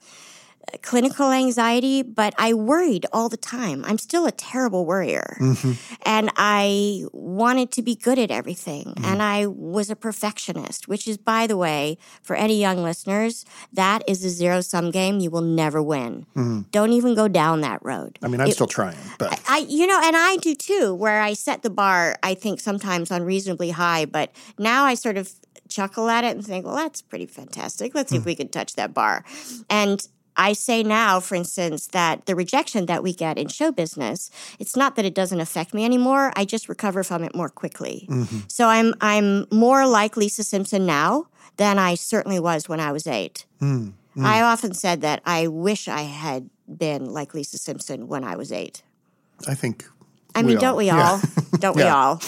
clinical 0.82 1.32
anxiety, 1.32 2.02
but 2.02 2.34
I 2.38 2.54
worried 2.54 3.06
all 3.14 3.30
the 3.30 3.38
time. 3.38 3.84
I'm 3.86 3.98
still 3.98 4.26
a 4.26 4.32
terrible 4.32 4.86
worrier. 4.86 5.38
Mm-hmm. 5.40 5.74
And 6.06 6.32
I 6.36 7.06
wanted 7.12 7.72
to 7.72 7.82
be 7.82 7.96
good 7.96 8.20
at 8.20 8.32
everything. 8.32 8.86
Mm-hmm. 8.86 9.06
And 9.06 9.22
I 9.22 9.46
was 9.48 9.90
a 9.90 9.96
perfectionist, 9.96 10.88
which 10.88 11.08
is, 11.08 11.18
by 11.18 11.48
the 11.48 11.58
way, 11.58 11.98
for 12.22 12.36
any 12.36 12.60
young 12.60 12.84
listeners, 12.84 13.46
that 13.72 14.04
is 14.08 14.24
a 14.24 14.30
zero 14.30 14.62
sum 14.62 14.92
game 14.92 15.20
you 15.20 15.30
will 15.30 15.42
never 15.42 15.82
win. 15.82 16.26
Mm-hmm. 16.36 16.62
Don't 16.72 16.94
even 16.94 17.16
go 17.16 17.28
down 17.28 17.62
that 17.62 17.84
road. 17.84 18.20
I 18.22 18.28
mean, 18.28 18.42
I'm 18.42 18.48
It- 18.48 18.54
still 18.54 18.68
trying, 18.68 18.98
but 19.18 19.40
I, 19.48 19.60
you 19.70 19.88
know, 19.88 20.00
and 20.04 20.16
I 20.16 20.38
do 20.38 20.56
too, 20.56 20.94
where 20.94 21.22
I 21.22 21.34
set 21.34 21.62
the 21.62 21.70
bar, 21.70 22.18
I 22.24 22.34
think 22.34 22.60
sometimes 22.60 23.12
unreasonably 23.12 23.72
high, 23.72 24.06
but 24.06 24.32
now 24.58 24.86
I 24.86 24.96
sort 24.96 25.18
of 25.18 25.32
chuckle 25.70 26.10
at 26.10 26.24
it 26.24 26.36
and 26.36 26.46
think, 26.46 26.66
well, 26.66 26.76
that's 26.76 27.02
pretty 27.02 27.26
fantastic. 27.26 27.96
Let's 27.96 28.12
see 28.12 28.18
if 28.18 28.24
mm. 28.24 28.28
we 28.28 28.36
can 28.36 28.50
touch 28.50 28.76
that 28.76 28.94
bar. 28.94 29.24
And 29.70 30.06
I 30.36 30.54
say 30.54 30.84
now, 30.84 31.20
for 31.20 31.36
instance, 31.36 31.88
that 31.88 32.26
the 32.26 32.36
rejection 32.36 32.86
that 32.88 33.04
we 33.04 33.14
get 33.14 33.38
in 33.38 33.48
show 33.48 33.72
business, 33.72 34.30
it's 34.60 34.76
not 34.76 34.96
that 34.96 35.06
it 35.06 35.14
doesn't 35.14 35.40
affect 35.40 35.74
me 35.74 35.86
anymore. 35.86 36.32
I 36.36 36.46
just 36.46 36.68
recover 36.70 37.04
from 37.04 37.24
it 37.24 37.36
more 37.36 37.50
quickly. 37.50 38.08
Mm-hmm. 38.10 38.40
So 38.48 38.68
I'm 38.68 38.94
I'm 39.02 39.46
more 39.52 39.86
like 39.88 40.18
Lisa 40.18 40.44
Simpson 40.44 40.86
now 40.86 41.28
than 41.58 41.78
I 41.78 41.96
certainly 41.96 42.40
was 42.40 42.68
when 42.68 42.80
I 42.80 42.92
was 42.92 43.06
eight. 43.06 43.46
Mm, 43.62 43.94
mm. 44.18 44.26
I 44.26 44.42
often 44.42 44.74
said 44.74 45.02
that 45.02 45.22
I 45.26 45.48
wish 45.48 45.88
I 45.88 46.02
had 46.02 46.50
been 46.68 47.06
like 47.06 47.34
Lisa 47.34 47.58
Simpson 47.58 48.08
when 48.08 48.24
I 48.24 48.36
was 48.36 48.52
eight. 48.52 48.82
I 49.48 49.54
think. 49.54 49.86
I 50.36 50.42
mean, 50.42 50.56
all- 50.58 50.62
don't 50.68 50.78
we 50.78 50.86
yeah. 50.88 51.10
all? 51.12 51.22
Don't 51.60 51.76
we 51.76 51.84
all? 51.84 52.20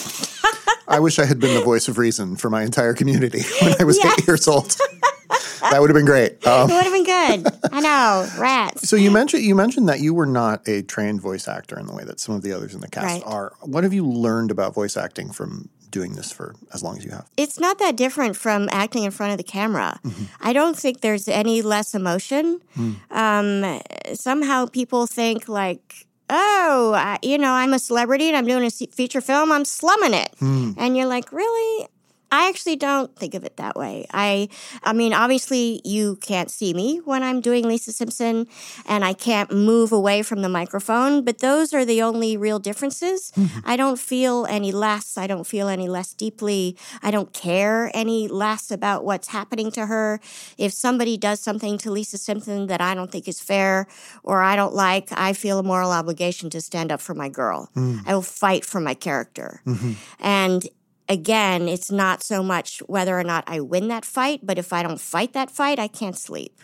I 0.88 1.00
wish 1.00 1.18
I 1.18 1.26
had 1.26 1.40
been 1.40 1.56
the 1.56 1.64
voice 1.64 1.88
of 1.88 1.98
reason 1.98 2.36
for 2.36 2.52
my 2.52 2.62
entire 2.62 2.94
community 2.94 3.42
when 3.62 3.74
I 3.80 3.84
was 3.84 3.98
Yes. 3.98 4.20
eight 4.20 4.28
years 4.28 4.48
old. 4.48 4.76
that 5.62 5.80
would 5.82 5.90
have 5.90 5.96
been 5.96 6.06
great. 6.06 6.46
Um, 6.46 6.70
It 6.70 6.74
would 6.74 6.84
have 6.84 6.94
been 6.94 7.04
good. 7.04 7.72
I 7.72 7.80
know, 7.82 8.28
rats. 8.40 8.88
so 8.90 8.96
you 8.96 9.12
mentioned 9.12 9.44
you 9.44 9.56
mentioned 9.56 9.90
that 9.90 10.00
you 10.00 10.14
were 10.14 10.26
not 10.26 10.68
a 10.68 10.82
trained 10.84 11.22
voice 11.22 11.48
actor 11.48 11.80
in 11.80 11.86
the 11.88 11.94
way 11.94 12.04
that 12.04 12.20
some 12.20 12.36
of 12.36 12.42
the 12.42 12.52
others 12.52 12.74
in 12.76 12.82
the 12.82 12.88
cast 12.90 13.06
Right. 13.06 13.24
are. 13.26 13.54
What 13.62 13.84
have 13.84 13.94
you 13.94 14.06
learned 14.06 14.52
about 14.52 14.74
voice 14.74 14.98
acting 14.98 15.32
from 15.32 15.70
doing 15.92 16.14
this 16.16 16.32
for 16.32 16.56
as 16.74 16.84
long 16.84 16.98
as 16.98 17.06
you 17.06 17.12
have? 17.12 17.26
It's 17.38 17.60
not 17.60 17.80
that 17.80 17.96
different 17.96 18.36
from 18.36 18.68
acting 18.72 19.04
in 19.04 19.12
front 19.12 19.32
of 19.32 19.38
the 19.38 19.44
camera. 19.44 20.00
Mm-hmm. 20.04 20.24
I 20.42 20.52
don't 20.54 20.78
think 20.78 21.02
there's 21.02 21.28
any 21.28 21.62
less 21.62 21.94
emotion. 21.96 22.60
Mm. 22.78 22.96
Um, 23.12 23.82
somehow 24.14 24.66
people 24.66 25.08
think 25.08 25.48
like, 25.48 26.06
oh, 26.30 26.94
I, 26.96 27.18
you 27.22 27.38
know, 27.38 27.52
I'm 27.52 27.74
a 27.74 27.80
celebrity 27.80 28.28
and 28.28 28.36
I'm 28.36 28.46
doing 28.46 28.66
a 28.66 28.72
feature 28.72 29.22
film. 29.22 29.52
I'm 29.52 29.64
slumming 29.66 30.14
it, 30.14 30.34
Mm. 30.42 30.76
and 30.78 30.98
you're 30.98 31.06
like, 31.06 31.32
really? 31.32 31.88
I 32.36 32.50
actually 32.50 32.76
don't 32.76 33.16
think 33.16 33.34
of 33.34 33.46
it 33.46 33.56
that 33.56 33.78
way. 33.78 34.06
I 34.12 34.50
I 34.84 34.92
mean, 34.92 35.14
obviously 35.14 35.80
you 35.86 36.18
can't 36.18 36.52
see 36.52 36.74
me 36.74 36.98
when 37.06 37.24
I'm 37.24 37.40
doing 37.40 37.66
Lisa 37.66 37.94
Simpson 37.94 38.48
and 38.86 39.06
I 39.06 39.14
can't 39.14 39.52
move 39.54 39.94
away 39.94 40.22
from 40.22 40.42
the 40.42 40.50
microphone, 40.50 41.24
but 41.24 41.40
those 41.40 41.74
are 41.74 41.86
the 41.86 42.02
only 42.02 42.36
real 42.36 42.60
differences. 42.60 43.32
Mm-hmm. 43.38 43.60
I 43.64 43.78
don't 43.78 43.98
feel 43.98 44.46
any 44.50 44.74
less. 44.74 45.18
I 45.18 45.28
don't 45.28 45.48
feel 45.48 45.70
any 45.70 45.88
less 45.88 46.14
deeply. 46.14 46.78
I 47.02 47.10
don't 47.10 47.32
care 47.32 47.90
any 47.94 48.28
less 48.28 48.70
about 48.70 49.06
what's 49.06 49.30
happening 49.30 49.72
to 49.72 49.86
her. 49.86 50.20
If 50.58 50.74
somebody 50.74 51.16
does 51.16 51.40
something 51.40 51.78
to 51.80 51.92
Lisa 51.92 52.18
Simpson 52.18 52.68
that 52.68 52.82
I 52.82 52.96
don't 52.96 53.12
think 53.12 53.30
is 53.30 53.40
fair 53.40 53.88
or 54.24 54.42
I 54.42 54.58
don't 54.58 54.74
like, 54.74 55.08
I 55.14 55.32
feel 55.32 55.58
a 55.58 55.64
moral 55.64 55.92
obligation 55.92 56.50
to 56.50 56.60
stand 56.60 56.92
up 56.92 57.00
for 57.00 57.14
my 57.14 57.30
girl. 57.30 57.70
Mm. 57.78 58.02
I 58.06 58.14
will 58.14 58.22
fight 58.22 58.66
for 58.66 58.82
my 58.82 58.94
character. 58.94 59.62
Mm-hmm. 59.66 59.94
And 60.20 60.68
again, 61.10 61.68
it's 61.68 61.92
not 61.92 62.24
so 62.24 62.42
much 62.44 62.80
whether 62.88 63.18
or 63.18 63.24
not 63.24 63.44
I 63.48 63.60
win 63.60 63.88
that 63.90 64.06
fight, 64.06 64.42
but 64.44 64.58
if 64.58 64.74
I 64.74 64.84
don't 64.84 65.00
fight 65.00 65.34
that 65.34 65.52
fight, 65.52 65.80
I 65.80 65.88
can't 65.88 66.18
sleep. 66.18 66.60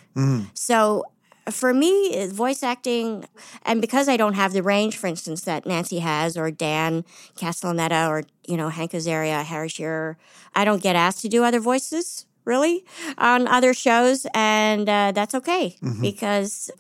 So 0.53 1.03
for 1.49 1.73
me, 1.73 2.21
uh, 2.23 2.27
voice 2.27 2.63
acting, 2.63 3.25
and 3.65 3.81
because 3.81 4.07
I 4.07 4.17
don't 4.17 4.33
have 4.33 4.53
the 4.53 4.63
range, 4.63 4.97
for 4.97 5.07
instance, 5.07 5.41
that 5.41 5.65
Nancy 5.65 5.99
has, 5.99 6.37
or 6.37 6.51
Dan 6.51 7.03
Castellaneta, 7.35 8.07
or 8.09 8.23
you 8.47 8.57
know 8.57 8.69
Hank 8.69 8.91
Azaria, 8.91 9.43
Harry 9.43 9.69
Shearer, 9.69 10.17
I 10.55 10.65
don't 10.65 10.83
get 10.83 10.95
asked 10.95 11.21
to 11.21 11.29
do 11.29 11.43
other 11.43 11.59
voices 11.59 12.25
really 12.45 12.85
on 13.17 13.47
other 13.47 13.73
shows, 13.73 14.25
and 14.33 14.87
uh, 14.87 15.11
that's 15.13 15.35
okay 15.35 15.77
mm-hmm. 15.81 16.01
because 16.01 16.71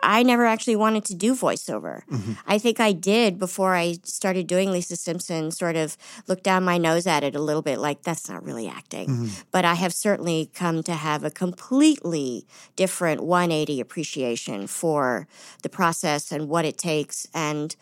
I 0.00 0.22
never 0.22 0.46
actually 0.46 0.76
wanted 0.76 1.04
to 1.06 1.14
do 1.14 1.34
voiceover. 1.34 2.04
Mm-hmm. 2.06 2.34
I 2.46 2.58
think 2.58 2.78
I 2.78 2.92
did 2.92 3.38
before 3.38 3.74
I 3.74 3.96
started 4.04 4.46
doing 4.46 4.70
Lisa 4.70 4.96
Simpson, 4.96 5.50
sort 5.50 5.76
of 5.76 5.96
look 6.28 6.42
down 6.42 6.64
my 6.64 6.78
nose 6.78 7.06
at 7.06 7.24
it 7.24 7.34
a 7.34 7.40
little 7.40 7.62
bit 7.62 7.78
like 7.78 8.02
that's 8.02 8.28
not 8.28 8.44
really 8.44 8.68
acting. 8.68 9.08
Mm-hmm. 9.08 9.42
But 9.50 9.64
I 9.64 9.74
have 9.74 9.92
certainly 9.92 10.50
come 10.54 10.82
to 10.84 10.94
have 10.94 11.24
a 11.24 11.30
completely 11.30 12.46
different 12.76 13.22
180 13.22 13.80
appreciation 13.80 14.66
for 14.66 15.26
the 15.62 15.68
process 15.68 16.30
and 16.30 16.48
what 16.48 16.64
it 16.64 16.78
takes 16.78 17.26
and 17.34 17.74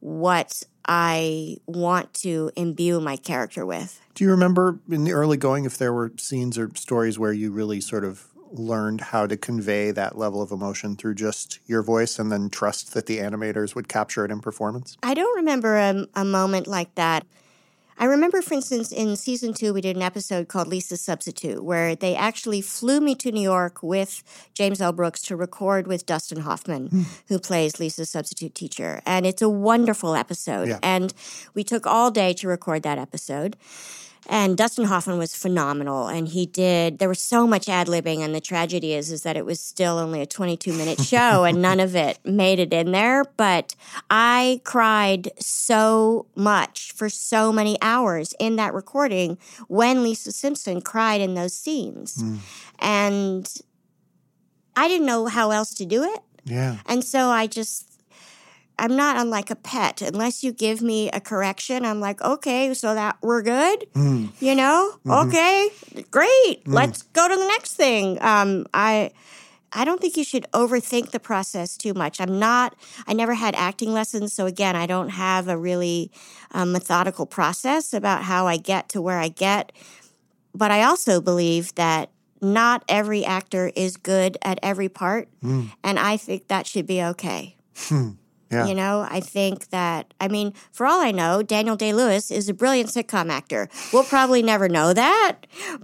what 0.00 0.62
I 0.86 1.58
want 1.66 2.12
to 2.14 2.50
imbue 2.56 3.00
my 3.00 3.16
character 3.16 3.64
with. 3.64 4.00
Do 4.14 4.24
you 4.24 4.30
remember 4.30 4.78
in 4.90 5.04
the 5.04 5.12
early 5.12 5.36
going 5.36 5.64
if 5.64 5.78
there 5.78 5.92
were 5.92 6.12
scenes 6.16 6.58
or 6.58 6.70
stories 6.74 7.18
where 7.18 7.32
you 7.32 7.50
really 7.50 7.80
sort 7.80 8.04
of 8.04 8.28
learned 8.52 9.00
how 9.00 9.26
to 9.26 9.36
convey 9.36 9.90
that 9.90 10.16
level 10.16 10.40
of 10.40 10.52
emotion 10.52 10.96
through 10.96 11.14
just 11.14 11.58
your 11.66 11.82
voice 11.82 12.18
and 12.18 12.30
then 12.30 12.48
trust 12.48 12.94
that 12.94 13.06
the 13.06 13.18
animators 13.18 13.74
would 13.74 13.88
capture 13.88 14.24
it 14.24 14.30
in 14.30 14.40
performance? 14.40 14.96
I 15.02 15.14
don't 15.14 15.36
remember 15.36 15.76
a, 15.76 16.06
a 16.14 16.24
moment 16.24 16.66
like 16.66 16.94
that. 16.94 17.26
I 17.98 18.06
remember, 18.06 18.42
for 18.42 18.54
instance, 18.54 18.92
in 18.92 19.16
season 19.16 19.54
two, 19.54 19.72
we 19.72 19.80
did 19.80 19.96
an 19.96 20.02
episode 20.02 20.48
called 20.48 20.68
Lisa's 20.68 21.00
Substitute, 21.00 21.62
where 21.62 21.94
they 21.94 22.16
actually 22.16 22.60
flew 22.60 23.00
me 23.00 23.14
to 23.16 23.30
New 23.30 23.40
York 23.40 23.82
with 23.82 24.22
James 24.54 24.80
L. 24.80 24.92
Brooks 24.92 25.22
to 25.22 25.36
record 25.36 25.86
with 25.86 26.06
Dustin 26.06 26.40
Hoffman, 26.40 26.88
mm. 26.88 27.04
who 27.28 27.38
plays 27.38 27.78
Lisa's 27.78 28.10
substitute 28.10 28.54
teacher. 28.54 29.00
And 29.06 29.26
it's 29.26 29.42
a 29.42 29.48
wonderful 29.48 30.14
episode. 30.14 30.68
Yeah. 30.68 30.78
And 30.82 31.14
we 31.54 31.62
took 31.64 31.86
all 31.86 32.10
day 32.10 32.32
to 32.34 32.48
record 32.48 32.82
that 32.82 32.98
episode. 32.98 33.56
And 34.28 34.56
Dustin 34.56 34.86
Hoffman 34.86 35.18
was 35.18 35.34
phenomenal, 35.34 36.08
and 36.08 36.28
he 36.28 36.46
did. 36.46 36.98
There 36.98 37.08
was 37.08 37.20
so 37.20 37.46
much 37.46 37.68
ad 37.68 37.88
libbing, 37.88 38.20
and 38.20 38.34
the 38.34 38.40
tragedy 38.40 38.94
is, 38.94 39.10
is 39.10 39.22
that 39.22 39.36
it 39.36 39.44
was 39.44 39.60
still 39.60 39.98
only 39.98 40.20
a 40.20 40.26
22 40.26 40.72
minute 40.72 41.00
show, 41.00 41.44
and 41.44 41.60
none 41.60 41.80
of 41.80 41.94
it 41.94 42.18
made 42.24 42.58
it 42.58 42.72
in 42.72 42.92
there. 42.92 43.24
But 43.36 43.74
I 44.10 44.60
cried 44.64 45.30
so 45.38 46.26
much 46.34 46.92
for 46.92 47.08
so 47.08 47.52
many 47.52 47.76
hours 47.82 48.34
in 48.38 48.56
that 48.56 48.72
recording 48.72 49.38
when 49.68 50.02
Lisa 50.02 50.32
Simpson 50.32 50.80
cried 50.80 51.20
in 51.20 51.34
those 51.34 51.54
scenes, 51.54 52.16
mm. 52.16 52.38
and 52.78 53.52
I 54.76 54.88
didn't 54.88 55.06
know 55.06 55.26
how 55.26 55.50
else 55.50 55.74
to 55.74 55.84
do 55.84 56.02
it. 56.02 56.20
Yeah, 56.44 56.78
and 56.86 57.04
so 57.04 57.28
I 57.28 57.46
just 57.46 57.93
I'm 58.78 58.96
not 58.96 59.16
unlike 59.16 59.50
a 59.50 59.56
pet. 59.56 60.02
Unless 60.02 60.42
you 60.42 60.52
give 60.52 60.82
me 60.82 61.10
a 61.10 61.20
correction, 61.20 61.84
I'm 61.84 62.00
like, 62.00 62.20
okay, 62.22 62.74
so 62.74 62.94
that 62.94 63.16
we're 63.22 63.42
good. 63.42 63.86
Mm. 63.94 64.30
You 64.40 64.54
know, 64.54 64.92
mm-hmm. 65.04 65.28
okay, 65.28 65.70
great. 66.10 66.64
Mm. 66.64 66.74
Let's 66.74 67.02
go 67.02 67.28
to 67.28 67.36
the 67.36 67.46
next 67.46 67.74
thing. 67.74 68.18
Um, 68.20 68.66
I. 68.74 69.12
I 69.76 69.84
don't 69.84 70.00
think 70.00 70.16
you 70.16 70.22
should 70.22 70.46
overthink 70.52 71.10
the 71.10 71.18
process 71.18 71.76
too 71.76 71.94
much. 71.94 72.20
I'm 72.20 72.38
not, 72.38 72.76
I 73.08 73.12
never 73.12 73.34
had 73.34 73.56
acting 73.56 73.92
lessons. 73.92 74.32
So, 74.32 74.46
again, 74.46 74.76
I 74.76 74.86
don't 74.86 75.08
have 75.08 75.48
a 75.48 75.58
really 75.58 76.12
um, 76.52 76.70
methodical 76.70 77.26
process 77.26 77.92
about 77.92 78.22
how 78.22 78.46
I 78.46 78.56
get 78.56 78.88
to 78.90 79.02
where 79.02 79.18
I 79.18 79.26
get. 79.26 79.72
But 80.54 80.70
I 80.70 80.84
also 80.84 81.20
believe 81.20 81.74
that 81.74 82.10
not 82.40 82.84
every 82.88 83.24
actor 83.24 83.72
is 83.74 83.96
good 83.96 84.38
at 84.42 84.60
every 84.62 84.88
part. 84.88 85.28
Mm. 85.42 85.72
And 85.82 85.98
I 85.98 86.18
think 86.18 86.46
that 86.46 86.68
should 86.68 86.86
be 86.86 87.02
okay. 87.02 87.56
Hmm. 87.76 88.10
Yeah. 88.54 88.66
You 88.66 88.74
know, 88.74 89.06
I 89.10 89.20
think 89.20 89.68
that, 89.70 90.14
I 90.20 90.28
mean, 90.28 90.54
for 90.72 90.86
all 90.86 91.00
I 91.00 91.10
know, 91.10 91.42
Daniel 91.42 91.76
Day 91.76 91.92
Lewis 91.92 92.30
is 92.30 92.48
a 92.48 92.54
brilliant 92.54 92.90
sitcom 92.90 93.30
actor. 93.30 93.68
We'll 93.92 94.04
probably 94.04 94.42
never 94.42 94.68
know 94.68 94.92
that. 94.92 95.38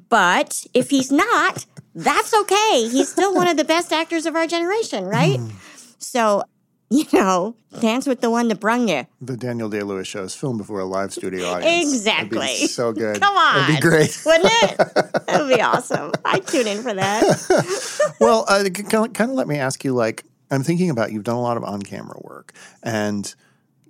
But 0.09 0.66
if 0.73 0.91
he's 0.91 1.11
not, 1.11 1.66
that's 1.95 2.33
okay. 2.33 2.89
He's 2.89 3.11
still 3.11 3.35
one 3.35 3.49
of 3.49 3.57
the 3.57 3.64
best 3.64 3.93
actors 3.93 4.25
of 4.27 4.37
our 4.37 4.47
generation, 4.47 5.05
right? 5.05 5.39
Mm. 5.41 5.53
So, 5.99 6.45
you 6.91 7.05
know, 7.12 7.55
dance 7.81 8.07
with 8.07 8.21
the 8.21 8.31
one 8.31 8.49
that 8.49 8.59
brung 8.59 8.89
you. 8.89 9.07
The 9.21 9.37
Daniel 9.37 9.68
Day 9.68 9.83
Lewis 9.83 10.09
show 10.09 10.25
is 10.25 10.35
filmed 10.35 10.59
before 10.59 10.81
a 10.81 10.85
live 10.85 11.12
studio 11.12 11.47
audience. 11.47 11.93
Exactly. 11.93 12.66
so 12.66 12.93
good. 12.93 13.21
Come 13.21 13.37
on. 13.37 13.71
It'd 13.71 13.77
be 13.77 13.81
great. 13.81 14.21
Wouldn't 14.27 14.51
it? 14.62 14.77
That 14.77 15.41
would 15.41 15.55
be 15.55 15.62
awesome. 15.62 16.11
I'd 16.25 16.47
tune 16.47 16.66
in 16.66 16.83
for 16.83 16.93
that. 16.93 18.14
well, 18.21 18.45
uh, 18.49 18.64
kind 18.71 19.21
of 19.21 19.31
let 19.31 19.47
me 19.47 19.59
ask 19.59 19.85
you 19.85 19.95
like, 19.95 20.25
I'm 20.51 20.62
thinking 20.62 20.90
about 20.90 21.12
you've 21.12 21.24
done 21.24 21.36
a 21.36 21.42
lot 21.42 21.57
of 21.57 21.64
on 21.64 21.82
camera 21.82 22.18
work. 22.22 22.53
And 22.82 23.32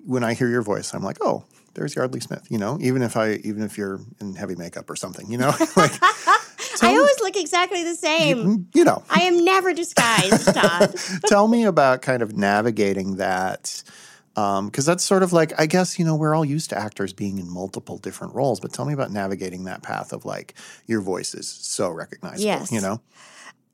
when 0.04 0.24
I 0.24 0.34
hear 0.34 0.48
your 0.48 0.62
voice, 0.62 0.92
I'm 0.94 1.02
like, 1.02 1.18
oh, 1.20 1.44
there's 1.74 1.94
Yeardley 1.94 2.20
Smith, 2.20 2.46
you 2.50 2.58
know, 2.58 2.78
even 2.80 3.02
if 3.02 3.16
I 3.16 3.34
even 3.44 3.62
if 3.62 3.78
you're 3.78 4.00
in 4.20 4.34
heavy 4.34 4.56
makeup 4.56 4.90
or 4.90 4.96
something, 4.96 5.30
you 5.30 5.38
know? 5.38 5.48
like 5.76 5.92
I 6.82 6.96
always 6.96 7.20
look 7.20 7.36
exactly 7.36 7.84
the 7.84 7.94
same. 7.94 8.38
You, 8.38 8.66
you 8.74 8.84
know. 8.84 9.02
I 9.10 9.22
am 9.22 9.44
never 9.44 9.72
disguised, 9.72 10.54
Todd. 10.54 10.94
tell 11.26 11.48
me 11.48 11.64
about 11.64 12.02
kind 12.02 12.22
of 12.22 12.36
navigating 12.36 13.16
that 13.16 13.82
because 14.34 14.58
um, 14.58 14.70
that's 14.92 15.04
sort 15.04 15.22
of 15.22 15.32
like 15.32 15.58
I 15.58 15.66
guess 15.66 15.98
you 15.98 16.04
know 16.04 16.16
we're 16.16 16.34
all 16.34 16.44
used 16.44 16.70
to 16.70 16.78
actors 16.78 17.12
being 17.12 17.38
in 17.38 17.50
multiple 17.50 17.98
different 17.98 18.34
roles, 18.34 18.60
but 18.60 18.72
tell 18.72 18.84
me 18.84 18.92
about 18.92 19.10
navigating 19.10 19.64
that 19.64 19.82
path 19.82 20.12
of 20.12 20.24
like 20.24 20.54
your 20.86 21.00
voice 21.00 21.34
is 21.34 21.48
so 21.48 21.90
recognizable. 21.90 22.44
Yes, 22.44 22.72
you 22.72 22.80
know, 22.80 23.00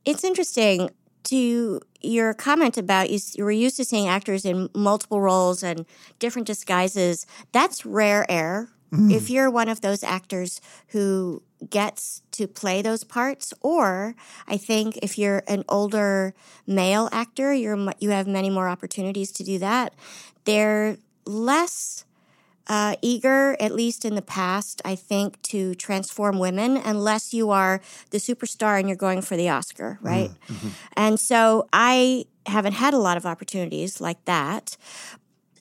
it's 0.05 0.25
interesting 0.25 0.91
to 1.27 1.81
your 2.01 2.35
comment 2.35 2.79
about 2.79 3.11
you, 3.11 3.19
you 3.35 3.45
were 3.45 3.51
used 3.51 3.77
to 3.77 3.85
seeing 3.85 4.09
actors 4.09 4.45
in 4.45 4.69
multiple 4.75 5.21
roles 5.21 5.63
and 5.63 5.87
different 6.19 6.47
disguises, 6.47 7.27
that's 7.53 7.85
rare 7.85 8.31
air. 8.31 8.69
Mm. 8.93 9.13
If 9.13 9.31
you're 9.31 9.51
one 9.51 9.69
of 9.69 9.81
those 9.81 10.03
actors 10.03 10.61
who 10.89 11.43
gets 11.69 12.23
to 12.33 12.47
play 12.47 12.83
those 12.83 13.05
parts, 13.05 13.53
or 13.61 14.15
I 14.47 14.57
think 14.57 14.99
if 15.03 15.19
you're 15.19 15.43
an 15.49 15.65
older 15.69 16.35
male 16.67 17.09
actor, 17.13 17.53
you're 17.53 17.93
you 17.99 18.11
have 18.11 18.27
many 18.27 18.51
more 18.51 18.69
opportunities 18.69 19.33
to 19.33 19.45
do 19.45 19.59
that. 19.59 19.95
They're 20.45 20.99
less 21.25 22.05
uh, 22.69 22.97
eager, 23.03 23.57
at 23.61 23.73
least 23.73 24.05
in 24.05 24.15
the 24.15 24.23
past, 24.23 24.83
I 24.85 24.97
think, 24.97 25.41
to 25.43 25.75
transform 25.77 26.39
women 26.39 26.77
unless 26.77 27.33
you 27.33 27.51
are 27.51 27.81
the 28.11 28.19
superstar 28.19 28.79
and 28.79 28.89
you're 28.89 28.97
going 28.97 29.23
for 29.23 29.37
the 29.37 29.49
Oscar, 29.49 29.99
right? 30.03 30.31
Mm-hmm. 30.49 30.69
And 30.97 31.21
so 31.21 31.69
I 31.73 32.27
haven't 32.47 32.73
had 32.73 32.95
a 32.95 32.99
lot 32.99 33.17
of 33.17 33.27
opportunities 33.27 34.01
like 34.01 34.25
that. 34.25 34.77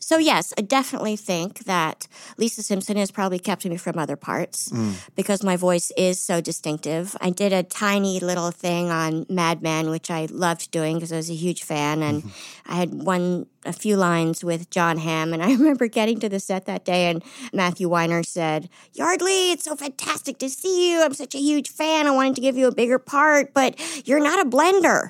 So, 0.06 0.20
yes, 0.20 0.54
I 0.56 0.62
definitely 0.62 1.16
think 1.16 1.64
that 1.64 2.08
Lisa 2.38 2.62
Simpson 2.62 2.96
has 2.96 3.10
probably 3.10 3.40
kept 3.40 3.66
me 3.66 3.76
from 3.76 3.98
other 3.98 4.16
parts 4.16 4.70
mm. 4.70 4.94
because 5.16 5.42
my 5.42 5.58
voice 5.58 5.92
is 5.98 6.20
so 6.20 6.42
distinctive. 6.42 7.16
I 7.22 7.32
did 7.32 7.52
a 7.52 7.64
tiny 7.64 8.20
little 8.20 8.52
thing 8.52 8.92
on 8.92 9.26
Mad 9.30 9.64
Men, 9.64 9.90
which 9.90 10.12
I 10.12 10.28
loved 10.30 10.70
doing 10.70 10.98
because 10.98 11.12
I 11.12 11.16
was 11.16 11.32
a 11.32 11.34
huge 11.34 11.64
fan. 11.64 12.04
And 12.04 12.22
mm-hmm. 12.22 12.72
I 12.72 12.76
had 12.76 12.94
one, 12.94 13.48
a 13.66 13.74
few 13.74 13.98
lines 13.98 14.44
with 14.44 14.70
Jon 14.70 15.00
Hamm. 15.00 15.34
And 15.34 15.42
I 15.48 15.52
remember 15.52 15.88
getting 15.88 16.20
to 16.20 16.30
the 16.30 16.40
set 16.40 16.68
that 16.68 16.86
day, 16.86 17.10
and 17.10 17.24
Matthew 17.52 17.90
Weiner 17.90 18.22
said, 18.22 18.70
Yeardley, 18.94 19.54
it's 19.54 19.64
so 19.64 19.76
fantastic 19.76 20.38
to 20.38 20.50
see 20.50 20.92
you. 20.92 21.02
I'm 21.02 21.16
such 21.16 21.34
a 21.34 21.40
huge 21.40 21.70
fan. 21.70 22.06
I 22.06 22.12
wanted 22.12 22.36
to 22.36 22.42
give 22.42 22.58
you 22.58 22.68
a 22.68 22.76
bigger 22.76 23.00
part, 23.00 23.56
but 23.56 23.74
you're 24.08 24.22
not 24.24 24.46
a 24.46 24.48
blender. 24.48 25.10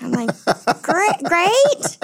I'm 0.00 0.12
like, 0.12 0.30
great, 0.82 1.22
great. 1.24 1.98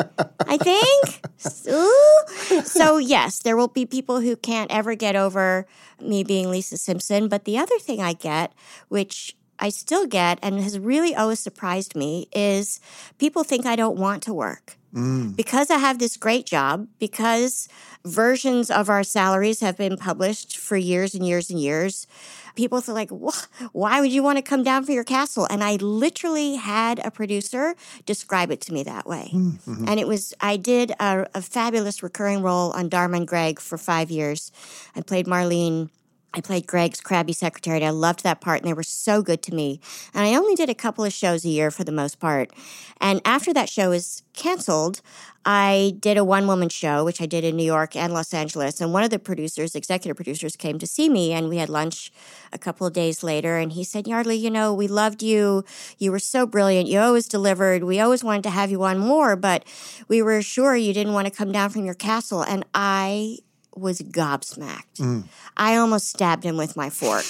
I 0.47 0.59
think. 0.59 1.21
Ooh. 1.69 2.63
So 2.65 2.99
yes, 2.99 3.41
there 3.41 3.57
will 3.57 3.69
be 3.69 3.87
people 3.87 4.21
who 4.21 4.37
can't 4.37 4.71
ever 4.71 4.95
get 4.95 5.17
over 5.17 5.67
me 6.01 6.25
being 6.25 6.51
Lisa 6.51 6.77
Simpson. 6.77 7.29
But 7.29 7.45
the 7.45 7.59
other 7.59 7.79
thing 7.79 8.03
I 8.03 8.13
get, 8.13 8.53
which 8.89 9.37
I 9.59 9.71
still 9.71 10.07
get 10.07 10.39
and 10.43 10.61
has 10.61 10.79
really 10.79 11.15
always 11.15 11.41
surprised 11.41 11.97
me, 11.97 12.29
is 12.35 12.81
people 13.19 13.45
think 13.45 13.67
I 13.67 13.77
don't 13.77 13.99
want 13.99 14.23
to 14.25 14.35
work. 14.35 14.77
Mm. 14.95 15.37
Because 15.37 15.71
I 15.71 15.77
have 15.77 15.99
this 15.99 16.17
great 16.17 16.47
job, 16.47 16.89
because 16.99 17.69
versions 18.05 18.71
of 18.71 18.89
our 18.89 19.03
salaries 19.03 19.61
have 19.61 19.77
been 19.77 19.99
published 19.99 20.57
for 20.57 20.77
years 20.77 21.15
and 21.15 21.27
years 21.27 21.51
and 21.51 21.61
years, 21.61 22.07
people 22.55 22.83
are 22.87 22.93
like, 22.95 23.11
why 23.11 24.01
would 24.01 24.11
you 24.11 24.23
want 24.23 24.39
to 24.39 24.43
come 24.43 24.63
down 24.63 24.85
for 24.85 24.93
your 24.93 25.05
castle? 25.05 25.47
And 25.51 25.63
I 25.63 25.77
literally 25.77 26.55
had 26.55 26.99
a 27.05 27.11
producer 27.11 27.75
describe 28.07 28.51
it 28.51 28.63
to 28.63 28.73
me 28.73 28.85
that 28.85 29.07
way. 29.07 29.31
Mm-hmm. 29.35 29.85
And 29.87 30.01
it 30.01 30.09
was, 30.09 30.33
I 30.41 30.57
did 30.57 30.93
a, 30.93 31.27
a 31.35 31.43
fabulous 31.43 32.03
recurring 32.03 32.41
role 32.43 32.71
on 32.71 32.89
Dharma 32.89 33.19
and 33.19 33.29
Greg 33.29 33.61
for 33.61 33.77
five 33.77 34.11
years. 34.11 34.51
I 34.95 35.03
played 35.03 35.27
Marlene. 35.27 35.91
I 36.37 36.43
played 36.43 36.67
Greg's 36.67 37.01
crabby 37.01 37.33
secretary. 37.33 37.83
I 37.83 37.91
loved 37.91 38.23
that 38.23 38.43
part, 38.43 38.61
and 38.61 38.69
they 38.69 38.75
were 38.75 38.83
so 38.83 39.23
good 39.23 39.43
to 39.45 39.55
me. 39.55 39.81
And 40.13 40.23
I 40.23 40.35
only 40.35 40.55
did 40.55 40.69
a 40.69 40.75
couple 40.75 41.03
of 41.03 41.13
shows 41.15 41.47
a 41.47 41.49
year 41.49 41.71
for 41.71 41.83
the 41.83 41.93
most 41.93 42.21
part. 42.21 42.53
And 43.01 43.23
after 43.25 43.55
that 43.55 43.71
show 43.71 43.89
was 43.89 44.23
canceled, 44.35 45.01
I 45.47 45.95
did 45.99 46.19
a 46.19 46.25
one 46.25 46.47
woman 46.47 46.69
show, 46.69 47.07
which 47.07 47.23
I 47.23 47.27
did 47.27 47.43
in 47.43 47.57
New 47.57 47.65
York 47.65 47.97
and 47.97 48.13
Los 48.13 48.35
Angeles. 48.35 48.83
And 48.83 48.93
one 48.93 49.03
of 49.03 49.09
the 49.09 49.19
producers, 49.19 49.75
executive 49.75 50.17
producers, 50.17 50.57
came 50.57 50.79
to 50.79 50.87
see 50.87 51.09
me, 51.09 51.33
and 51.33 51.49
we 51.49 51.57
had 51.57 51.71
lunch 51.71 52.13
a 52.53 52.59
couple 52.59 52.87
of 52.87 52.93
days 52.93 53.23
later. 53.23 53.57
And 53.57 53.73
he 53.73 53.83
said, 53.83 54.07
Yeardley, 54.07 54.37
you 54.37 54.51
know, 54.51 54.75
we 54.75 54.89
loved 54.89 55.23
you. 55.23 55.65
You 55.97 56.13
were 56.13 56.19
so 56.19 56.45
brilliant. 56.47 56.87
You 56.87 56.99
always 57.01 57.29
delivered. 57.29 57.83
We 57.83 57.99
always 57.99 58.23
wanted 58.23 58.43
to 58.43 58.51
have 58.51 58.71
you 58.71 58.83
on 58.83 58.99
more, 58.99 59.37
but 59.37 59.65
we 60.07 60.21
were 60.21 60.43
sure 60.43 60.77
you 60.77 60.93
didn't 60.93 61.15
want 61.15 61.27
to 61.27 61.31
come 61.31 61.51
down 61.51 61.71
from 61.71 61.87
your 61.87 61.95
castle. 61.95 62.43
And 62.43 62.67
I 62.75 63.39
was 63.77 64.01
gobsmacked. 64.01 64.99
Mm. 64.99 65.25
I 65.57 65.77
almost 65.77 66.09
stabbed 66.09 66.45
him 66.45 66.57
with 66.57 66.77
my 66.77 66.91
fork. 66.91 67.25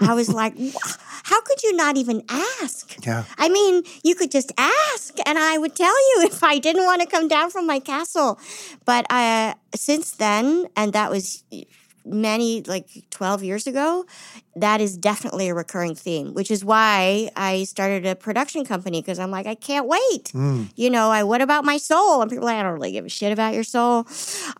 I 0.00 0.14
was 0.14 0.28
like, 0.28 0.54
how 1.24 1.40
could 1.42 1.62
you 1.62 1.74
not 1.74 1.96
even 1.96 2.22
ask? 2.28 3.04
Yeah. 3.06 3.24
I 3.38 3.48
mean, 3.48 3.82
you 4.02 4.14
could 4.14 4.30
just 4.30 4.52
ask, 4.58 5.14
and 5.26 5.38
I 5.38 5.58
would 5.58 5.74
tell 5.74 5.86
you 5.88 6.22
if 6.26 6.42
I 6.42 6.58
didn't 6.58 6.84
want 6.84 7.02
to 7.02 7.06
come 7.06 7.28
down 7.28 7.50
from 7.50 7.66
my 7.66 7.78
castle. 7.78 8.38
But 8.84 9.10
uh, 9.10 9.54
since 9.74 10.12
then, 10.12 10.66
and 10.76 10.92
that 10.92 11.10
was 11.10 11.44
many 12.06 12.62
like 12.62 12.88
12 13.10 13.42
years 13.42 13.66
ago 13.66 14.04
that 14.54 14.80
is 14.80 14.96
definitely 14.96 15.48
a 15.48 15.54
recurring 15.54 15.94
theme 15.94 16.32
which 16.32 16.50
is 16.50 16.64
why 16.64 17.28
i 17.36 17.64
started 17.64 18.06
a 18.06 18.14
production 18.14 18.64
company 18.64 19.00
because 19.02 19.18
i'm 19.18 19.30
like 19.30 19.46
i 19.46 19.54
can't 19.54 19.86
wait. 19.86 20.32
You 20.76 20.90
know 20.90 21.10
i 21.10 21.22
what 21.24 21.42
about 21.42 21.64
my 21.64 21.76
soul? 21.76 22.22
And 22.22 22.30
people 22.30 22.44
are 22.44 22.52
like 22.52 22.58
i 22.58 22.62
don't 22.62 22.72
really 22.74 22.92
give 22.92 23.04
a 23.04 23.08
shit 23.08 23.32
about 23.32 23.54
your 23.54 23.64
soul. 23.64 24.06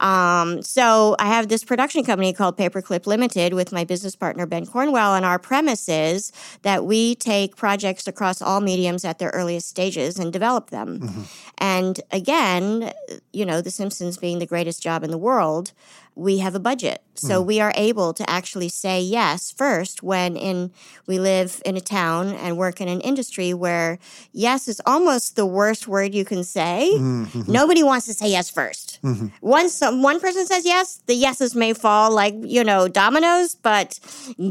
Um, 0.01 0.62
so 0.62 1.16
i 1.18 1.26
have 1.26 1.49
this 1.49 1.64
production 1.64 2.05
company 2.05 2.32
called 2.32 2.57
paperclip 2.59 3.07
limited 3.07 3.55
with 3.55 3.72
my 3.72 3.84
business 3.84 4.16
partner 4.16 4.44
ben 4.47 4.66
cornwell 4.66 5.14
and 5.14 5.24
our 5.24 5.38
premise 5.38 5.88
is 5.88 6.32
that 6.62 6.84
we 6.84 7.14
take 7.14 7.57
projects 7.57 8.07
across 8.07 8.42
all 8.42 8.61
mediums 8.61 9.05
at 9.05 9.18
their 9.18 9.30
earliest 9.30 9.68
stages 9.68 10.18
and 10.18 10.32
develop 10.32 10.70
them. 10.70 11.26
And 11.59 12.01
again 12.11 12.92
you 13.32 13.47
know 13.47 13.61
the 13.61 13.70
simpsons 13.70 14.16
being 14.18 14.38
the 14.40 14.47
greatest 14.47 14.82
job 14.82 15.05
in 15.05 15.11
the 15.11 15.18
world 15.18 15.72
we 16.17 16.39
have 16.39 16.55
a 16.55 16.61
budget. 16.61 17.03
So 17.14 17.41
hmm. 17.41 17.47
we 17.47 17.61
are 17.61 17.73
able 17.77 18.12
to 18.14 18.29
actually 18.29 18.69
say 18.69 19.01
yes 19.01 19.51
first 19.51 20.03
when 20.03 20.37
in 20.37 20.73
we 21.07 21.19
live 21.19 21.62
in 21.64 21.77
a 21.77 21.81
town 21.81 22.29
and 22.29 22.57
work 22.57 22.81
in 22.81 22.89
an 22.89 23.01
industry 23.03 23.55
where 23.55 23.99
yes 24.33 24.67
is 24.67 24.81
almost 24.87 25.37
the 25.37 25.47
worst 25.47 25.87
word 25.87 26.14
you 26.14 26.25
can 26.25 26.43
say. 26.43 26.91
Mm-hmm. 26.95 27.51
Nobody 27.51 27.83
wants 27.83 28.07
to 28.07 28.14
say 28.14 28.31
yes 28.31 28.51
1st 28.51 29.01
mm-hmm. 29.01 29.27
Once 29.41 29.75
some, 29.75 30.03
one 30.03 30.19
person 30.19 30.47
says 30.47 30.64
yes, 30.64 31.03
the 31.07 31.14
yeses 31.14 31.55
may 31.55 31.73
fall 31.73 32.11
like, 32.11 32.35
you 32.41 32.64
know, 32.64 32.89
dominoes, 32.89 33.55
but 33.55 34.01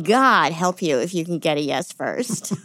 God 0.03 0.53
help 0.53 0.81
you 0.81 0.99
if 0.99 1.13
you 1.13 1.25
can 1.25 1.39
get 1.39 1.57
a 1.57 1.61
yes 1.61 1.91
first. 1.91 2.53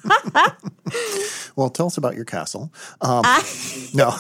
Well, 1.57 1.71
tell 1.71 1.87
us 1.87 1.97
about 1.97 2.15
your 2.15 2.25
castle. 2.25 2.73
Um, 3.01 3.23
no, 3.95 4.17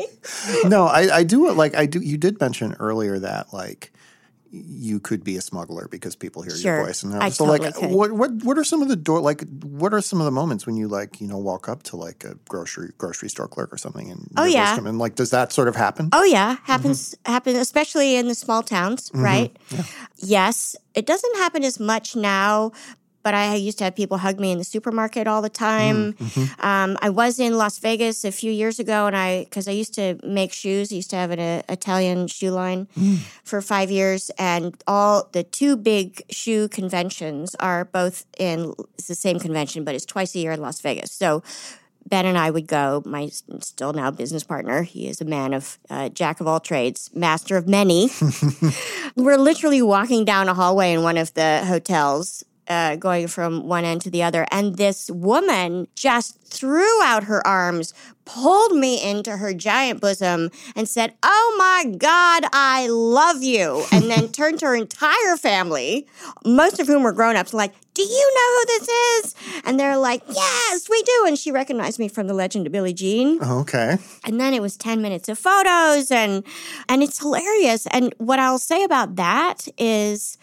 no, 0.64 0.86
I, 0.86 1.18
I 1.18 1.22
do 1.24 1.50
like 1.52 1.74
I 1.76 1.86
do. 1.86 2.00
You 2.00 2.16
did 2.16 2.40
mention 2.40 2.74
earlier 2.78 3.18
that 3.18 3.52
like 3.52 3.92
you 4.52 4.98
could 4.98 5.22
be 5.22 5.36
a 5.36 5.40
smuggler 5.40 5.86
because 5.88 6.16
people 6.16 6.42
hear 6.42 6.56
Sure. 6.56 6.76
your 6.76 6.86
voice, 6.86 7.02
and 7.02 7.14
I 7.14 7.28
so 7.28 7.44
like 7.44 7.62
totally 7.62 7.88
could. 7.88 7.96
what 7.96 8.12
what 8.12 8.30
what 8.42 8.58
are 8.58 8.64
some 8.64 8.82
of 8.82 8.88
the 8.88 8.96
door 8.96 9.20
like 9.20 9.44
what 9.62 9.94
are 9.94 10.00
some 10.00 10.18
of 10.20 10.24
the 10.24 10.30
moments 10.32 10.66
when 10.66 10.76
you 10.76 10.88
like 10.88 11.20
you 11.20 11.28
know 11.28 11.38
walk 11.38 11.68
up 11.68 11.82
to 11.84 11.96
like 11.96 12.24
a 12.24 12.34
grocery 12.48 12.90
grocery 12.98 13.28
store 13.28 13.46
clerk 13.46 13.72
or 13.72 13.76
something 13.78 14.10
and 14.10 14.28
Oh, 14.36 14.44
yeah. 14.44 14.76
in? 14.76 14.98
like 14.98 15.14
does 15.14 15.30
that 15.30 15.52
sort 15.52 15.68
of 15.68 15.76
happen? 15.76 16.08
Oh 16.12 16.24
yeah, 16.24 16.54
mm-hmm. 16.56 16.64
happens 16.64 17.14
happen 17.26 17.54
especially 17.56 18.16
in 18.16 18.26
the 18.28 18.34
small 18.34 18.62
towns, 18.62 19.10
mm-hmm. 19.10 19.22
right? 19.22 19.56
Yes, 20.16 20.76
it 20.94 21.06
doesn't 21.06 21.36
happen 21.36 21.64
as 21.64 21.78
much 21.80 22.16
now. 22.16 22.72
But 23.22 23.34
I 23.34 23.54
used 23.54 23.78
to 23.78 23.84
have 23.84 23.94
people 23.94 24.18
hug 24.18 24.40
me 24.40 24.50
in 24.50 24.58
the 24.58 24.64
supermarket 24.64 25.26
all 25.26 25.42
the 25.42 25.50
time. 25.50 26.16
Um, 26.60 26.98
I 27.02 27.10
was 27.10 27.38
in 27.38 27.56
Las 27.56 27.78
Vegas 27.78 28.24
a 28.24 28.32
few 28.32 28.50
years 28.50 28.78
ago, 28.78 29.06
and 29.06 29.16
I 29.16 29.44
because 29.44 29.68
I 29.68 29.72
used 29.72 29.94
to 29.94 30.18
make 30.24 30.52
shoes. 30.52 30.92
I 30.92 30.96
used 30.96 31.10
to 31.10 31.16
have 31.16 31.30
an 31.30 31.40
uh, 31.40 31.62
Italian 31.68 32.26
shoe 32.28 32.50
line 32.50 32.86
for 33.44 33.60
five 33.60 33.90
years, 33.90 34.30
and 34.38 34.82
all 34.86 35.28
the 35.32 35.42
two 35.42 35.76
big 35.76 36.22
shoe 36.30 36.68
conventions 36.68 37.54
are 37.56 37.84
both 37.84 38.26
in. 38.38 38.74
It's 38.94 39.08
the 39.08 39.14
same 39.14 39.38
convention, 39.38 39.84
but 39.84 39.94
it's 39.94 40.06
twice 40.06 40.34
a 40.34 40.38
year 40.38 40.52
in 40.52 40.60
Las 40.60 40.80
Vegas. 40.80 41.12
So 41.12 41.42
Ben 42.10 42.26
and 42.26 42.36
I 42.36 42.50
would 42.50 42.66
go. 42.66 43.02
My 43.06 43.28
still 43.28 43.92
now 43.92 44.10
business 44.10 44.42
partner. 44.42 44.82
He 44.82 45.08
is 45.08 45.20
a 45.20 45.24
man 45.24 45.54
of 45.54 45.78
uh, 45.88 46.08
jack 46.08 46.40
of 46.40 46.46
all 46.46 46.60
trades, 46.60 47.10
master 47.14 47.56
of 47.56 47.68
many. 47.68 48.10
We're 49.16 49.38
literally 49.38 49.82
walking 49.82 50.24
down 50.24 50.48
a 50.48 50.54
hallway 50.54 50.92
in 50.92 51.02
one 51.02 51.16
of 51.16 51.32
the 51.34 51.64
hotels, 51.64 52.44
uh, 52.70 52.94
going 52.94 53.26
from 53.26 53.66
one 53.66 53.84
end 53.84 54.00
to 54.02 54.10
the 54.10 54.22
other, 54.22 54.46
and 54.52 54.76
this 54.76 55.10
woman 55.10 55.88
just 55.96 56.40
threw 56.44 57.02
out 57.02 57.24
her 57.24 57.44
arms, 57.46 57.92
pulled 58.24 58.76
me 58.76 59.02
into 59.02 59.36
her 59.36 59.52
giant 59.52 60.00
bosom, 60.00 60.50
and 60.76 60.88
said, 60.88 61.12
"Oh 61.22 61.56
my 61.58 61.96
God, 61.96 62.44
I 62.52 62.86
love 62.88 63.42
you!" 63.42 63.84
And 63.90 64.04
then 64.04 64.28
turned 64.32 64.60
to 64.60 64.66
her 64.66 64.76
entire 64.76 65.36
family, 65.36 66.06
most 66.46 66.78
of 66.78 66.86
whom 66.86 67.02
were 67.02 67.12
grown-ups, 67.12 67.52
like. 67.52 67.74
Do 67.92 68.02
you 68.02 68.34
know 68.34 68.56
who 68.56 68.66
this 68.66 68.88
is? 68.88 69.34
And 69.64 69.78
they're 69.78 69.98
like, 69.98 70.22
Yes, 70.28 70.88
we 70.88 71.02
do. 71.02 71.24
And 71.26 71.36
she 71.36 71.50
recognized 71.50 71.98
me 71.98 72.08
from 72.08 72.28
the 72.28 72.34
legend 72.34 72.66
of 72.66 72.72
Billie 72.72 72.94
Jean 72.94 73.42
Okay, 73.42 73.98
and 74.24 74.40
then 74.40 74.54
it 74.54 74.62
was 74.62 74.76
10 74.76 75.02
minutes 75.02 75.28
of 75.28 75.38
photos 75.38 76.10
and 76.10 76.44
and 76.88 77.02
it's 77.02 77.18
hilarious 77.18 77.86
and 77.88 78.14
what 78.18 78.38
i'll 78.38 78.58
say 78.58 78.84
about 78.84 79.16
that 79.16 79.66
is 79.76 80.38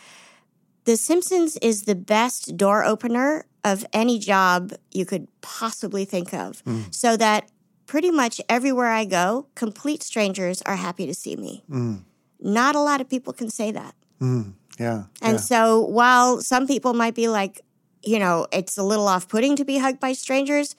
the 0.87 0.95
simpsons 0.95 1.57
is 1.57 1.83
the 1.83 1.95
best 1.95 2.55
door 2.55 2.85
opener 2.85 3.45
of 3.65 3.85
any 3.91 4.17
job 4.17 4.71
you 4.93 5.05
could 5.05 5.27
possibly 5.41 6.05
think 6.05 6.33
of. 6.33 6.61
Hmm. 6.61 6.83
So 6.91 7.17
that 7.17 7.51
pretty 7.87 8.09
much 8.09 8.41
everywhere 8.49 8.91
i 8.91 9.05
go 9.05 9.47
complete 9.55 10.03
strangers 10.03 10.61
are 10.61 10.77
happy 10.77 11.05
to 11.05 11.13
see 11.13 11.35
me. 11.35 11.63
Hmm. 11.67 11.95
Not 12.39 12.75
a 12.75 12.79
lot 12.79 13.01
of 13.01 13.09
people 13.09 13.33
can 13.33 13.49
say 13.49 13.71
that. 13.71 13.95
Hmm. 14.19 14.51
Yeah, 14.79 15.03
and 15.21 15.33
yeah. 15.33 15.49
so 15.51 15.81
while 15.81 16.39
some 16.39 16.67
people 16.67 16.93
might 16.93 17.15
be 17.15 17.27
like, 17.27 17.61
you 18.03 18.19
know, 18.19 18.47
it's 18.53 18.77
a 18.77 18.83
little 18.83 19.07
off 19.07 19.27
putting 19.27 19.55
to 19.57 19.65
be 19.65 19.79
hugged 19.79 19.99
by 19.99 20.13
strangers, 20.13 20.75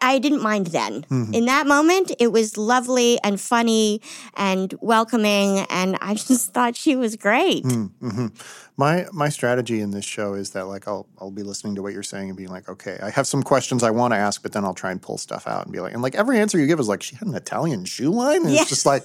I 0.00 0.18
didn't 0.18 0.42
mind 0.42 0.68
then. 0.68 1.02
Mm-hmm. 1.02 1.34
In 1.34 1.44
that 1.46 1.66
moment, 1.66 2.12
it 2.20 2.30
was 2.32 2.56
lovely 2.56 3.18
and 3.24 3.40
funny 3.40 4.00
and 4.36 4.72
welcoming. 4.80 5.60
And 5.70 5.98
I 6.00 6.14
just 6.28 6.52
thought 6.52 6.76
she 6.76 6.96
was 6.96 7.16
great. 7.16 7.64
Mm. 7.64 8.32
My 8.76 9.06
my 9.12 9.28
strategy 9.28 9.80
in 9.80 9.90
this 9.90 10.04
show 10.04 10.34
is 10.34 10.50
that 10.50 10.66
like 10.66 10.86
I'll 10.86 11.08
I'll 11.20 11.32
be 11.32 11.42
listening 11.42 11.74
to 11.74 11.82
what 11.82 11.92
you're 11.92 12.04
saying 12.04 12.28
and 12.28 12.36
being 12.36 12.48
like, 12.50 12.68
okay, 12.68 12.98
I 13.02 13.10
have 13.10 13.26
some 13.26 13.42
questions 13.42 13.82
I 13.82 13.90
want 13.90 14.12
to 14.14 14.18
ask, 14.18 14.40
but 14.42 14.52
then 14.52 14.64
I'll 14.64 14.74
try 14.74 14.92
and 14.92 15.02
pull 15.02 15.18
stuff 15.18 15.48
out 15.48 15.64
and 15.64 15.72
be 15.72 15.80
like, 15.80 15.92
and 15.94 16.02
like 16.02 16.14
every 16.14 16.38
answer 16.38 16.58
you 16.58 16.66
give 16.68 16.78
is 16.78 16.86
like, 16.88 17.02
she 17.02 17.16
had 17.16 17.26
an 17.26 17.34
Italian 17.34 17.84
shoe 17.84 18.10
line, 18.10 18.42
and 18.44 18.52
Yeah. 18.54 18.60
it's 18.60 18.68
just 18.68 18.86
like, 18.86 19.04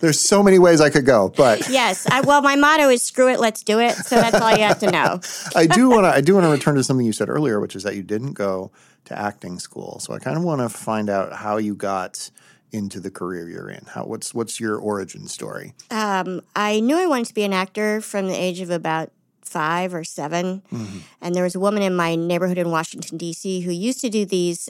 there's 0.00 0.20
so 0.20 0.42
many 0.42 0.58
ways 0.58 0.80
I 0.80 0.90
could 0.90 1.06
go, 1.06 1.28
but 1.36 1.68
Yes. 1.70 2.04
I, 2.10 2.20
well, 2.22 2.42
my 2.42 2.56
motto 2.56 2.88
is 2.88 3.00
screw 3.02 3.28
it, 3.28 3.38
let's 3.38 3.62
do 3.62 3.78
it. 3.78 3.92
So 3.94 4.16
that's 4.16 4.40
all 4.40 4.50
you 4.50 4.64
have 4.64 4.80
to 4.80 4.90
know. 4.90 5.20
I 5.54 5.66
do 5.68 5.88
want 5.88 6.04
to 6.04 6.08
I 6.08 6.20
do 6.20 6.34
want 6.34 6.44
to 6.44 6.50
return 6.50 6.74
to 6.74 6.82
something 6.82 7.06
you 7.06 7.12
said 7.12 7.28
earlier, 7.28 7.60
which 7.60 7.76
is 7.76 7.84
that 7.84 7.94
you 7.94 8.02
didn't 8.02 8.32
go 8.32 8.72
to 9.06 9.18
acting 9.18 9.58
school. 9.58 9.98
So 10.00 10.14
I 10.14 10.18
kind 10.18 10.36
of 10.36 10.44
want 10.44 10.60
to 10.60 10.68
find 10.68 11.10
out 11.10 11.32
how 11.32 11.56
you 11.58 11.74
got 11.74 12.30
into 12.72 12.98
the 12.98 13.10
career 13.10 13.48
you're 13.48 13.70
in. 13.70 13.84
How 13.86 14.04
what's 14.04 14.34
what's 14.34 14.58
your 14.58 14.76
origin 14.76 15.28
story? 15.28 15.74
Um, 15.90 16.40
I 16.56 16.80
knew 16.80 16.96
I 16.98 17.06
wanted 17.06 17.26
to 17.26 17.34
be 17.34 17.44
an 17.44 17.52
actor 17.52 18.00
from 18.00 18.26
the 18.26 18.34
age 18.34 18.60
of 18.60 18.70
about 18.70 19.10
five 19.54 19.94
or 19.94 20.02
7 20.02 20.62
And 21.22 21.34
there 21.34 21.44
was 21.44 21.54
a 21.54 21.60
woman 21.60 21.82
in 21.82 21.94
my 21.94 22.16
neighborhood 22.16 22.58
in 22.58 22.70
Washington, 22.70 23.18
D.C., 23.18 23.60
who 23.60 23.70
used 23.70 24.00
to 24.00 24.10
do 24.10 24.24
these. 24.24 24.68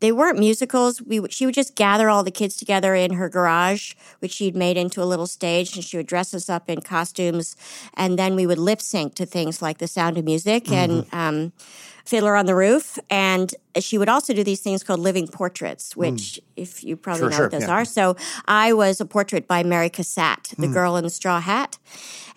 They 0.00 0.12
weren't 0.12 0.38
musicals. 0.38 1.00
We 1.00 1.26
she 1.28 1.46
would 1.46 1.54
just 1.54 1.74
gather 1.74 2.08
all 2.08 2.22
the 2.22 2.30
kids 2.30 2.54
together 2.56 2.94
in 2.94 3.14
her 3.14 3.28
garage, 3.28 3.94
which 4.20 4.32
she'd 4.32 4.54
made 4.54 4.76
into 4.76 5.02
a 5.02 5.06
little 5.06 5.26
stage, 5.26 5.74
and 5.74 5.84
she 5.84 5.96
would 5.96 6.06
dress 6.06 6.34
us 6.34 6.48
up 6.48 6.68
in 6.70 6.82
costumes, 6.82 7.56
and 7.94 8.18
then 8.18 8.36
we 8.36 8.46
would 8.46 8.58
lip 8.58 8.80
sync 8.80 9.14
to 9.16 9.26
things 9.26 9.60
like 9.60 9.78
The 9.78 9.88
Sound 9.88 10.18
of 10.18 10.24
Music 10.24 10.70
and 10.70 11.06
um, 11.12 11.52
Fiddler 12.08 12.34
on 12.36 12.46
the 12.46 12.54
Roof. 12.54 12.98
And 13.10 13.54
she 13.78 13.98
would 13.98 14.08
also 14.08 14.32
do 14.32 14.42
these 14.42 14.60
things 14.60 14.82
called 14.82 15.00
living 15.00 15.28
portraits, 15.28 15.94
which, 15.94 16.40
if 16.56 16.82
you 16.82 16.96
probably 16.96 17.20
Sure, 17.20 17.30
know 17.30 17.36
sure, 17.36 17.44
what 17.46 17.52
those 17.52 17.62
yeah. 17.62 17.70
are. 17.74 17.84
So 17.84 18.16
I 18.46 18.72
was 18.72 19.00
a 19.00 19.04
portrait 19.06 19.46
by 19.46 19.62
Mary 19.62 19.90
Cassatt, 19.90 20.54
Hmm. 20.56 20.62
the 20.62 20.68
girl 20.68 20.96
in 20.96 21.04
the 21.04 21.10
straw 21.10 21.40
hat. 21.40 21.78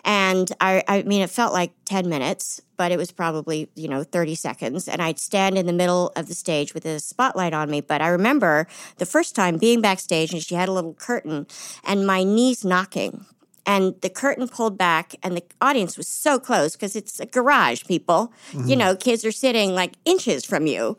And 0.04 0.50
I, 0.60 0.82
I 0.88 1.02
mean, 1.04 1.22
it 1.22 1.30
felt 1.30 1.52
like 1.52 1.72
10 1.84 2.08
minutes, 2.08 2.60
but 2.76 2.90
it 2.92 2.98
was 2.98 3.12
probably, 3.12 3.70
you 3.76 3.88
know, 3.88 4.02
30 4.02 4.34
seconds. 4.34 4.88
And 4.88 5.00
I'd 5.00 5.18
stand 5.20 5.56
in 5.56 5.66
the 5.66 5.72
middle 5.72 6.12
of 6.16 6.26
the 6.26 6.34
stage 6.34 6.74
with 6.74 6.84
a 6.84 6.98
spotlight 7.00 7.54
on 7.54 7.70
me. 7.70 7.80
But 7.80 8.02
I 8.02 8.08
remember 8.08 8.66
the 8.98 9.06
first 9.06 9.34
time 9.36 9.56
being 9.58 9.80
backstage 9.80 10.32
and 10.32 10.42
she 10.42 10.54
had 10.56 10.68
a 10.68 10.72
little 10.72 10.94
curtain 10.94 11.46
and 11.84 12.06
my 12.06 12.24
knees 12.24 12.64
knocking. 12.64 13.24
And 13.64 13.94
the 14.00 14.10
curtain 14.10 14.48
pulled 14.48 14.76
back, 14.76 15.14
and 15.22 15.36
the 15.36 15.44
audience 15.60 15.96
was 15.96 16.08
so 16.08 16.40
close 16.40 16.72
because 16.72 16.96
it's 16.96 17.20
a 17.20 17.26
garage, 17.26 17.84
people. 17.84 18.32
You 18.66 18.76
know, 18.76 18.96
kids 18.96 19.24
are 19.24 19.32
sitting 19.32 19.72
like 19.72 19.92
inches 20.04 20.44
from 20.44 20.66
you. 20.66 20.98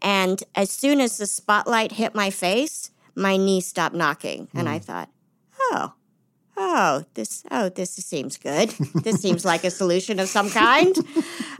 And 0.00 0.42
as 0.54 0.70
soon 0.70 1.00
as 1.00 1.18
the 1.18 1.26
spotlight 1.26 1.92
hit 1.92 2.14
my 2.14 2.30
face, 2.30 2.90
my 3.16 3.36
knee 3.36 3.60
stopped 3.60 3.96
knocking. 3.96 4.48
And 4.54 4.68
I 4.68 4.78
thought, 4.78 5.08
oh, 5.60 5.92
oh, 6.56 7.04
this, 7.14 7.42
oh, 7.50 7.68
this 7.68 7.90
seems 7.94 8.36
good. 8.38 8.70
this 9.02 9.20
seems 9.20 9.44
like 9.44 9.64
a 9.64 9.70
solution 9.70 10.20
of 10.20 10.28
some 10.28 10.50
kind. 10.50 10.96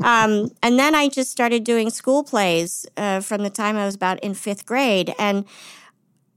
Um, 0.03 0.51
and 0.61 0.77
then 0.77 0.97
I 0.97 1.09
just 1.09 1.31
started 1.31 1.63
doing 1.63 1.89
school 1.89 2.25
plays 2.25 2.85
uh, 2.97 3.21
from 3.21 3.45
the 3.45 3.49
time 3.49 3.77
I 3.77 3.87
was 3.87 3.95
about 3.95 4.19
in 4.21 4.35
fifth 4.35 4.67
grade. 4.67 5.15
And 5.21 5.45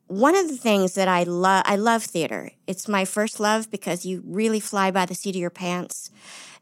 one 0.08 0.36
of 0.36 0.48
the 0.48 0.58
things 0.58 0.96
that 0.96 1.08
I 1.08 1.24
love, 1.24 1.64
I 1.66 1.76
love 1.76 2.04
theater. 2.04 2.52
It's 2.66 2.88
my 2.88 3.06
first 3.06 3.40
love 3.40 3.70
because 3.70 4.06
you 4.06 4.24
really 4.26 4.60
fly 4.60 4.92
by 4.92 5.06
the 5.06 5.16
seat 5.16 5.36
of 5.36 5.42
your 5.42 5.50
pants. 5.50 6.10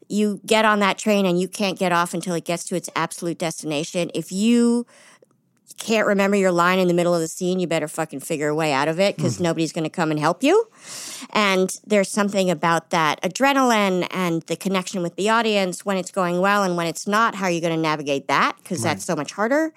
You 0.08 0.40
get 0.44 0.64
on 0.64 0.80
that 0.80 0.98
train 0.98 1.26
and 1.26 1.40
you 1.40 1.48
can't 1.48 1.78
get 1.78 1.92
off 1.92 2.14
until 2.14 2.34
it 2.34 2.44
gets 2.44 2.64
to 2.64 2.76
its 2.76 2.90
absolute 2.94 3.38
destination. 3.38 4.10
If 4.14 4.30
you 4.30 4.86
can't 5.78 6.06
remember 6.06 6.36
your 6.36 6.52
line 6.52 6.78
in 6.78 6.88
the 6.88 6.94
middle 6.94 7.14
of 7.14 7.20
the 7.20 7.28
scene, 7.28 7.60
you 7.60 7.66
better 7.66 7.88
fucking 7.88 8.20
figure 8.20 8.48
a 8.48 8.54
way 8.54 8.72
out 8.72 8.88
of 8.88 8.98
it 8.98 9.14
hmm. 9.14 9.22
because 9.22 9.40
nobody's 9.40 9.72
going 9.72 9.84
to 9.84 9.90
come 9.90 10.10
and 10.10 10.18
help 10.18 10.42
you. 10.42 10.68
And 11.30 11.78
there's 11.86 12.10
something 12.10 12.50
about 12.50 12.90
that 12.90 13.20
adrenaline 13.22 14.06
and 14.10 14.42
the 14.42 14.56
connection 14.56 15.02
with 15.02 15.16
the 15.16 15.28
audience 15.28 15.84
when 15.84 15.96
it's 15.96 16.10
going 16.10 16.40
well 16.40 16.62
and 16.62 16.76
when 16.76 16.86
it's 16.86 17.06
not. 17.06 17.34
How 17.34 17.46
are 17.46 17.50
you 17.50 17.60
going 17.60 17.74
to 17.74 17.80
navigate 17.80 18.28
that? 18.28 18.56
Because 18.58 18.82
that's 18.82 19.04
so 19.04 19.14
much 19.14 19.32
harder. 19.32 19.72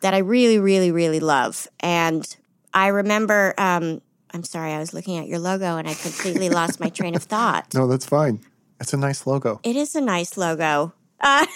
That 0.00 0.14
I 0.14 0.18
really, 0.18 0.58
really, 0.58 0.92
really 0.92 1.20
love. 1.20 1.66
And 1.80 2.36
I 2.78 2.88
remember. 2.88 3.54
Um, 3.58 4.00
I'm 4.32 4.44
sorry, 4.44 4.72
I 4.72 4.78
was 4.78 4.92
looking 4.92 5.16
at 5.16 5.26
your 5.26 5.38
logo 5.38 5.78
and 5.78 5.88
I 5.88 5.94
completely 5.94 6.50
lost 6.50 6.80
my 6.80 6.90
train 6.90 7.14
of 7.14 7.22
thought. 7.22 7.66
No, 7.74 7.86
that's 7.86 8.06
fine. 8.06 8.40
It's 8.80 8.92
a 8.92 8.96
nice 8.96 9.26
logo. 9.26 9.60
It 9.62 9.74
is 9.74 9.94
a 9.94 10.00
nice 10.00 10.36
logo. 10.36 10.92
Uh, 11.20 11.46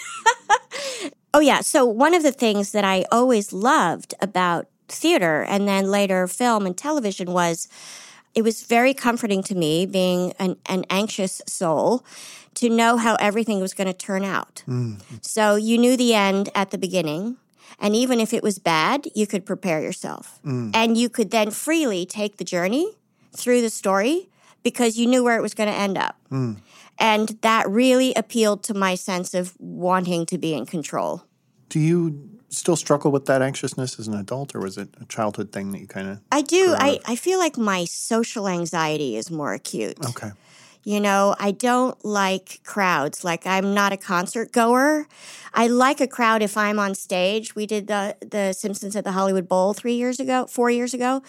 oh, 1.33 1.39
yeah. 1.39 1.61
So, 1.61 1.85
one 1.85 2.13
of 2.13 2.23
the 2.23 2.31
things 2.31 2.71
that 2.71 2.83
I 2.83 3.05
always 3.11 3.53
loved 3.53 4.13
about 4.21 4.67
theater 4.87 5.43
and 5.43 5.67
then 5.67 5.85
later 5.85 6.27
film 6.27 6.65
and 6.65 6.77
television 6.77 7.31
was 7.31 7.67
it 8.35 8.41
was 8.41 8.63
very 8.63 8.93
comforting 8.93 9.43
to 9.43 9.55
me, 9.55 9.85
being 9.85 10.33
an, 10.39 10.57
an 10.65 10.83
anxious 10.89 11.41
soul, 11.47 12.03
to 12.55 12.69
know 12.69 12.97
how 12.97 13.15
everything 13.15 13.61
was 13.61 13.73
going 13.73 13.87
to 13.87 13.93
turn 13.93 14.23
out. 14.23 14.63
So, 15.21 15.55
you 15.55 15.77
knew 15.77 15.95
the 15.95 16.13
end 16.13 16.49
at 16.55 16.71
the 16.71 16.77
beginning. 16.77 17.37
And 17.79 17.95
even 17.95 18.19
if 18.19 18.33
it 18.33 18.43
was 18.43 18.59
bad, 18.59 19.07
you 19.15 19.27
could 19.27 19.45
prepare 19.45 19.81
yourself. 19.81 20.39
Mm. 20.45 20.71
And 20.73 20.97
you 20.97 21.09
could 21.09 21.31
then 21.31 21.51
freely 21.51 22.05
take 22.05 22.37
the 22.37 22.43
journey 22.43 22.93
through 23.35 23.61
the 23.61 23.69
story 23.69 24.29
because 24.63 24.97
you 24.97 25.07
knew 25.07 25.23
where 25.23 25.37
it 25.37 25.41
was 25.41 25.53
going 25.53 25.69
to 25.69 25.75
end 25.75 25.97
up. 25.97 26.15
Mm. 26.31 26.57
And 26.99 27.29
that 27.41 27.69
really 27.69 28.13
appealed 28.15 28.63
to 28.63 28.73
my 28.73 28.95
sense 28.95 29.33
of 29.33 29.55
wanting 29.59 30.25
to 30.27 30.37
be 30.37 30.53
in 30.53 30.65
control. 30.65 31.23
Do 31.69 31.79
you 31.79 32.29
still 32.49 32.75
struggle 32.75 33.11
with 33.11 33.25
that 33.25 33.41
anxiousness 33.41 33.99
as 33.99 34.07
an 34.07 34.13
adult, 34.13 34.53
or 34.53 34.59
was 34.59 34.77
it 34.77 34.89
a 35.01 35.05
childhood 35.05 35.51
thing 35.51 35.71
that 35.71 35.79
you 35.79 35.87
kind 35.87 36.07
of? 36.07 36.21
I 36.31 36.41
do. 36.41 36.75
I, 36.77 36.99
I 37.05 37.15
feel 37.15 37.39
like 37.39 37.57
my 37.57 37.85
social 37.85 38.47
anxiety 38.47 39.15
is 39.15 39.31
more 39.31 39.53
acute. 39.53 39.97
Okay. 40.05 40.31
You 40.83 40.99
know, 40.99 41.35
I 41.39 41.51
don't 41.51 42.03
like 42.03 42.59
crowds. 42.63 43.23
Like 43.23 43.47
I'm 43.47 43.73
not 43.73 43.93
a 43.93 43.97
concert 43.97 44.51
goer. 44.51 45.07
I 45.53 45.67
like 45.67 46.01
a 46.01 46.07
crowd 46.07 46.41
if 46.41 46.57
I'm 46.57 46.77
on 46.77 46.93
stage. 46.95 47.55
We 47.55 47.65
did 47.65 47.87
the 47.87 48.17
the 48.19 48.53
Simpsons 48.53 48.95
at 48.95 49.03
the 49.03 49.13
Hollywood 49.13 49.47
Bowl 49.47 49.73
3 49.73 49.93
years 49.93 50.19
ago, 50.19 50.45
4 50.47 50.71
years 50.71 50.93
ago, 50.93 51.21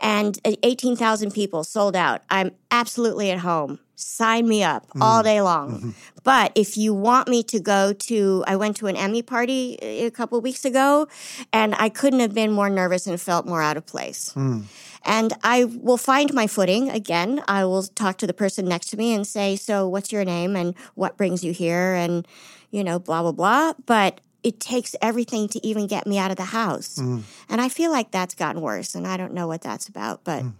and 0.00 0.38
uh, 0.44 0.52
18,000 0.62 1.32
people 1.32 1.64
sold 1.64 1.96
out. 1.96 2.22
I'm 2.30 2.52
absolutely 2.70 3.30
at 3.30 3.40
home. 3.40 3.80
Sign 3.96 4.48
me 4.48 4.62
up 4.62 4.86
hmm. 4.92 5.02
all 5.02 5.22
day 5.22 5.42
long. 5.42 5.72
Mm-hmm. 5.72 5.90
But 6.22 6.52
if 6.54 6.76
you 6.76 6.94
want 6.94 7.28
me 7.28 7.42
to 7.44 7.58
go 7.60 7.92
to 7.92 8.44
I 8.46 8.56
went 8.56 8.76
to 8.76 8.86
an 8.86 8.96
Emmy 8.96 9.22
party 9.22 9.78
uh, 9.82 10.06
a 10.06 10.10
couple 10.10 10.38
of 10.38 10.44
weeks 10.44 10.64
ago 10.64 11.08
and 11.52 11.74
I 11.74 11.88
couldn't 11.88 12.20
have 12.20 12.34
been 12.34 12.52
more 12.52 12.70
nervous 12.70 13.06
and 13.06 13.20
felt 13.20 13.46
more 13.46 13.62
out 13.62 13.76
of 13.76 13.86
place. 13.86 14.32
Hmm. 14.32 14.62
And 15.04 15.32
I 15.42 15.64
will 15.64 15.96
find 15.96 16.32
my 16.34 16.46
footing 16.46 16.90
again. 16.90 17.42
I 17.48 17.64
will 17.64 17.84
talk 17.84 18.18
to 18.18 18.26
the 18.26 18.34
person 18.34 18.66
next 18.66 18.88
to 18.88 18.96
me 18.96 19.14
and 19.14 19.26
say, 19.26 19.56
So, 19.56 19.88
what's 19.88 20.12
your 20.12 20.24
name 20.24 20.56
and 20.56 20.74
what 20.94 21.16
brings 21.16 21.42
you 21.42 21.52
here? 21.52 21.94
And, 21.94 22.26
you 22.70 22.84
know, 22.84 22.98
blah, 22.98 23.22
blah, 23.22 23.32
blah. 23.32 23.72
But 23.86 24.20
it 24.42 24.60
takes 24.60 24.94
everything 25.02 25.48
to 25.48 25.66
even 25.66 25.86
get 25.86 26.06
me 26.06 26.18
out 26.18 26.30
of 26.30 26.36
the 26.36 26.44
house. 26.44 26.96
Mm. 26.96 27.22
And 27.48 27.60
I 27.60 27.68
feel 27.68 27.90
like 27.90 28.10
that's 28.10 28.34
gotten 28.34 28.60
worse. 28.60 28.94
And 28.94 29.06
I 29.06 29.16
don't 29.16 29.34
know 29.34 29.46
what 29.46 29.62
that's 29.62 29.88
about, 29.88 30.24
but 30.24 30.42
mm. 30.42 30.52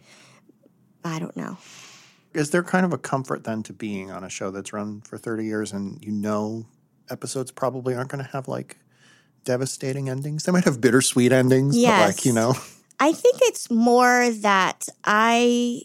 I 1.04 1.18
don't 1.18 1.36
know. 1.36 1.58
Is 2.32 2.50
there 2.50 2.62
kind 2.62 2.86
of 2.86 2.92
a 2.92 2.98
comfort 2.98 3.44
then 3.44 3.62
to 3.64 3.72
being 3.72 4.10
on 4.10 4.22
a 4.22 4.28
show 4.28 4.50
that's 4.50 4.72
run 4.72 5.00
for 5.00 5.18
30 5.18 5.44
years 5.44 5.72
and 5.72 6.02
you 6.04 6.12
know 6.12 6.66
episodes 7.10 7.50
probably 7.50 7.94
aren't 7.94 8.10
going 8.10 8.24
to 8.24 8.30
have 8.30 8.46
like 8.46 8.76
devastating 9.44 10.08
endings? 10.08 10.44
They 10.44 10.52
might 10.52 10.64
have 10.64 10.80
bittersweet 10.80 11.32
endings, 11.32 11.76
but 11.98 12.06
like, 12.06 12.24
you 12.24 12.32
know, 12.32 12.54
I 13.00 13.12
think 13.12 13.38
it's 13.42 13.70
more 13.70 14.30
that 14.30 14.88
I 15.04 15.82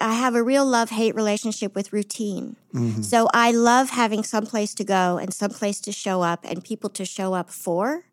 I 0.00 0.14
have 0.14 0.34
a 0.34 0.42
real 0.42 0.66
love 0.66 0.90
hate 0.90 1.14
relationship 1.14 1.74
with 1.74 1.92
routine. 1.92 2.56
Mm-hmm. 2.74 3.02
So 3.02 3.28
I 3.32 3.52
love 3.52 3.90
having 3.90 4.24
some 4.24 4.44
place 4.44 4.74
to 4.74 4.84
go 4.84 5.16
and 5.16 5.32
some 5.32 5.50
place 5.50 5.80
to 5.82 5.92
show 5.92 6.22
up 6.22 6.44
and 6.44 6.62
people 6.62 6.90
to 6.90 7.04
show 7.04 7.32
up 7.32 7.50
for. 7.50 8.04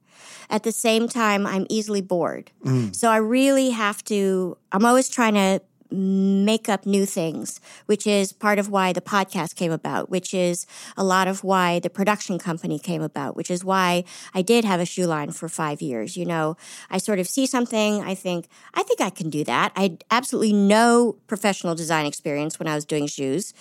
At 0.50 0.64
the 0.64 0.72
same 0.72 1.08
time, 1.08 1.48
I'm 1.48 1.66
easily 1.70 2.02
bored. 2.02 2.52
Mm. 2.64 2.96
So 2.96 3.10
I 3.10 3.18
really 3.18 3.72
have 3.72 4.04
to, 4.06 4.58
I'm 4.72 4.86
always 4.86 5.10
trying 5.10 5.34
to 5.34 5.62
make 5.94 6.68
up 6.68 6.86
new 6.86 7.06
things, 7.06 7.62
which 7.86 8.08
is 8.08 8.34
part 8.34 8.60
of 8.60 8.70
why 8.70 8.92
the 8.92 9.02
podcast 9.02 9.56
came 9.56 9.72
about, 9.72 10.10
which 10.10 10.34
is 10.34 10.66
a 10.98 11.04
lot 11.04 11.28
of 11.28 11.44
why 11.44 11.80
the 11.80 11.90
production 11.90 12.40
company 12.40 12.80
came 12.80 13.02
about, 13.02 13.36
which 13.36 13.52
is 13.52 13.64
why 13.64 14.04
I 14.34 14.42
did 14.42 14.66
have 14.66 14.80
a 14.80 14.86
shoe 14.86 15.06
line 15.06 15.32
for 15.32 15.48
five 15.48 15.82
years. 15.82 16.18
You 16.18 16.26
know, 16.26 16.58
I 16.90 16.98
sort 16.98 17.20
of 17.20 17.28
see 17.28 17.46
something, 17.46 18.02
I 18.02 18.16
think, 18.16 18.48
I 18.74 18.84
think 18.84 19.02
I 19.02 19.10
can 19.10 19.30
do 19.30 19.44
that. 19.44 19.72
I 19.76 19.84
had 19.84 20.04
absolutely 20.10 20.54
no 20.54 21.18
professional 21.28 21.76
design 21.76 22.06
experience 22.06 22.60
when 22.60 22.68
I 22.68 22.76
was 22.76 22.86
doing 22.86 23.08
shoes, 23.08 23.54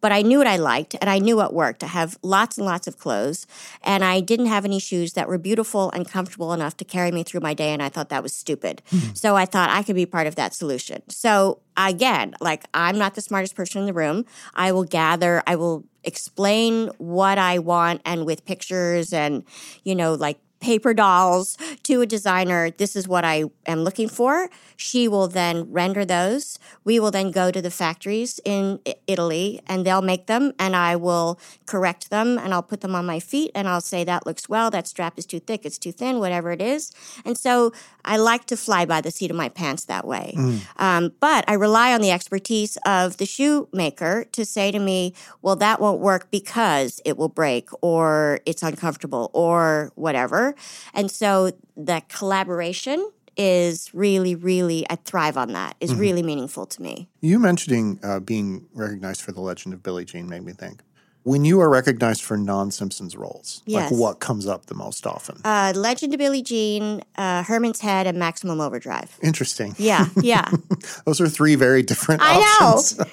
but 0.00 0.12
I 0.12 0.22
knew 0.22 0.38
what 0.38 0.46
I 0.46 0.56
liked 0.56 0.96
and 1.00 1.08
I 1.08 1.18
knew 1.18 1.36
what 1.36 1.52
worked. 1.52 1.82
I 1.82 1.88
have 1.88 2.18
lots 2.22 2.56
and 2.58 2.66
lots 2.66 2.86
of 2.86 2.98
clothes, 2.98 3.46
and 3.82 4.04
I 4.04 4.20
didn't 4.20 4.46
have 4.46 4.64
any 4.64 4.78
shoes 4.78 5.12
that 5.14 5.28
were 5.28 5.38
beautiful 5.38 5.90
and 5.90 6.08
comfortable 6.08 6.52
enough 6.52 6.76
to 6.78 6.84
carry 6.84 7.10
me 7.10 7.22
through 7.22 7.40
my 7.40 7.54
day, 7.54 7.70
and 7.70 7.82
I 7.82 7.88
thought 7.88 8.08
that 8.08 8.22
was 8.22 8.32
stupid. 8.32 8.82
Hmm. 8.90 9.14
So 9.14 9.36
I 9.36 9.46
thought 9.46 9.70
I 9.70 9.82
could 9.82 9.96
be 9.96 10.06
part 10.06 10.26
of 10.26 10.34
that 10.36 10.54
solution. 10.54 11.02
So 11.08 11.60
again, 11.76 12.34
like 12.40 12.64
I'm 12.74 12.98
not 12.98 13.14
the 13.14 13.20
smartest 13.20 13.54
person 13.54 13.80
in 13.80 13.86
the 13.86 13.92
room. 13.92 14.24
I 14.54 14.72
will 14.72 14.84
gather, 14.84 15.42
I 15.46 15.56
will 15.56 15.84
explain 16.04 16.88
what 16.98 17.38
I 17.38 17.58
want 17.58 18.00
and 18.04 18.24
with 18.24 18.44
pictures 18.44 19.12
and, 19.12 19.44
you 19.84 19.94
know, 19.94 20.14
like 20.14 20.38
paper 20.60 20.94
dolls 20.94 21.56
to 21.82 22.02
a 22.02 22.06
designer. 22.06 22.70
This 22.70 22.94
is 22.94 23.08
what 23.08 23.24
I 23.24 23.44
am 23.66 23.80
looking 23.80 24.08
for. 24.08 24.48
She 24.76 25.08
will 25.08 25.26
then 25.26 25.70
render 25.72 26.04
those. 26.04 26.58
We 26.84 27.00
will 27.00 27.10
then 27.10 27.30
go 27.30 27.50
to 27.50 27.62
the 27.62 27.70
factories 27.70 28.40
in 28.44 28.80
Italy 29.06 29.60
and 29.66 29.84
they'll 29.84 30.02
make 30.02 30.26
them 30.26 30.52
and 30.58 30.76
I 30.76 30.96
will 30.96 31.38
correct 31.66 32.10
them 32.10 32.38
and 32.38 32.52
I'll 32.52 32.62
put 32.62 32.82
them 32.82 32.94
on 32.94 33.06
my 33.06 33.20
feet 33.20 33.50
and 33.54 33.68
I'll 33.68 33.80
say 33.80 34.04
that 34.04 34.26
looks 34.26 34.48
well, 34.48 34.70
that 34.70 34.86
strap 34.86 35.18
is 35.18 35.26
too 35.26 35.40
thick, 35.40 35.64
it's 35.64 35.78
too 35.78 35.92
thin, 35.92 36.18
whatever 36.18 36.52
it 36.52 36.60
is. 36.62 36.92
And 37.24 37.36
so 37.36 37.72
I 38.04 38.16
like 38.16 38.46
to 38.46 38.56
fly 38.56 38.84
by 38.84 39.00
the 39.00 39.10
seat 39.10 39.30
of 39.30 39.36
my 39.36 39.48
pants 39.48 39.84
that 39.86 40.06
way. 40.06 40.34
Um, 40.76 41.12
but 41.20 41.44
I 41.48 41.54
rely 41.54 41.92
on 41.92 42.00
the 42.00 42.10
expertise 42.10 42.76
of 42.84 43.16
the 43.16 43.26
shoemaker 43.26 44.24
to 44.32 44.44
say 44.44 44.70
to 44.70 44.78
me, 44.78 45.14
well, 45.42 45.56
that 45.56 45.80
won't 45.80 46.00
work 46.00 46.30
because 46.30 47.00
it 47.04 47.16
will 47.16 47.28
break 47.28 47.68
or 47.82 48.40
it's 48.46 48.62
uncomfortable 48.62 49.30
or 49.32 49.92
whatever. 49.94 50.49
And 50.94 51.10
so 51.10 51.52
the 51.76 52.02
collaboration 52.08 53.10
is 53.36 53.94
really, 53.94 54.34
really, 54.34 54.84
I 54.90 54.96
thrive 54.96 55.36
on 55.36 55.52
that, 55.52 55.76
is 55.80 55.94
really 55.94 56.22
meaningful 56.22 56.66
to 56.66 56.82
me. 56.82 57.08
you 57.20 57.38
mentioning 57.38 57.98
uh, 58.02 58.20
being 58.20 58.66
recognized 58.74 59.22
for 59.22 59.32
The 59.32 59.40
Legend 59.40 59.72
of 59.72 59.82
Billie 59.82 60.04
Jean 60.04 60.28
made 60.28 60.44
me 60.44 60.52
think. 60.52 60.82
When 61.22 61.44
you 61.44 61.60
are 61.60 61.68
recognized 61.68 62.22
for 62.22 62.36
non 62.38 62.70
Simpsons 62.70 63.14
roles, 63.14 63.62
Yes. 63.66 63.90
like 63.90 64.00
what 64.00 64.20
comes 64.20 64.46
up 64.46 64.66
the 64.66 64.74
most 64.74 65.06
often? 65.06 65.40
Uh, 65.44 65.72
Legend 65.76 66.14
of 66.14 66.18
Billie 66.18 66.42
Jean, 66.42 67.02
uh, 67.16 67.42
Herman's 67.42 67.80
Head, 67.80 68.06
and 68.06 68.18
Maximum 68.18 68.58
Overdrive. 68.60 69.18
Interesting. 69.22 69.74
Yeah, 69.78 70.06
yeah. 70.22 70.50
Those 71.04 71.20
are 71.20 71.28
three 71.28 71.56
very 71.56 71.82
different 71.82 72.22
I 72.24 72.36
options. 72.62 72.98
know. 72.98 73.04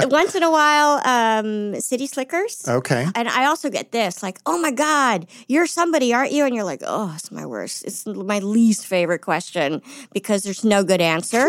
Once 0.08 0.34
in 0.34 0.42
a 0.42 0.50
while, 0.50 1.00
um, 1.06 1.78
City 1.80 2.06
Slickers. 2.06 2.66
Okay. 2.66 3.06
And 3.14 3.28
I 3.28 3.44
also 3.44 3.68
get 3.68 3.92
this, 3.92 4.22
like, 4.22 4.38
oh 4.46 4.58
my 4.58 4.70
God, 4.70 5.26
you're 5.46 5.66
somebody, 5.66 6.14
aren't 6.14 6.32
you? 6.32 6.44
And 6.46 6.54
you're 6.54 6.64
like, 6.64 6.82
oh, 6.86 7.12
it's 7.14 7.30
my 7.30 7.44
worst. 7.44 7.84
It's 7.84 8.06
my 8.06 8.38
least 8.38 8.86
favorite 8.86 9.20
question 9.20 9.82
because 10.12 10.44
there's 10.44 10.64
no 10.64 10.82
good 10.82 11.00
answer. 11.02 11.48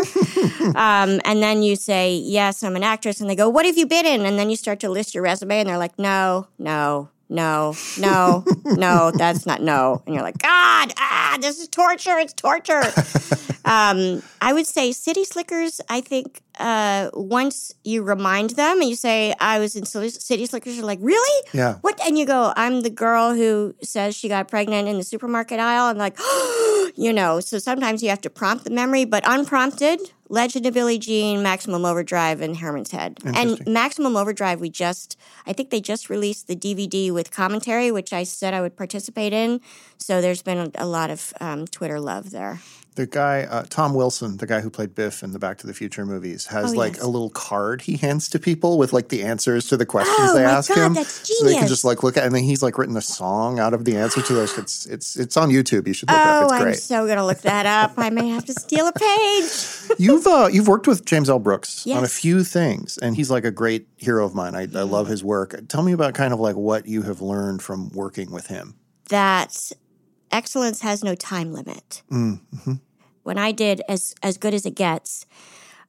um, 0.74 1.20
and 1.24 1.42
then 1.42 1.62
you 1.62 1.76
say, 1.76 2.16
yes, 2.16 2.62
I'm 2.62 2.76
an 2.76 2.82
actress. 2.82 3.20
And 3.20 3.30
they 3.30 3.36
go, 3.36 3.48
what 3.48 3.64
have 3.64 3.78
you 3.78 3.86
been 3.86 4.04
in? 4.06 4.26
And 4.26 4.38
then 4.38 4.50
you 4.50 4.56
start 4.56 4.80
to 4.80 4.90
list 4.90 5.14
your 5.14 5.22
resume 5.22 5.60
and 5.60 5.68
they're 5.68 5.78
like, 5.78 5.85
no, 5.98 6.48
no, 6.58 7.10
no, 7.28 7.74
no, 7.98 8.44
no, 8.64 9.10
that's 9.10 9.46
not 9.46 9.60
no. 9.60 10.02
And 10.06 10.14
you're 10.14 10.22
like, 10.22 10.38
God, 10.38 10.92
ah, 10.96 11.38
this 11.40 11.58
is 11.58 11.68
torture. 11.68 12.18
It's 12.18 12.32
torture. 12.32 12.82
um, 13.64 14.22
I 14.40 14.52
would 14.52 14.66
say 14.66 14.92
City 14.92 15.24
Slickers, 15.24 15.80
I 15.88 16.00
think 16.00 16.42
uh, 16.58 17.10
once 17.14 17.74
you 17.82 18.02
remind 18.02 18.50
them 18.50 18.80
and 18.80 18.88
you 18.88 18.94
say, 18.96 19.34
I 19.40 19.58
was 19.58 19.74
in 19.74 19.84
City 19.86 20.10
City 20.10 20.46
Slickers, 20.46 20.76
you're 20.76 20.86
like, 20.86 21.00
really? 21.02 21.46
Yeah. 21.52 21.74
What? 21.80 22.00
And 22.06 22.16
you 22.16 22.26
go, 22.26 22.52
I'm 22.56 22.82
the 22.82 22.90
girl 22.90 23.34
who 23.34 23.74
says 23.82 24.14
she 24.14 24.28
got 24.28 24.48
pregnant 24.48 24.88
in 24.88 24.96
the 24.96 25.04
supermarket 25.04 25.58
aisle. 25.58 25.88
And 25.88 25.98
like, 25.98 26.16
you 26.96 27.12
know, 27.12 27.40
so 27.40 27.58
sometimes 27.58 28.02
you 28.02 28.08
have 28.10 28.20
to 28.20 28.30
prompt 28.30 28.64
the 28.64 28.70
memory, 28.70 29.04
but 29.04 29.24
unprompted, 29.26 30.00
Legend 30.28 30.66
of 30.66 30.74
Billie 30.74 30.98
Jean, 30.98 31.42
Maximum 31.42 31.84
Overdrive, 31.84 32.40
and 32.40 32.56
Herman's 32.56 32.90
Head. 32.90 33.18
And 33.24 33.66
Maximum 33.66 34.16
Overdrive, 34.16 34.60
we 34.60 34.70
just, 34.70 35.16
I 35.46 35.52
think 35.52 35.70
they 35.70 35.80
just 35.80 36.10
released 36.10 36.48
the 36.48 36.56
DVD 36.56 37.12
with 37.12 37.30
commentary, 37.30 37.90
which 37.92 38.12
I 38.12 38.24
said 38.24 38.52
I 38.54 38.60
would 38.60 38.76
participate 38.76 39.32
in. 39.32 39.60
So 39.98 40.20
there's 40.20 40.42
been 40.42 40.58
a, 40.58 40.70
a 40.74 40.86
lot 40.86 41.10
of 41.10 41.32
um, 41.40 41.66
Twitter 41.66 42.00
love 42.00 42.30
there. 42.30 42.60
The 42.96 43.06
guy, 43.06 43.42
uh, 43.42 43.64
Tom 43.68 43.94
Wilson, 43.94 44.38
the 44.38 44.46
guy 44.46 44.60
who 44.62 44.70
played 44.70 44.94
Biff 44.94 45.22
in 45.22 45.32
the 45.32 45.38
Back 45.38 45.58
to 45.58 45.66
the 45.66 45.74
Future 45.74 46.04
movies, 46.06 46.46
has 46.46 46.72
Oh, 46.72 46.76
like 46.76 46.94
yes. 46.94 47.02
a 47.02 47.06
little 47.06 47.28
card 47.30 47.82
he 47.82 47.96
hands 47.98 48.28
to 48.30 48.38
people 48.38 48.78
with 48.78 48.92
like 48.94 49.10
the 49.10 49.22
answers 49.22 49.68
to 49.68 49.76
the 49.76 49.84
questions 49.86 50.16
Oh, 50.18 50.34
they 50.34 50.44
ask 50.44 50.68
God, 50.74 50.78
him. 50.78 50.94
that's 50.94 51.38
So 51.38 51.44
they 51.44 51.54
can 51.54 51.68
just 51.68 51.84
like 51.84 52.02
look 52.02 52.16
at, 52.16 52.24
and 52.24 52.34
then 52.34 52.42
he's 52.42 52.62
like 52.62 52.78
written 52.78 52.96
a 52.96 53.02
song 53.02 53.58
out 53.58 53.74
of 53.74 53.84
the 53.84 53.96
answer 53.96 54.22
to 54.22 54.32
those. 54.32 54.56
It's 54.58 54.86
it's 54.86 55.14
it's 55.16 55.36
on 55.36 55.50
YouTube. 55.50 55.86
You 55.86 55.92
should 55.92 56.08
look 56.08 56.16
it 56.16 56.26
up. 56.26 56.40
Oh, 56.40 56.44
It's 56.44 56.52
I'm 56.54 56.62
great. 56.62 56.76
so 56.78 57.04
going 57.04 57.18
to 57.18 57.26
look 57.26 57.42
that 57.42 57.66
up. 57.66 57.92
I 57.98 58.08
may 58.10 58.28
have 58.30 58.46
to 58.46 58.52
steal 58.54 58.86
a 58.88 58.92
page. 58.92 59.98
you've 59.98 60.26
uh, 60.26 60.48
you've 60.50 60.66
worked 60.68 60.86
with 60.88 61.04
James 61.04 61.28
L. 61.28 61.38
Brooks 61.38 61.86
on 61.86 62.02
a 62.02 62.08
few 62.08 62.44
things, 62.44 62.96
and 62.98 63.14
he's 63.14 63.30
like 63.30 63.44
a 63.44 63.50
great 63.50 63.86
hero 63.98 64.24
of 64.24 64.34
mine. 64.34 64.54
I, 64.54 64.62
I 64.62 64.82
love 64.84 65.08
his 65.08 65.22
work. 65.22 65.54
Tell 65.68 65.82
me 65.82 65.92
about 65.92 66.14
kind 66.14 66.32
of 66.32 66.40
like 66.40 66.56
what 66.56 66.86
you 66.86 67.02
have 67.02 67.20
learned 67.20 67.62
from 67.62 67.90
working 67.90 68.30
with 68.30 68.46
him. 68.46 68.74
that 69.10 69.70
excellence 70.30 70.80
has 70.80 71.02
no 71.04 71.14
time 71.14 71.52
limit. 71.52 72.02
Mm, 72.10 72.40
mm-hmm. 72.54 72.74
When 73.22 73.38
I 73.38 73.52
did 73.52 73.82
as 73.88 74.14
as 74.22 74.38
good 74.38 74.54
as 74.54 74.66
it 74.66 74.74
gets, 74.74 75.26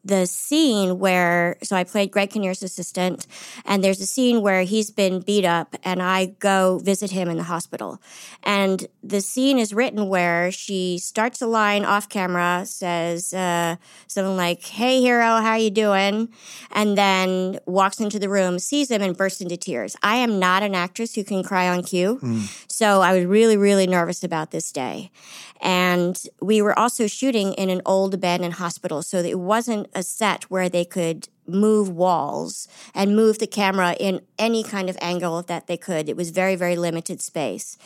the 0.08 0.26
scene 0.26 1.00
where 1.00 1.58
so 1.62 1.76
I 1.76 1.84
played 1.84 2.12
Greg 2.12 2.30
Kinnear's 2.30 2.64
assistant, 2.64 3.28
and 3.66 3.84
there's 3.84 4.00
a 4.00 4.06
scene 4.06 4.42
where 4.42 4.64
he's 4.64 4.90
been 4.90 5.20
beat 5.20 5.46
up, 5.46 5.76
and 5.84 6.02
I 6.02 6.28
go 6.40 6.80
visit 6.80 7.12
him 7.12 7.30
in 7.30 7.38
the 7.38 7.44
hospital, 7.44 8.02
and 8.44 8.88
the 9.04 9.22
scene 9.22 9.58
is 9.60 9.74
written 9.74 10.08
where 10.08 10.52
she 10.52 10.98
starts 10.98 11.42
a 11.42 11.48
line 11.48 11.84
off 11.84 12.08
camera, 12.08 12.64
says 12.66 13.34
uh, 13.34 13.76
something 14.08 14.38
like 14.38 14.64
"Hey 14.64 15.02
hero, 15.02 15.42
how 15.42 15.56
you 15.56 15.70
doing?" 15.70 16.30
and 16.72 16.98
then 16.98 17.60
walks 17.66 18.00
into 18.00 18.20
the 18.20 18.30
room, 18.30 18.60
sees 18.60 18.90
him, 18.90 19.02
and 19.02 19.16
bursts 19.16 19.42
into 19.42 19.58
tears. 19.58 19.96
I 20.02 20.16
am 20.18 20.40
not 20.40 20.64
an 20.64 20.74
actress 20.74 21.16
who 21.16 21.24
can 21.24 21.44
cry 21.44 21.68
on 21.68 21.84
cue, 21.84 22.20
so 22.68 23.02
I 23.02 23.14
was 23.14 23.26
really 23.26 23.58
really 23.58 23.88
nervous 23.88 24.24
about 24.24 24.52
this 24.52 24.72
day. 24.72 25.12
And 25.60 26.22
we 26.40 26.62
were 26.62 26.78
also 26.78 27.08
shooting 27.08 27.54
in 27.54 27.70
an 27.72 27.82
old 27.84 28.14
abandoned 28.14 28.54
hospital, 28.54 29.02
so 29.02 29.18
it 29.18 29.40
wasn't 29.40 29.88
a 29.98 30.04
set 30.04 30.44
where 30.46 30.70
they 30.70 30.86
could 30.86 31.28
move 31.48 31.90
walls 31.90 32.68
and 32.94 33.16
move 33.16 33.40
the 33.40 33.48
camera 33.48 33.96
in 34.00 34.22
any 34.38 34.64
kind 34.64 34.90
of 34.90 34.98
angle 35.02 35.42
that 35.42 35.66
they 35.68 35.76
could. 35.78 36.08
It 36.08 36.16
was 36.16 36.30
very, 36.30 36.56
very 36.56 36.76
limited 36.76 37.20
space. 37.22 37.78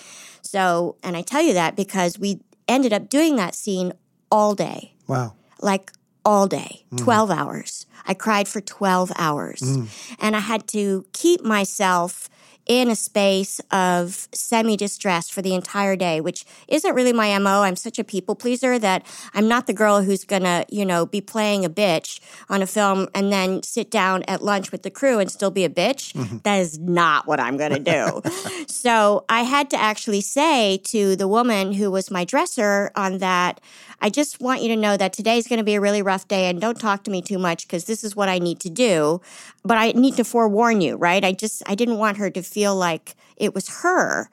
So, 0.41 0.97
and 1.01 1.15
I 1.15 1.21
tell 1.21 1.41
you 1.41 1.53
that 1.53 1.75
because 1.75 2.19
we 2.19 2.41
ended 2.67 2.91
up 2.91 3.07
doing 3.09 3.37
that 3.37 3.55
scene 3.55 3.93
all 4.29 4.55
day, 4.55 4.93
Wow. 5.07 5.35
like 5.61 5.91
all 6.25 6.47
day, 6.47 6.83
mm-hmm. 6.91 6.97
12 6.97 7.31
hours. 7.31 7.85
I 8.05 8.13
cried 8.13 8.47
for 8.47 8.59
12 8.61 9.11
hours. 9.17 9.61
Mm. 9.61 9.87
And 10.19 10.35
I 10.35 10.39
had 10.39 10.67
to 10.69 11.05
keep 11.13 11.43
myself 11.43 12.29
in 12.65 12.89
a 12.89 12.95
space 12.95 13.59
of 13.71 14.27
semi 14.33 14.77
distress 14.77 15.29
for 15.29 15.41
the 15.41 15.53
entire 15.53 15.95
day, 15.95 16.21
which 16.21 16.45
isn't 16.67 16.93
really 16.93 17.13
my 17.13 17.37
MO. 17.37 17.61
I'm 17.61 17.75
such 17.75 17.99
a 17.99 18.03
people 18.03 18.35
pleaser 18.35 18.77
that 18.79 19.05
I'm 19.33 19.47
not 19.47 19.67
the 19.67 19.73
girl 19.73 20.01
who's 20.01 20.23
gonna, 20.23 20.65
you 20.69 20.85
know, 20.85 21.05
be 21.05 21.21
playing 21.21 21.65
a 21.65 21.69
bitch 21.69 22.19
on 22.49 22.61
a 22.61 22.67
film 22.67 23.07
and 23.13 23.31
then 23.31 23.63
sit 23.63 23.89
down 23.89 24.23
at 24.27 24.41
lunch 24.41 24.71
with 24.71 24.83
the 24.83 24.91
crew 24.91 25.19
and 25.19 25.31
still 25.31 25.51
be 25.51 25.65
a 25.65 25.69
bitch. 25.69 26.13
Mm-hmm. 26.13 26.37
That 26.43 26.59
is 26.59 26.79
not 26.79 27.27
what 27.27 27.39
I'm 27.39 27.57
gonna 27.57 27.79
do. 27.79 28.21
so 28.67 29.25
I 29.29 29.43
had 29.43 29.69
to 29.71 29.77
actually 29.77 30.21
say 30.21 30.77
to 30.85 31.15
the 31.15 31.27
woman 31.27 31.73
who 31.73 31.91
was 31.91 32.11
my 32.11 32.25
dresser 32.25 32.91
on 32.95 33.17
that, 33.19 33.59
I 34.01 34.09
just 34.09 34.41
want 34.41 34.63
you 34.63 34.69
to 34.69 34.75
know 34.75 34.97
that 34.97 35.13
today 35.13 35.37
is 35.37 35.47
going 35.47 35.59
to 35.59 35.63
be 35.63 35.75
a 35.75 35.81
really 35.81 36.01
rough 36.01 36.27
day 36.27 36.49
and 36.49 36.59
don't 36.59 36.79
talk 36.79 37.03
to 37.03 37.11
me 37.11 37.21
too 37.21 37.37
much 37.37 37.67
because 37.67 37.85
this 37.85 38.03
is 38.03 38.15
what 38.15 38.29
I 38.29 38.39
need 38.39 38.59
to 38.61 38.69
do. 38.69 39.21
But 39.63 39.77
I 39.77 39.91
need 39.91 40.15
to 40.15 40.23
forewarn 40.23 40.81
you, 40.81 40.95
right? 40.95 41.23
I 41.23 41.33
just, 41.33 41.61
I 41.67 41.75
didn't 41.75 41.99
want 41.99 42.17
her 42.17 42.31
to 42.31 42.41
feel 42.51 42.75
like 42.75 43.15
it 43.37 43.55
was 43.55 43.81
her. 43.81 44.29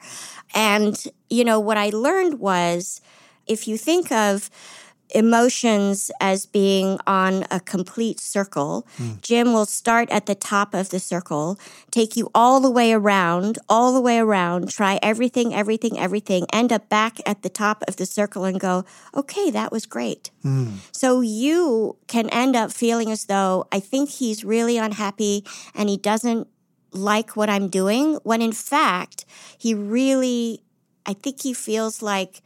And, 0.54 1.02
you 1.30 1.44
know, 1.44 1.60
what 1.60 1.78
I 1.78 1.90
learned 1.90 2.40
was 2.40 3.00
if 3.46 3.66
you 3.66 3.78
think 3.78 4.12
of 4.12 4.50
emotions 5.14 6.10
as 6.20 6.46
being 6.46 6.98
on 7.06 7.44
a 7.50 7.60
complete 7.60 8.20
circle, 8.20 8.86
hmm. 8.96 9.12
Jim 9.22 9.52
will 9.52 9.66
start 9.66 10.10
at 10.10 10.26
the 10.26 10.34
top 10.34 10.74
of 10.74 10.90
the 10.90 10.98
circle, 10.98 11.58
take 11.90 12.16
you 12.16 12.30
all 12.34 12.60
the 12.60 12.70
way 12.70 12.92
around, 12.92 13.58
all 13.68 13.94
the 13.94 14.00
way 14.00 14.18
around, 14.18 14.70
try 14.70 14.98
everything, 15.02 15.54
everything, 15.54 15.98
everything, 15.98 16.46
end 16.52 16.72
up 16.72 16.88
back 16.88 17.18
at 17.26 17.42
the 17.42 17.48
top 17.48 17.82
of 17.88 17.96
the 17.96 18.06
circle 18.06 18.44
and 18.44 18.60
go, 18.60 18.84
okay, 19.14 19.50
that 19.50 19.72
was 19.72 19.86
great. 19.86 20.30
Hmm. 20.42 20.76
So 20.92 21.20
you 21.20 21.96
can 22.06 22.28
end 22.30 22.56
up 22.56 22.72
feeling 22.72 23.10
as 23.10 23.24
though 23.24 23.66
I 23.72 23.80
think 23.80 24.10
he's 24.10 24.44
really 24.44 24.76
unhappy 24.76 25.44
and 25.74 25.88
he 25.88 25.96
doesn't 25.96 26.48
like 26.92 27.36
what 27.36 27.50
I'm 27.50 27.68
doing, 27.68 28.14
when 28.22 28.42
in 28.42 28.52
fact, 28.52 29.24
he 29.56 29.74
really, 29.74 30.62
I 31.06 31.12
think 31.12 31.42
he 31.42 31.52
feels 31.52 32.02
like, 32.02 32.42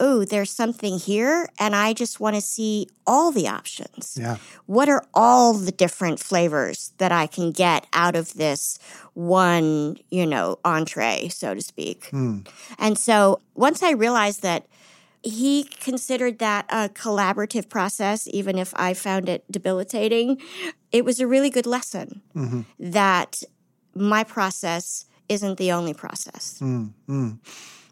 oh, 0.00 0.24
there's 0.24 0.50
something 0.50 0.98
here, 0.98 1.48
and 1.58 1.74
I 1.74 1.92
just 1.92 2.18
want 2.18 2.34
to 2.34 2.42
see 2.42 2.88
all 3.06 3.30
the 3.30 3.46
options. 3.46 4.18
Yeah. 4.20 4.38
What 4.66 4.88
are 4.88 5.04
all 5.14 5.54
the 5.54 5.70
different 5.70 6.18
flavors 6.18 6.92
that 6.98 7.12
I 7.12 7.26
can 7.26 7.52
get 7.52 7.86
out 7.92 8.16
of 8.16 8.34
this 8.34 8.78
one, 9.14 9.96
you 10.10 10.26
know, 10.26 10.58
entree, 10.64 11.28
so 11.28 11.54
to 11.54 11.60
speak? 11.60 12.06
Hmm. 12.06 12.40
And 12.78 12.98
so 12.98 13.40
once 13.54 13.82
I 13.82 13.92
realized 13.92 14.42
that 14.42 14.66
he 15.22 15.64
considered 15.64 16.38
that 16.38 16.66
a 16.68 16.90
collaborative 16.90 17.68
process, 17.68 18.28
even 18.30 18.58
if 18.58 18.74
I 18.76 18.92
found 18.92 19.28
it 19.28 19.50
debilitating, 19.50 20.40
it 20.92 21.04
was 21.04 21.18
a 21.18 21.26
really 21.26 21.50
good 21.50 21.66
lesson 21.66 22.20
mm-hmm. 22.36 22.62
that 22.78 23.42
my 23.94 24.24
process 24.24 25.06
isn't 25.28 25.58
the 25.58 25.72
only 25.72 25.94
process. 25.94 26.58
Mm, 26.60 26.92
mm. 27.08 27.38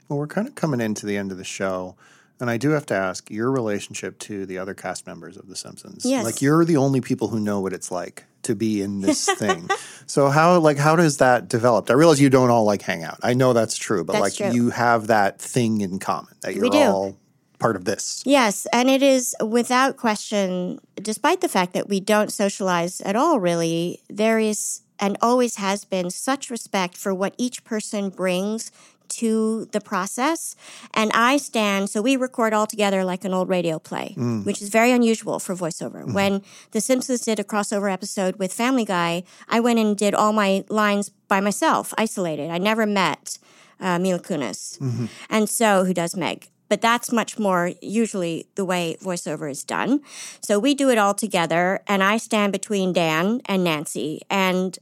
Well, 0.08 0.18
we're 0.18 0.26
kind 0.26 0.46
of 0.46 0.54
coming 0.54 0.80
into 0.80 1.06
the 1.06 1.16
end 1.16 1.32
of 1.32 1.38
the 1.38 1.44
show. 1.44 1.96
And 2.40 2.50
I 2.50 2.56
do 2.56 2.70
have 2.70 2.86
to 2.86 2.94
ask 2.94 3.30
your 3.30 3.52
relationship 3.52 4.18
to 4.20 4.46
the 4.46 4.58
other 4.58 4.74
cast 4.74 5.06
members 5.06 5.36
of 5.36 5.48
The 5.48 5.54
Simpsons. 5.54 6.04
Yes. 6.04 6.24
Like 6.24 6.42
you're 6.42 6.64
the 6.64 6.76
only 6.76 7.00
people 7.00 7.28
who 7.28 7.38
know 7.38 7.60
what 7.60 7.72
it's 7.72 7.92
like 7.92 8.24
to 8.42 8.56
be 8.56 8.82
in 8.82 9.00
this 9.00 9.26
thing. 9.38 9.68
So 10.06 10.28
how 10.28 10.58
like 10.58 10.76
how 10.76 10.96
does 10.96 11.18
that 11.18 11.48
develop? 11.48 11.88
I 11.88 11.94
realize 11.94 12.20
you 12.20 12.30
don't 12.30 12.50
all 12.50 12.64
like 12.64 12.82
hang 12.82 13.04
out. 13.04 13.20
I 13.22 13.34
know 13.34 13.52
that's 13.52 13.76
true, 13.76 14.02
but 14.04 14.14
That's 14.14 14.22
like 14.22 14.34
true. 14.34 14.50
you 14.50 14.70
have 14.70 15.06
that 15.06 15.40
thing 15.40 15.80
in 15.80 16.00
common 16.00 16.34
that 16.40 16.54
you're 16.56 16.66
all 16.74 17.16
part 17.60 17.76
of 17.76 17.84
this. 17.84 18.22
Yes, 18.26 18.66
and 18.72 18.90
it 18.90 19.02
is 19.02 19.34
without 19.40 19.96
question, 19.96 20.80
despite 20.96 21.40
the 21.40 21.48
fact 21.48 21.72
that 21.74 21.88
we 21.88 22.00
don't 22.00 22.32
socialize 22.32 23.00
at 23.02 23.14
all, 23.14 23.38
really, 23.38 24.00
there 24.10 24.38
is 24.40 24.81
and 25.02 25.18
always 25.20 25.56
has 25.56 25.84
been 25.84 26.08
such 26.08 26.48
respect 26.48 26.96
for 26.96 27.12
what 27.12 27.34
each 27.36 27.64
person 27.64 28.08
brings 28.08 28.70
to 29.08 29.66
the 29.72 29.80
process. 29.80 30.54
And 30.94 31.10
I 31.12 31.36
stand, 31.36 31.90
so 31.90 32.00
we 32.00 32.16
record 32.16 32.54
all 32.54 32.68
together 32.68 33.04
like 33.04 33.24
an 33.24 33.34
old 33.34 33.48
radio 33.48 33.80
play, 33.80 34.14
mm. 34.16 34.46
which 34.46 34.62
is 34.62 34.68
very 34.68 34.92
unusual 34.92 35.40
for 35.40 35.54
voiceover. 35.54 36.02
Mm-hmm. 36.04 36.14
When 36.14 36.42
The 36.70 36.80
Simpsons 36.80 37.20
did 37.20 37.40
a 37.40 37.44
crossover 37.44 37.92
episode 37.92 38.36
with 38.36 38.52
Family 38.54 38.84
Guy, 38.84 39.24
I 39.48 39.58
went 39.58 39.80
and 39.80 39.96
did 39.96 40.14
all 40.14 40.32
my 40.32 40.64
lines 40.68 41.10
by 41.28 41.40
myself, 41.40 41.92
isolated. 41.98 42.50
I 42.50 42.58
never 42.58 42.86
met 42.86 43.38
uh, 43.80 43.98
Mila 43.98 44.20
Kunis. 44.20 44.78
Mm-hmm. 44.78 45.06
And 45.28 45.50
so, 45.50 45.84
who 45.84 45.92
does 45.92 46.16
Meg? 46.16 46.48
But 46.68 46.80
that's 46.80 47.12
much 47.12 47.38
more 47.38 47.72
usually 47.82 48.46
the 48.54 48.64
way 48.64 48.96
voiceover 49.02 49.50
is 49.50 49.62
done. 49.62 50.00
So 50.40 50.58
we 50.58 50.74
do 50.74 50.88
it 50.88 50.96
all 50.96 51.12
together, 51.12 51.82
and 51.86 52.02
I 52.02 52.16
stand 52.16 52.50
between 52.50 52.94
Dan 52.94 53.42
and 53.44 53.62
Nancy. 53.62 54.22
And 54.30 54.78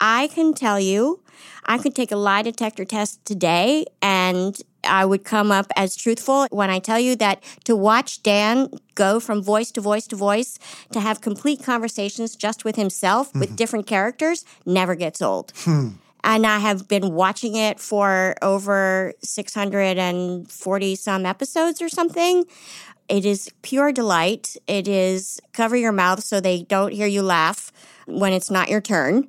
I 0.00 0.28
can 0.28 0.54
tell 0.54 0.78
you, 0.78 1.22
I 1.64 1.78
could 1.78 1.94
take 1.94 2.12
a 2.12 2.16
lie 2.16 2.42
detector 2.42 2.84
test 2.84 3.24
today 3.24 3.84
and 4.00 4.60
I 4.84 5.04
would 5.04 5.24
come 5.24 5.50
up 5.50 5.66
as 5.76 5.96
truthful 5.96 6.46
when 6.50 6.70
I 6.70 6.78
tell 6.78 6.98
you 6.98 7.16
that 7.16 7.42
to 7.64 7.76
watch 7.76 8.22
Dan 8.22 8.70
go 8.94 9.20
from 9.20 9.42
voice 9.42 9.70
to 9.72 9.80
voice 9.80 10.06
to 10.08 10.16
voice, 10.16 10.58
to 10.92 11.00
have 11.00 11.20
complete 11.20 11.62
conversations 11.62 12.36
just 12.36 12.64
with 12.64 12.76
himself 12.76 13.34
with 13.34 13.48
mm-hmm. 13.48 13.56
different 13.56 13.86
characters, 13.86 14.44
never 14.64 14.94
gets 14.94 15.20
old. 15.20 15.52
Hmm. 15.56 15.88
And 16.24 16.46
I 16.46 16.58
have 16.58 16.88
been 16.88 17.14
watching 17.14 17.54
it 17.54 17.78
for 17.80 18.34
over 18.42 19.12
640 19.22 20.96
some 20.96 21.26
episodes 21.26 21.80
or 21.80 21.88
something. 21.88 22.44
It 23.08 23.24
is 23.24 23.50
pure 23.62 23.92
delight. 23.92 24.56
It 24.66 24.88
is 24.88 25.40
cover 25.52 25.76
your 25.76 25.92
mouth 25.92 26.22
so 26.22 26.40
they 26.40 26.62
don't 26.62 26.92
hear 26.92 27.06
you 27.06 27.22
laugh 27.22 27.72
when 28.06 28.32
it's 28.32 28.50
not 28.50 28.68
your 28.68 28.80
turn. 28.80 29.28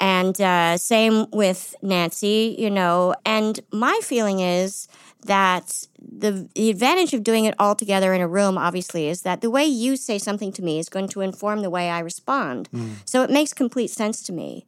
And 0.00 0.40
uh, 0.40 0.78
same 0.78 1.26
with 1.30 1.74
Nancy, 1.82 2.56
you 2.58 2.70
know. 2.70 3.14
And 3.26 3.60
my 3.70 4.00
feeling 4.02 4.40
is 4.40 4.88
that 5.26 5.86
the, 6.00 6.48
the 6.54 6.70
advantage 6.70 7.12
of 7.12 7.22
doing 7.22 7.44
it 7.44 7.54
all 7.58 7.74
together 7.74 8.14
in 8.14 8.22
a 8.22 8.28
room, 8.28 8.56
obviously, 8.56 9.08
is 9.08 9.20
that 9.22 9.42
the 9.42 9.50
way 9.50 9.64
you 9.66 9.96
say 9.96 10.16
something 10.18 10.52
to 10.52 10.62
me 10.62 10.78
is 10.78 10.88
going 10.88 11.08
to 11.08 11.20
inform 11.20 11.60
the 11.60 11.68
way 11.68 11.90
I 11.90 11.98
respond. 11.98 12.70
So 13.04 13.22
it 13.22 13.30
makes 13.30 13.52
complete 13.52 13.90
sense 13.90 14.22
to 14.22 14.32
me. 14.32 14.64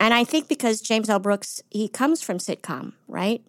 And 0.00 0.14
I 0.14 0.24
think 0.24 0.48
because 0.48 0.80
James 0.80 1.10
L. 1.10 1.18
Brooks, 1.18 1.62
he 1.70 1.86
comes 1.88 2.22
from 2.22 2.38
sitcom, 2.38 2.94
right? 3.06 3.42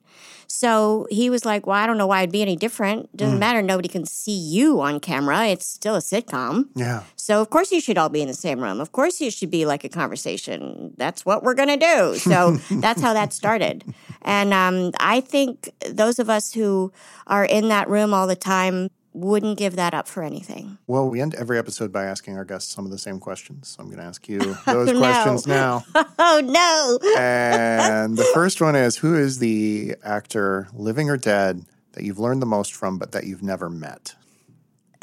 So 0.48 1.08
he 1.10 1.30
was 1.30 1.46
like, 1.46 1.66
well, 1.66 1.78
I 1.78 1.88
don't 1.88 1.98
know 1.98 2.08
why 2.08 2.22
it'd 2.22 2.32
be 2.32 2.42
any 2.42 2.58
different. 2.58 3.16
Doesn't 3.16 3.40
matter. 3.40 3.62
Nobody 3.62 3.88
can 3.88 4.06
see 4.06 4.36
you 4.36 4.82
on 4.82 5.00
camera. 5.00 5.46
It's 5.46 5.66
still 5.66 5.96
a 5.96 6.00
sitcom. 6.00 6.66
Yeah. 6.76 7.04
So 7.16 7.42
of 7.42 7.50
course 7.50 7.72
you 7.72 7.80
should 7.80 7.98
all 7.98 8.10
be 8.10 8.22
in 8.22 8.28
the 8.28 8.34
same 8.34 8.60
room. 8.60 8.82
Of 8.82 8.92
course 8.92 9.22
you 9.22 9.32
should 9.32 9.50
be 9.50 9.66
like 9.66 9.86
a 9.86 9.90
conversation. 9.90 10.94
That's 10.98 11.26
what 11.26 11.42
we're 11.42 11.54
gonna 11.54 11.78
do. 11.78 12.18
So 12.18 12.52
that's 12.72 13.02
how 13.02 13.14
that 13.14 13.32
started. 13.32 13.86
And 14.24 14.54
um, 14.54 14.92
I 15.00 15.22
think 15.22 15.70
those 15.90 16.20
of 16.20 16.30
us 16.30 16.52
who 16.52 16.92
are 17.28 17.46
in 17.46 17.70
that 17.70 17.90
room 17.90 18.14
all 18.14 18.28
the 18.28 18.36
time 18.36 18.90
wouldn't 19.14 19.58
give 19.58 19.76
that 19.76 19.94
up 19.94 20.08
for 20.08 20.24
anything. 20.24 20.78
Well, 20.88 21.10
we 21.10 21.20
end 21.22 21.36
every 21.36 21.58
episode 21.58 21.92
by 21.92 22.06
asking 22.06 22.38
our 22.38 22.46
guests 22.46 22.74
some 22.74 22.86
of 22.86 22.92
the 22.92 22.98
same 22.98 23.20
questions. 23.20 23.68
So 23.70 23.82
I'm 23.82 23.88
going 23.88 24.00
to 24.00 24.06
ask 24.06 24.28
you 24.30 24.40
those 24.66 24.92
questions 24.98 25.48
now. 25.48 25.84
Oh 26.24 26.40
no! 26.40 27.20
And 27.20 28.18
the 28.18 28.24
first 28.34 28.62
one 28.62 28.76
is 28.76 28.98
Who 28.98 29.18
is 29.18 29.40
the 29.40 29.96
actor, 30.04 30.70
living 30.74 31.10
or 31.10 31.18
dead, 31.18 31.66
that 31.94 32.04
you've 32.04 32.20
learned 32.20 32.42
the 32.42 32.46
most 32.46 32.74
from, 32.74 32.98
but 32.98 33.12
that 33.12 33.26
you've 33.26 33.44
never 33.44 33.70
met? 33.70 34.16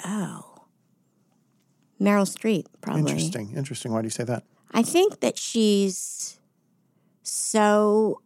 Oh, 0.05 0.65
Meryl 2.01 2.25
Streep, 2.25 2.67
probably. 2.81 3.01
Interesting. 3.03 3.53
Interesting. 3.57 3.93
Why 3.93 4.01
do 4.01 4.07
you 4.07 4.11
say 4.11 4.25
that? 4.25 4.45
I 4.73 4.83
think 4.83 5.21
that 5.21 5.37
she's 5.37 6.39
so 7.23 8.23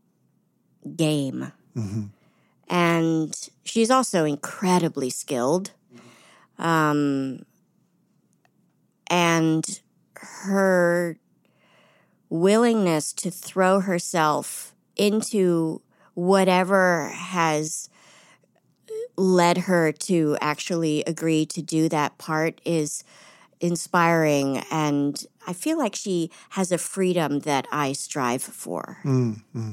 game. 0.96 1.52
Mm-hmm. 1.76 2.02
And 2.72 3.36
she's 3.64 3.90
also 3.90 4.24
incredibly 4.24 5.10
skilled. 5.10 5.72
Um, 6.58 7.44
and 9.08 9.80
her 10.14 11.18
willingness 12.30 13.12
to 13.12 13.30
throw 13.30 13.80
herself 13.80 14.74
into 14.96 15.82
whatever 16.14 17.10
has 17.14 17.90
led 19.18 19.58
her 19.58 19.92
to 19.92 20.38
actually 20.40 21.04
agree 21.04 21.44
to 21.44 21.60
do 21.60 21.90
that 21.90 22.16
part 22.16 22.58
is 22.64 23.04
inspiring 23.60 24.62
and 24.70 25.26
I 25.46 25.52
feel 25.52 25.76
like 25.76 25.94
she 25.94 26.30
has 26.50 26.72
a 26.72 26.78
freedom 26.78 27.40
that 27.40 27.66
I 27.70 27.92
strive 27.92 28.42
for. 28.42 28.98
Mm-hmm. 29.04 29.72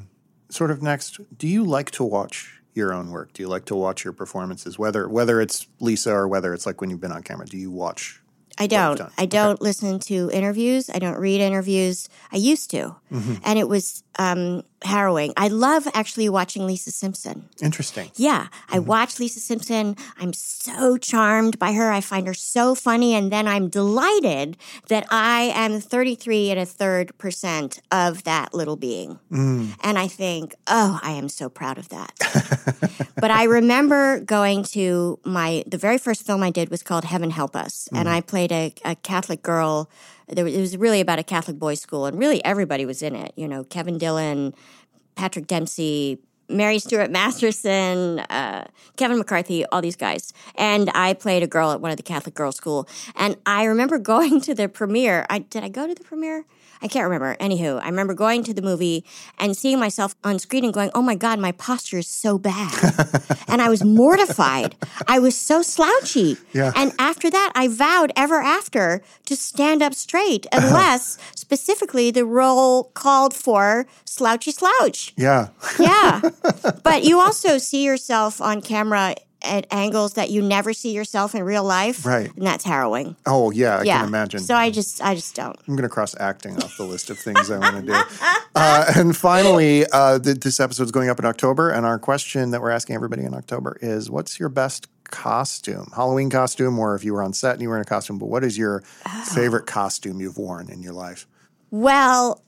Sort 0.49 0.71
of 0.71 0.81
next, 0.81 1.19
do 1.37 1.47
you 1.47 1.63
like 1.63 1.91
to 1.91 2.03
watch 2.03 2.58
your 2.79 2.93
own 2.93 3.11
work? 3.11 3.33
Do 3.33 3.43
you 3.43 3.49
like 3.49 3.65
to 3.65 3.75
watch 3.75 4.03
your 4.03 4.13
performances, 4.13 4.79
whether 4.79 5.07
whether 5.07 5.39
it's 5.39 5.67
Lisa 5.79 6.11
or 6.11 6.27
whether 6.27 6.53
it's 6.53 6.65
like 6.65 6.81
when 6.81 6.89
you've 6.89 7.01
been 7.01 7.11
on 7.11 7.21
camera? 7.21 7.45
Do 7.45 7.57
you 7.57 7.69
watch? 7.69 8.21
I 8.59 8.67
don't. 8.67 8.99
I 9.17 9.25
don't 9.25 9.53
okay. 9.53 9.63
listen 9.63 9.99
to 9.99 10.29
interviews. 10.33 10.89
I 10.89 10.99
don't 10.99 11.17
read 11.17 11.39
interviews. 11.39 12.09
I 12.31 12.37
used 12.37 12.71
to, 12.71 12.95
mm-hmm. 13.11 13.35
and 13.45 13.57
it 13.57 13.69
was 13.69 14.03
um, 14.17 14.63
harrowing. 14.83 15.33
I 15.37 15.47
love 15.47 15.87
actually 15.93 16.29
watching 16.29 16.65
Lisa 16.65 16.91
Simpson. 16.91 17.49
Interesting. 17.61 18.11
Yeah, 18.15 18.43
mm-hmm. 18.43 18.75
I 18.75 18.79
watch 18.79 19.19
Lisa 19.19 19.39
Simpson. 19.39 19.95
I'm 20.19 20.33
so 20.33 20.97
charmed 20.97 21.59
by 21.59 21.73
her. 21.73 21.91
I 21.91 22.01
find 22.01 22.27
her 22.27 22.33
so 22.33 22.75
funny, 22.75 23.13
and 23.13 23.31
then 23.31 23.47
I'm 23.47 23.69
delighted 23.69 24.57
that 24.87 25.05
I 25.09 25.51
am 25.55 25.79
33 25.79 26.51
and 26.51 26.59
a 26.59 26.65
third 26.65 27.17
percent 27.17 27.81
of 27.91 28.23
that 28.23 28.53
little 28.53 28.75
being. 28.75 29.19
Mm. 29.31 29.75
And 29.83 29.97
I 29.97 30.07
think, 30.07 30.55
oh, 30.67 30.99
I 31.01 31.11
am 31.11 31.29
so 31.29 31.49
proud 31.49 31.77
of 31.77 31.89
that. 31.89 32.13
but 33.15 33.31
I 33.31 33.43
remember 33.43 34.19
going 34.21 34.63
to 34.65 35.19
my 35.23 35.63
the 35.67 35.77
very 35.77 35.97
first 35.97 36.25
film 36.25 36.43
I 36.43 36.51
did 36.51 36.69
was 36.69 36.83
called 36.83 37.05
Heaven 37.05 37.31
Help 37.31 37.55
Us, 37.55 37.89
mm. 37.91 37.99
and 37.99 38.09
I 38.09 38.21
played 38.21 38.51
a, 38.51 38.73
a 38.85 38.95
Catholic 38.95 39.41
girl 39.41 39.89
there, 40.29 40.47
it 40.47 40.59
was 40.59 40.77
really 40.77 41.01
about 41.01 41.19
a 41.19 41.23
Catholic 41.23 41.57
boys' 41.57 41.81
school, 41.81 42.05
and 42.05 42.17
really 42.19 42.43
everybody 42.45 42.85
was 42.85 43.01
in 43.01 43.15
it. 43.15 43.33
You 43.35 43.47
know, 43.47 43.63
Kevin 43.63 43.97
Dillon, 43.97 44.53
Patrick 45.15 45.47
Dempsey, 45.47 46.19
Mary 46.49 46.79
Stuart 46.79 47.11
Masterson, 47.11 48.19
uh, 48.19 48.65
Kevin 48.97 49.17
McCarthy, 49.17 49.65
all 49.67 49.81
these 49.81 49.95
guys. 49.95 50.33
And 50.55 50.89
I 50.95 51.13
played 51.13 51.43
a 51.43 51.47
girl 51.47 51.71
at 51.71 51.79
one 51.79 51.91
of 51.91 51.97
the 51.97 52.03
Catholic 52.03 52.35
girls' 52.35 52.55
school. 52.55 52.87
And 53.15 53.37
I 53.45 53.65
remember 53.65 53.99
going 53.99 54.41
to 54.41 54.55
the 54.55 54.67
premiere. 54.67 55.25
I 55.29 55.39
did 55.39 55.63
I 55.63 55.69
go 55.69 55.87
to 55.87 55.93
the 55.93 56.03
premiere? 56.03 56.45
I 56.81 56.87
can't 56.87 57.03
remember. 57.03 57.35
Anywho, 57.39 57.81
I 57.81 57.87
remember 57.87 58.13
going 58.13 58.43
to 58.43 58.53
the 58.53 58.61
movie 58.61 59.03
and 59.37 59.55
seeing 59.55 59.79
myself 59.79 60.15
on 60.23 60.39
screen 60.39 60.63
and 60.63 60.73
going, 60.73 60.91
oh 60.95 61.01
my 61.01 61.15
God, 61.15 61.39
my 61.39 61.51
posture 61.51 61.97
is 61.97 62.07
so 62.07 62.37
bad. 62.37 62.73
and 63.47 63.61
I 63.61 63.69
was 63.69 63.83
mortified. 63.83 64.75
I 65.07 65.19
was 65.19 65.35
so 65.35 65.61
slouchy. 65.61 66.37
Yeah. 66.53 66.71
And 66.75 66.93
after 66.97 67.29
that, 67.29 67.51
I 67.55 67.67
vowed 67.67 68.11
ever 68.15 68.41
after 68.41 69.01
to 69.25 69.35
stand 69.35 69.81
up 69.81 69.93
straight, 69.93 70.45
unless 70.53 71.17
specifically 71.35 72.11
the 72.11 72.25
role 72.25 72.85
called 72.93 73.33
for 73.33 73.85
slouchy 74.05 74.51
slouch. 74.51 75.13
Yeah. 75.17 75.49
yeah. 75.79 76.21
But 76.83 77.03
you 77.03 77.19
also 77.19 77.57
see 77.57 77.83
yourself 77.83 78.41
on 78.41 78.61
camera 78.61 79.15
at 79.41 79.67
angles 79.71 80.13
that 80.13 80.29
you 80.29 80.41
never 80.41 80.73
see 80.73 80.91
yourself 80.91 81.33
in 81.35 81.43
real 81.43 81.63
life. 81.63 82.05
Right. 82.05 82.33
And 82.35 82.45
that's 82.45 82.63
harrowing. 82.63 83.15
Oh 83.25 83.51
yeah, 83.51 83.77
I 83.77 83.83
yeah. 83.83 83.99
can 83.99 84.07
imagine. 84.07 84.39
So 84.41 84.55
I 84.55 84.71
just 84.71 85.01
I 85.03 85.15
just 85.15 85.35
don't. 85.35 85.57
I'm 85.67 85.75
gonna 85.75 85.89
cross 85.89 86.15
acting 86.19 86.57
off 86.57 86.77
the 86.77 86.83
list 86.83 87.09
of 87.09 87.17
things 87.17 87.49
I 87.49 87.57
want 87.57 87.77
to 87.77 87.81
do. 87.81 88.01
Uh, 88.55 88.85
and 88.95 89.15
finally, 89.15 89.85
uh, 89.93 90.19
th- 90.19 90.39
this 90.39 90.59
episode 90.59 90.83
is 90.83 90.91
going 90.91 91.07
up 91.07 91.19
in 91.19 91.25
October, 91.25 91.69
and 91.69 91.85
our 91.85 91.99
question 91.99 92.51
that 92.51 92.61
we're 92.61 92.71
asking 92.71 92.95
everybody 92.95 93.23
in 93.23 93.33
October 93.33 93.77
is, 93.81 94.09
"What's 94.09 94.39
your 94.39 94.49
best 94.49 94.87
costume, 95.11 95.91
Halloween 95.95 96.29
costume, 96.29 96.77
or 96.79 96.95
if 96.95 97.03
you 97.03 97.13
were 97.13 97.21
on 97.21 97.33
set 97.33 97.53
and 97.53 97.61
you 97.61 97.69
were 97.69 97.75
in 97.75 97.81
a 97.81 97.85
costume, 97.85 98.17
but 98.17 98.27
what 98.27 98.43
is 98.43 98.57
your 98.57 98.83
oh. 99.05 99.23
favorite 99.33 99.65
costume 99.65 100.19
you've 100.19 100.37
worn 100.37 100.69
in 100.69 100.81
your 100.81 100.93
life? 100.93 101.27
Well, 101.71 102.41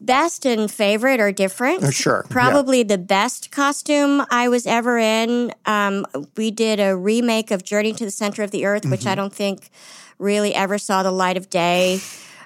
best 0.00 0.44
and 0.44 0.70
favorite 0.70 1.20
are 1.20 1.32
different. 1.32 1.84
Uh, 1.84 1.90
sure. 1.90 2.26
Probably 2.28 2.78
yeah. 2.78 2.84
the 2.84 2.98
best 2.98 3.50
costume 3.50 4.24
I 4.30 4.48
was 4.48 4.66
ever 4.66 4.98
in. 4.98 5.52
Um, 5.66 6.06
we 6.36 6.50
did 6.50 6.80
a 6.80 6.96
remake 6.96 7.50
of 7.50 7.62
Journey 7.62 7.92
to 7.94 8.04
the 8.04 8.10
Center 8.10 8.42
of 8.42 8.50
the 8.50 8.66
Earth, 8.66 8.82
mm-hmm. 8.82 8.90
which 8.90 9.06
I 9.06 9.14
don't 9.14 9.32
think 9.32 9.70
really 10.18 10.54
ever 10.54 10.78
saw 10.78 11.02
the 11.02 11.10
light 11.10 11.36
of 11.36 11.50
day 11.50 12.00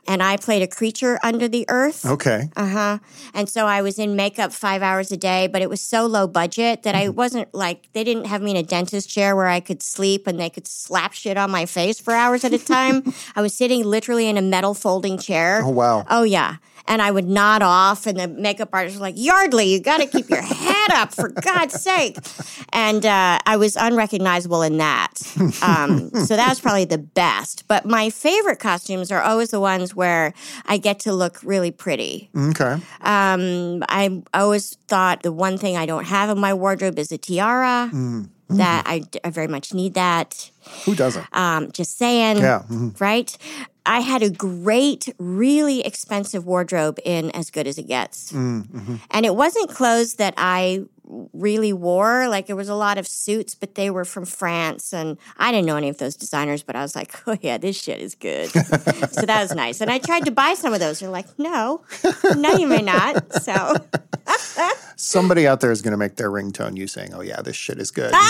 and 0.09 0.22
I 0.22 0.38
played 0.38 0.62
a 0.62 0.66
creature 0.66 1.20
under 1.22 1.46
the 1.46 1.66
earth. 1.68 2.06
Okay. 2.06 2.48
Uh 2.56 2.68
huh. 2.68 2.98
And 3.34 3.48
so 3.48 3.66
I 3.66 3.82
was 3.82 3.98
in 3.98 4.16
makeup 4.16 4.52
five 4.52 4.82
hours 4.82 5.12
a 5.12 5.16
day, 5.16 5.46
but 5.46 5.61
it 5.61 5.68
was 5.68 5.82
so 5.82 6.06
low 6.06 6.26
budget 6.26 6.82
that 6.82 6.94
mm-hmm. 6.94 7.04
I 7.04 7.09
wasn't 7.11 7.54
like, 7.54 7.92
they 7.92 8.02
didn't 8.02 8.24
have 8.24 8.40
me 8.40 8.52
in 8.52 8.56
a 8.56 8.62
dentist 8.62 9.11
chair 9.11 9.36
where 9.36 9.46
I 9.46 9.61
could 9.61 9.82
sleep 9.82 10.26
and 10.26 10.40
they 10.40 10.48
could 10.48 10.66
slap 10.66 11.12
shit 11.12 11.36
on 11.36 11.50
my 11.50 11.66
face 11.66 12.00
for 12.00 12.14
hours 12.14 12.42
at 12.42 12.54
a 12.54 12.59
time. 12.59 13.12
I 13.36 13.42
was 13.42 13.54
sitting 13.54 13.84
literally 13.84 14.26
in 14.26 14.38
a 14.38 14.42
metal 14.42 14.72
folding 14.72 15.18
chair. 15.18 15.61
Oh, 15.62 15.68
wow. 15.68 16.06
Oh, 16.09 16.22
yeah 16.22 16.56
and 16.88 17.02
I 17.02 17.11
would 17.11 17.26
nod 17.26 17.62
off, 17.62 18.06
and 18.06 18.18
the 18.18 18.26
makeup 18.26 18.70
artist 18.72 18.96
was 18.96 19.00
like, 19.00 19.14
Yeardley, 19.16 19.66
you 19.66 19.80
got 19.80 19.98
to 19.98 20.06
keep 20.06 20.28
your 20.30 20.42
head 20.42 20.90
up 20.90 21.14
for 21.14 21.28
God's 21.28 21.80
sake. 21.80 22.16
And 22.72 23.04
uh, 23.04 23.38
I 23.44 23.56
was 23.56 23.76
unrecognizable 23.76 24.62
in 24.62 24.78
that. 24.78 25.14
Um, 25.61 26.11
so 26.11 26.36
that 26.36 26.48
was 26.48 26.61
probably 26.61 26.84
the 26.84 26.98
best. 26.98 27.66
But 27.68 27.84
my 27.84 28.11
favorite 28.11 28.59
costumes 28.59 29.11
are 29.11 29.20
always 29.20 29.50
the 29.50 29.61
ones 29.61 29.94
where 29.99 30.32
I 30.64 30.78
get 30.78 31.01
to 31.01 31.12
look 31.12 31.42
really 31.42 31.72
pretty. 31.72 32.30
Okay. 32.34 32.80
Um, 33.03 33.82
I 33.88 34.22
always 34.32 34.76
thought 34.86 35.22
the 35.22 35.32
one 35.32 35.59
thing 35.59 35.76
I 35.76 35.84
don't 35.84 36.05
have 36.05 36.30
in 36.30 36.38
my 36.38 36.55
wardrobe 36.55 36.99
is 36.99 37.12
a 37.12 37.18
tiara. 37.18 37.90
Mm. 37.92 38.30
That 38.51 38.84
I, 38.86 39.03
I, 39.22 39.28
very 39.28 39.46
much 39.46 39.74
need 39.74 39.92
that. 39.92 40.51
Who 40.86 40.94
doesn't? 40.94 41.26
Um, 41.36 41.70
just 41.70 41.99
saying. 41.99 42.38
Yeah. 42.38 42.61
Mm-hmm. 42.61 42.90
Right. 42.99 43.36
I 43.84 44.01
had 44.01 44.22
a 44.22 44.30
great, 44.30 45.14
really 45.18 45.82
expensive 45.82 46.46
wardrobe 46.46 46.99
in 47.05 47.30
As 47.32 47.51
Good 47.51 47.66
as 47.66 47.76
It 47.76 47.88
Gets. 47.88 48.32
Mm-hmm. 48.32 48.96
And 49.11 49.26
it 49.26 49.34
wasn't 49.34 49.68
clothes 49.68 50.14
that 50.14 50.32
I 50.38 50.84
really 51.32 51.72
wore. 51.72 52.28
Like, 52.28 52.46
there 52.46 52.56
was 52.56 52.68
a 52.68 52.74
lot 52.74 52.98
of 52.98 53.06
suits, 53.06 53.54
but 53.54 53.74
they 53.74 53.90
were 53.90 54.04
from 54.04 54.24
France. 54.24 54.92
And 54.92 55.18
I 55.36 55.50
didn't 55.52 55.66
know 55.66 55.76
any 55.76 55.88
of 55.88 55.98
those 55.98 56.16
designers, 56.16 56.62
but 56.62 56.76
I 56.76 56.82
was 56.82 56.94
like, 56.94 57.14
oh, 57.26 57.36
yeah, 57.40 57.59
this 57.59 57.80
shit 57.80 58.00
is 58.00 58.14
good. 58.14 58.50
so 58.50 59.26
that 59.26 59.40
was 59.40 59.54
nice. 59.54 59.80
And 59.80 59.90
I 59.90 59.98
tried 59.98 60.24
to 60.26 60.30
buy 60.30 60.54
some 60.54 60.74
of 60.74 60.80
those. 60.80 61.00
They're 61.00 61.11
like, 61.11 61.38
no, 61.38 61.82
no, 62.36 62.52
you 62.56 62.66
may 62.66 62.82
not. 62.82 63.32
So. 63.42 63.74
Somebody 64.96 65.46
out 65.46 65.61
there 65.61 65.70
is 65.70 65.82
going 65.82 65.92
to 65.92 65.98
make 65.98 66.16
their 66.16 66.30
ringtone 66.30 66.76
you 66.76 66.86
saying, 66.86 67.14
"Oh 67.14 67.20
yeah, 67.20 67.40
this 67.40 67.56
shit 67.56 67.78
is 67.78 67.90
good." 67.90 68.12
well, 68.12 68.24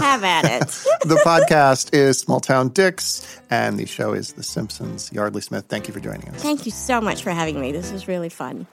have 0.00 0.22
at 0.22 0.44
it. 0.44 0.68
the 1.06 1.20
podcast 1.24 1.94
is 1.94 2.18
Small 2.18 2.40
Town 2.40 2.68
Dicks, 2.68 3.40
and 3.50 3.78
the 3.78 3.86
show 3.86 4.12
is 4.12 4.34
The 4.34 4.42
Simpsons. 4.42 5.10
Yeardley 5.12 5.40
Smith, 5.40 5.64
thank 5.68 5.88
you 5.88 5.94
for 5.94 6.00
joining 6.00 6.28
us. 6.28 6.42
Thank 6.42 6.66
you 6.66 6.72
so 6.72 7.00
much 7.00 7.22
for 7.22 7.30
having 7.30 7.60
me. 7.60 7.72
This 7.72 7.90
was 7.90 8.06
really 8.06 8.28
fun. 8.28 8.66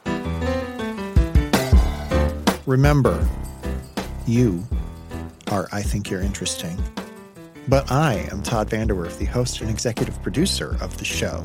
Remember, 2.68 3.28
you 4.28 4.64
are 5.50 5.68
I 5.72 5.82
Think 5.82 6.10
You're 6.12 6.22
Interesting. 6.22 6.78
But 7.68 7.92
I 7.92 8.28
am 8.32 8.44
Todd 8.44 8.70
VanDerWerff, 8.70 9.18
the 9.18 9.26
host 9.26 9.62
and 9.62 9.70
executive 9.70 10.22
producer 10.22 10.78
of 10.82 10.98
the 10.98 11.06
show. 11.06 11.44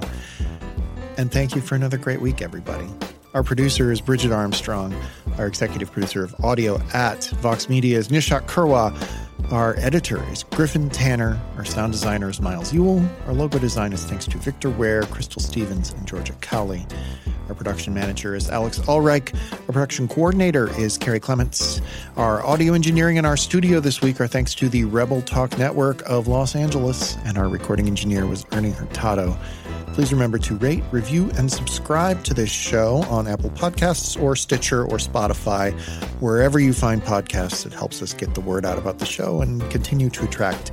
And 1.16 1.32
thank 1.32 1.54
you 1.54 1.62
for 1.62 1.74
another 1.74 1.96
great 1.96 2.20
week, 2.20 2.42
everybody. 2.42 2.88
Our 3.32 3.42
producer 3.42 3.90
is 3.92 4.00
Bridget 4.00 4.32
Armstrong. 4.32 4.94
Our 5.38 5.46
executive 5.46 5.90
producer 5.90 6.22
of 6.22 6.34
audio 6.44 6.80
at 6.92 7.24
Vox 7.40 7.68
Media 7.68 7.98
is 7.98 8.08
Nishat 8.08 8.46
Kurwa. 8.46 8.94
Our 9.50 9.74
editor 9.78 10.22
is 10.30 10.42
Griffin 10.42 10.90
Tanner. 10.90 11.40
Our 11.56 11.64
sound 11.64 11.92
designer 11.92 12.28
is 12.28 12.40
Miles 12.40 12.74
Ewell. 12.74 13.08
Our 13.26 13.32
logo 13.32 13.58
design 13.58 13.92
is 13.92 14.04
thanks 14.04 14.26
to 14.26 14.38
Victor 14.38 14.70
Ware, 14.70 15.04
Crystal 15.04 15.40
Stevens, 15.40 15.92
and 15.92 16.06
Georgia 16.06 16.34
Cowley. 16.40 16.86
Our 17.48 17.54
production 17.54 17.94
manager 17.94 18.34
is 18.34 18.50
Alex 18.50 18.78
Ulreich. 18.80 19.34
Our 19.52 19.72
production 19.72 20.08
coordinator 20.08 20.68
is 20.78 20.98
Carrie 20.98 21.20
Clements. 21.20 21.80
Our 22.16 22.44
audio 22.44 22.72
engineering 22.72 23.16
in 23.16 23.24
our 23.24 23.36
studio 23.36 23.78
this 23.78 24.00
week 24.00 24.20
are 24.20 24.26
thanks 24.26 24.54
to 24.56 24.68
the 24.68 24.84
Rebel 24.84 25.22
Talk 25.22 25.56
Network 25.56 26.02
of 26.08 26.26
Los 26.26 26.56
Angeles. 26.56 27.16
And 27.24 27.38
our 27.38 27.48
recording 27.48 27.86
engineer 27.86 28.26
was 28.26 28.44
Ernie 28.52 28.70
Hurtado. 28.70 29.38
Please 29.92 30.12
remember 30.12 30.38
to 30.38 30.56
rate, 30.56 30.82
review, 30.90 31.30
and 31.38 31.50
subscribe 31.50 32.22
to 32.24 32.34
this 32.34 32.50
show 32.50 32.96
on 33.08 33.26
Apple 33.26 33.50
Podcasts 33.50 34.20
or 34.20 34.36
Stitcher 34.36 34.82
or 34.82 34.98
Spotify. 34.98 35.72
Wherever 36.20 36.58
you 36.58 36.72
find 36.72 37.00
podcasts, 37.00 37.64
it 37.64 37.72
helps 37.72 38.02
us 38.02 38.12
get 38.12 38.34
the 38.34 38.40
word 38.40 38.66
out 38.66 38.76
about 38.76 38.98
the 38.98 39.06
show 39.06 39.40
and 39.40 39.62
continue 39.70 40.10
to 40.10 40.24
attract 40.24 40.72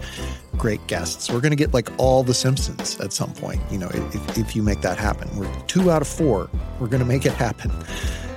great 0.58 0.86
guests. 0.88 1.30
We're 1.30 1.42
going 1.42 1.52
to 1.52 1.58
get 1.58 1.74
like 1.74 1.90
all 1.98 2.24
the 2.24 2.34
Simpsons 2.34 3.00
at 3.00 3.14
some 3.14 3.34
point, 3.34 3.62
you 3.72 3.78
know, 3.78 3.90
if, 3.94 4.38
if 4.38 4.56
you 4.56 4.64
make 4.64 4.82
that 4.82 4.98
happen. 4.98 5.30
We're 5.36 5.54
two 5.68 5.92
out 5.92 6.02
of 6.02 6.08
four. 6.08 6.50
We're 6.80 6.88
going 6.88 7.02
to 7.02 7.06
make 7.06 7.26
it 7.26 7.34
happen. 7.34 7.72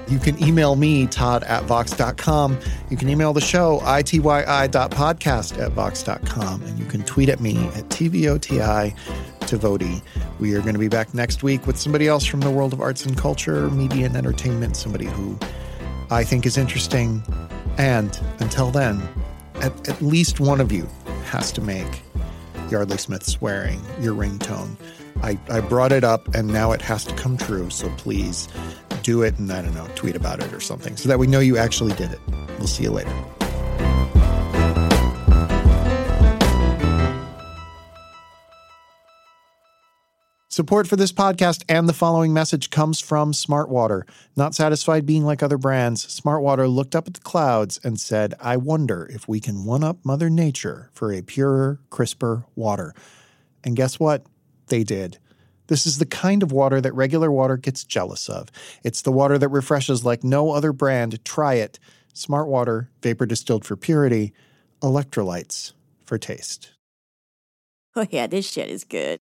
You 0.08 0.18
can 0.20 0.40
email 0.42 0.76
me, 0.76 1.06
Todd 1.08 1.42
at 1.44 1.64
Vox.com. 1.64 2.58
You 2.90 2.96
can 2.96 3.08
email 3.08 3.32
the 3.32 3.40
show, 3.40 3.80
ityi.podcast 3.80 5.60
at 5.60 5.72
Vox.com. 5.72 6.62
And 6.62 6.78
you 6.78 6.84
can 6.84 7.02
tweet 7.02 7.28
at 7.28 7.40
me 7.40 7.56
at 7.68 7.88
TVOTI 7.88 8.96
Tavoti. 9.40 10.02
We 10.38 10.54
are 10.54 10.60
going 10.60 10.74
to 10.74 10.78
be 10.78 10.88
back 10.88 11.12
next 11.12 11.42
week 11.42 11.66
with 11.66 11.76
somebody 11.76 12.06
else 12.06 12.24
from 12.24 12.40
the 12.40 12.50
world 12.50 12.72
of 12.72 12.80
arts 12.80 13.04
and 13.04 13.16
culture, 13.16 13.68
media 13.70 14.06
and 14.06 14.16
entertainment, 14.16 14.76
somebody 14.76 15.06
who 15.06 15.36
I 16.10 16.22
think 16.22 16.46
is 16.46 16.56
interesting. 16.56 17.22
And 17.76 18.18
until 18.38 18.70
then, 18.70 19.02
at, 19.56 19.88
at 19.88 20.00
least 20.00 20.38
one 20.38 20.60
of 20.60 20.70
you 20.70 20.88
has 21.26 21.52
to 21.52 21.60
make 21.60 22.02
Yeardley 22.70 22.98
Smith 22.98 23.24
swearing 23.24 23.80
your 24.00 24.14
ringtone. 24.14 24.76
I, 25.22 25.38
I 25.50 25.60
brought 25.60 25.92
it 25.92 26.04
up 26.04 26.34
and 26.34 26.48
now 26.48 26.72
it 26.72 26.82
has 26.82 27.04
to 27.04 27.14
come 27.14 27.36
true. 27.36 27.70
So 27.70 27.88
please 27.96 28.48
do 29.02 29.22
it 29.22 29.38
and 29.38 29.52
I 29.52 29.62
don't 29.62 29.74
know, 29.74 29.88
tweet 29.94 30.16
about 30.16 30.40
it 30.40 30.52
or 30.52 30.60
something 30.60 30.96
so 30.96 31.08
that 31.08 31.18
we 31.18 31.26
know 31.26 31.40
you 31.40 31.56
actually 31.56 31.94
did 31.94 32.12
it. 32.12 32.20
We'll 32.58 32.66
see 32.66 32.84
you 32.84 32.90
later. 32.90 33.35
Support 40.56 40.88
for 40.88 40.96
this 40.96 41.12
podcast 41.12 41.64
and 41.68 41.86
the 41.86 41.92
following 41.92 42.32
message 42.32 42.70
comes 42.70 42.98
from 42.98 43.32
Smartwater. 43.32 44.04
Not 44.36 44.54
satisfied 44.54 45.04
being 45.04 45.22
like 45.22 45.42
other 45.42 45.58
brands, 45.58 46.06
Smartwater 46.06 46.66
looked 46.66 46.96
up 46.96 47.06
at 47.06 47.12
the 47.12 47.20
clouds 47.20 47.78
and 47.84 48.00
said, 48.00 48.32
I 48.40 48.56
wonder 48.56 49.06
if 49.12 49.28
we 49.28 49.38
can 49.38 49.66
one 49.66 49.84
up 49.84 49.98
Mother 50.02 50.30
Nature 50.30 50.88
for 50.94 51.12
a 51.12 51.20
purer, 51.20 51.78
crisper 51.90 52.46
water. 52.54 52.94
And 53.64 53.76
guess 53.76 54.00
what? 54.00 54.24
They 54.68 54.82
did. 54.82 55.18
This 55.66 55.86
is 55.86 55.98
the 55.98 56.06
kind 56.06 56.42
of 56.42 56.52
water 56.52 56.80
that 56.80 56.94
regular 56.94 57.30
water 57.30 57.58
gets 57.58 57.84
jealous 57.84 58.30
of. 58.30 58.50
It's 58.82 59.02
the 59.02 59.12
water 59.12 59.36
that 59.36 59.50
refreshes 59.50 60.06
like 60.06 60.24
no 60.24 60.52
other 60.52 60.72
brand. 60.72 61.22
Try 61.22 61.56
it. 61.56 61.78
Smartwater, 62.14 62.88
vapor 63.02 63.26
distilled 63.26 63.66
for 63.66 63.76
purity, 63.76 64.32
electrolytes 64.82 65.74
for 66.06 66.16
taste. 66.16 66.70
Oh, 67.94 68.06
yeah, 68.10 68.26
this 68.26 68.50
shit 68.50 68.70
is 68.70 68.84
good. 68.84 69.14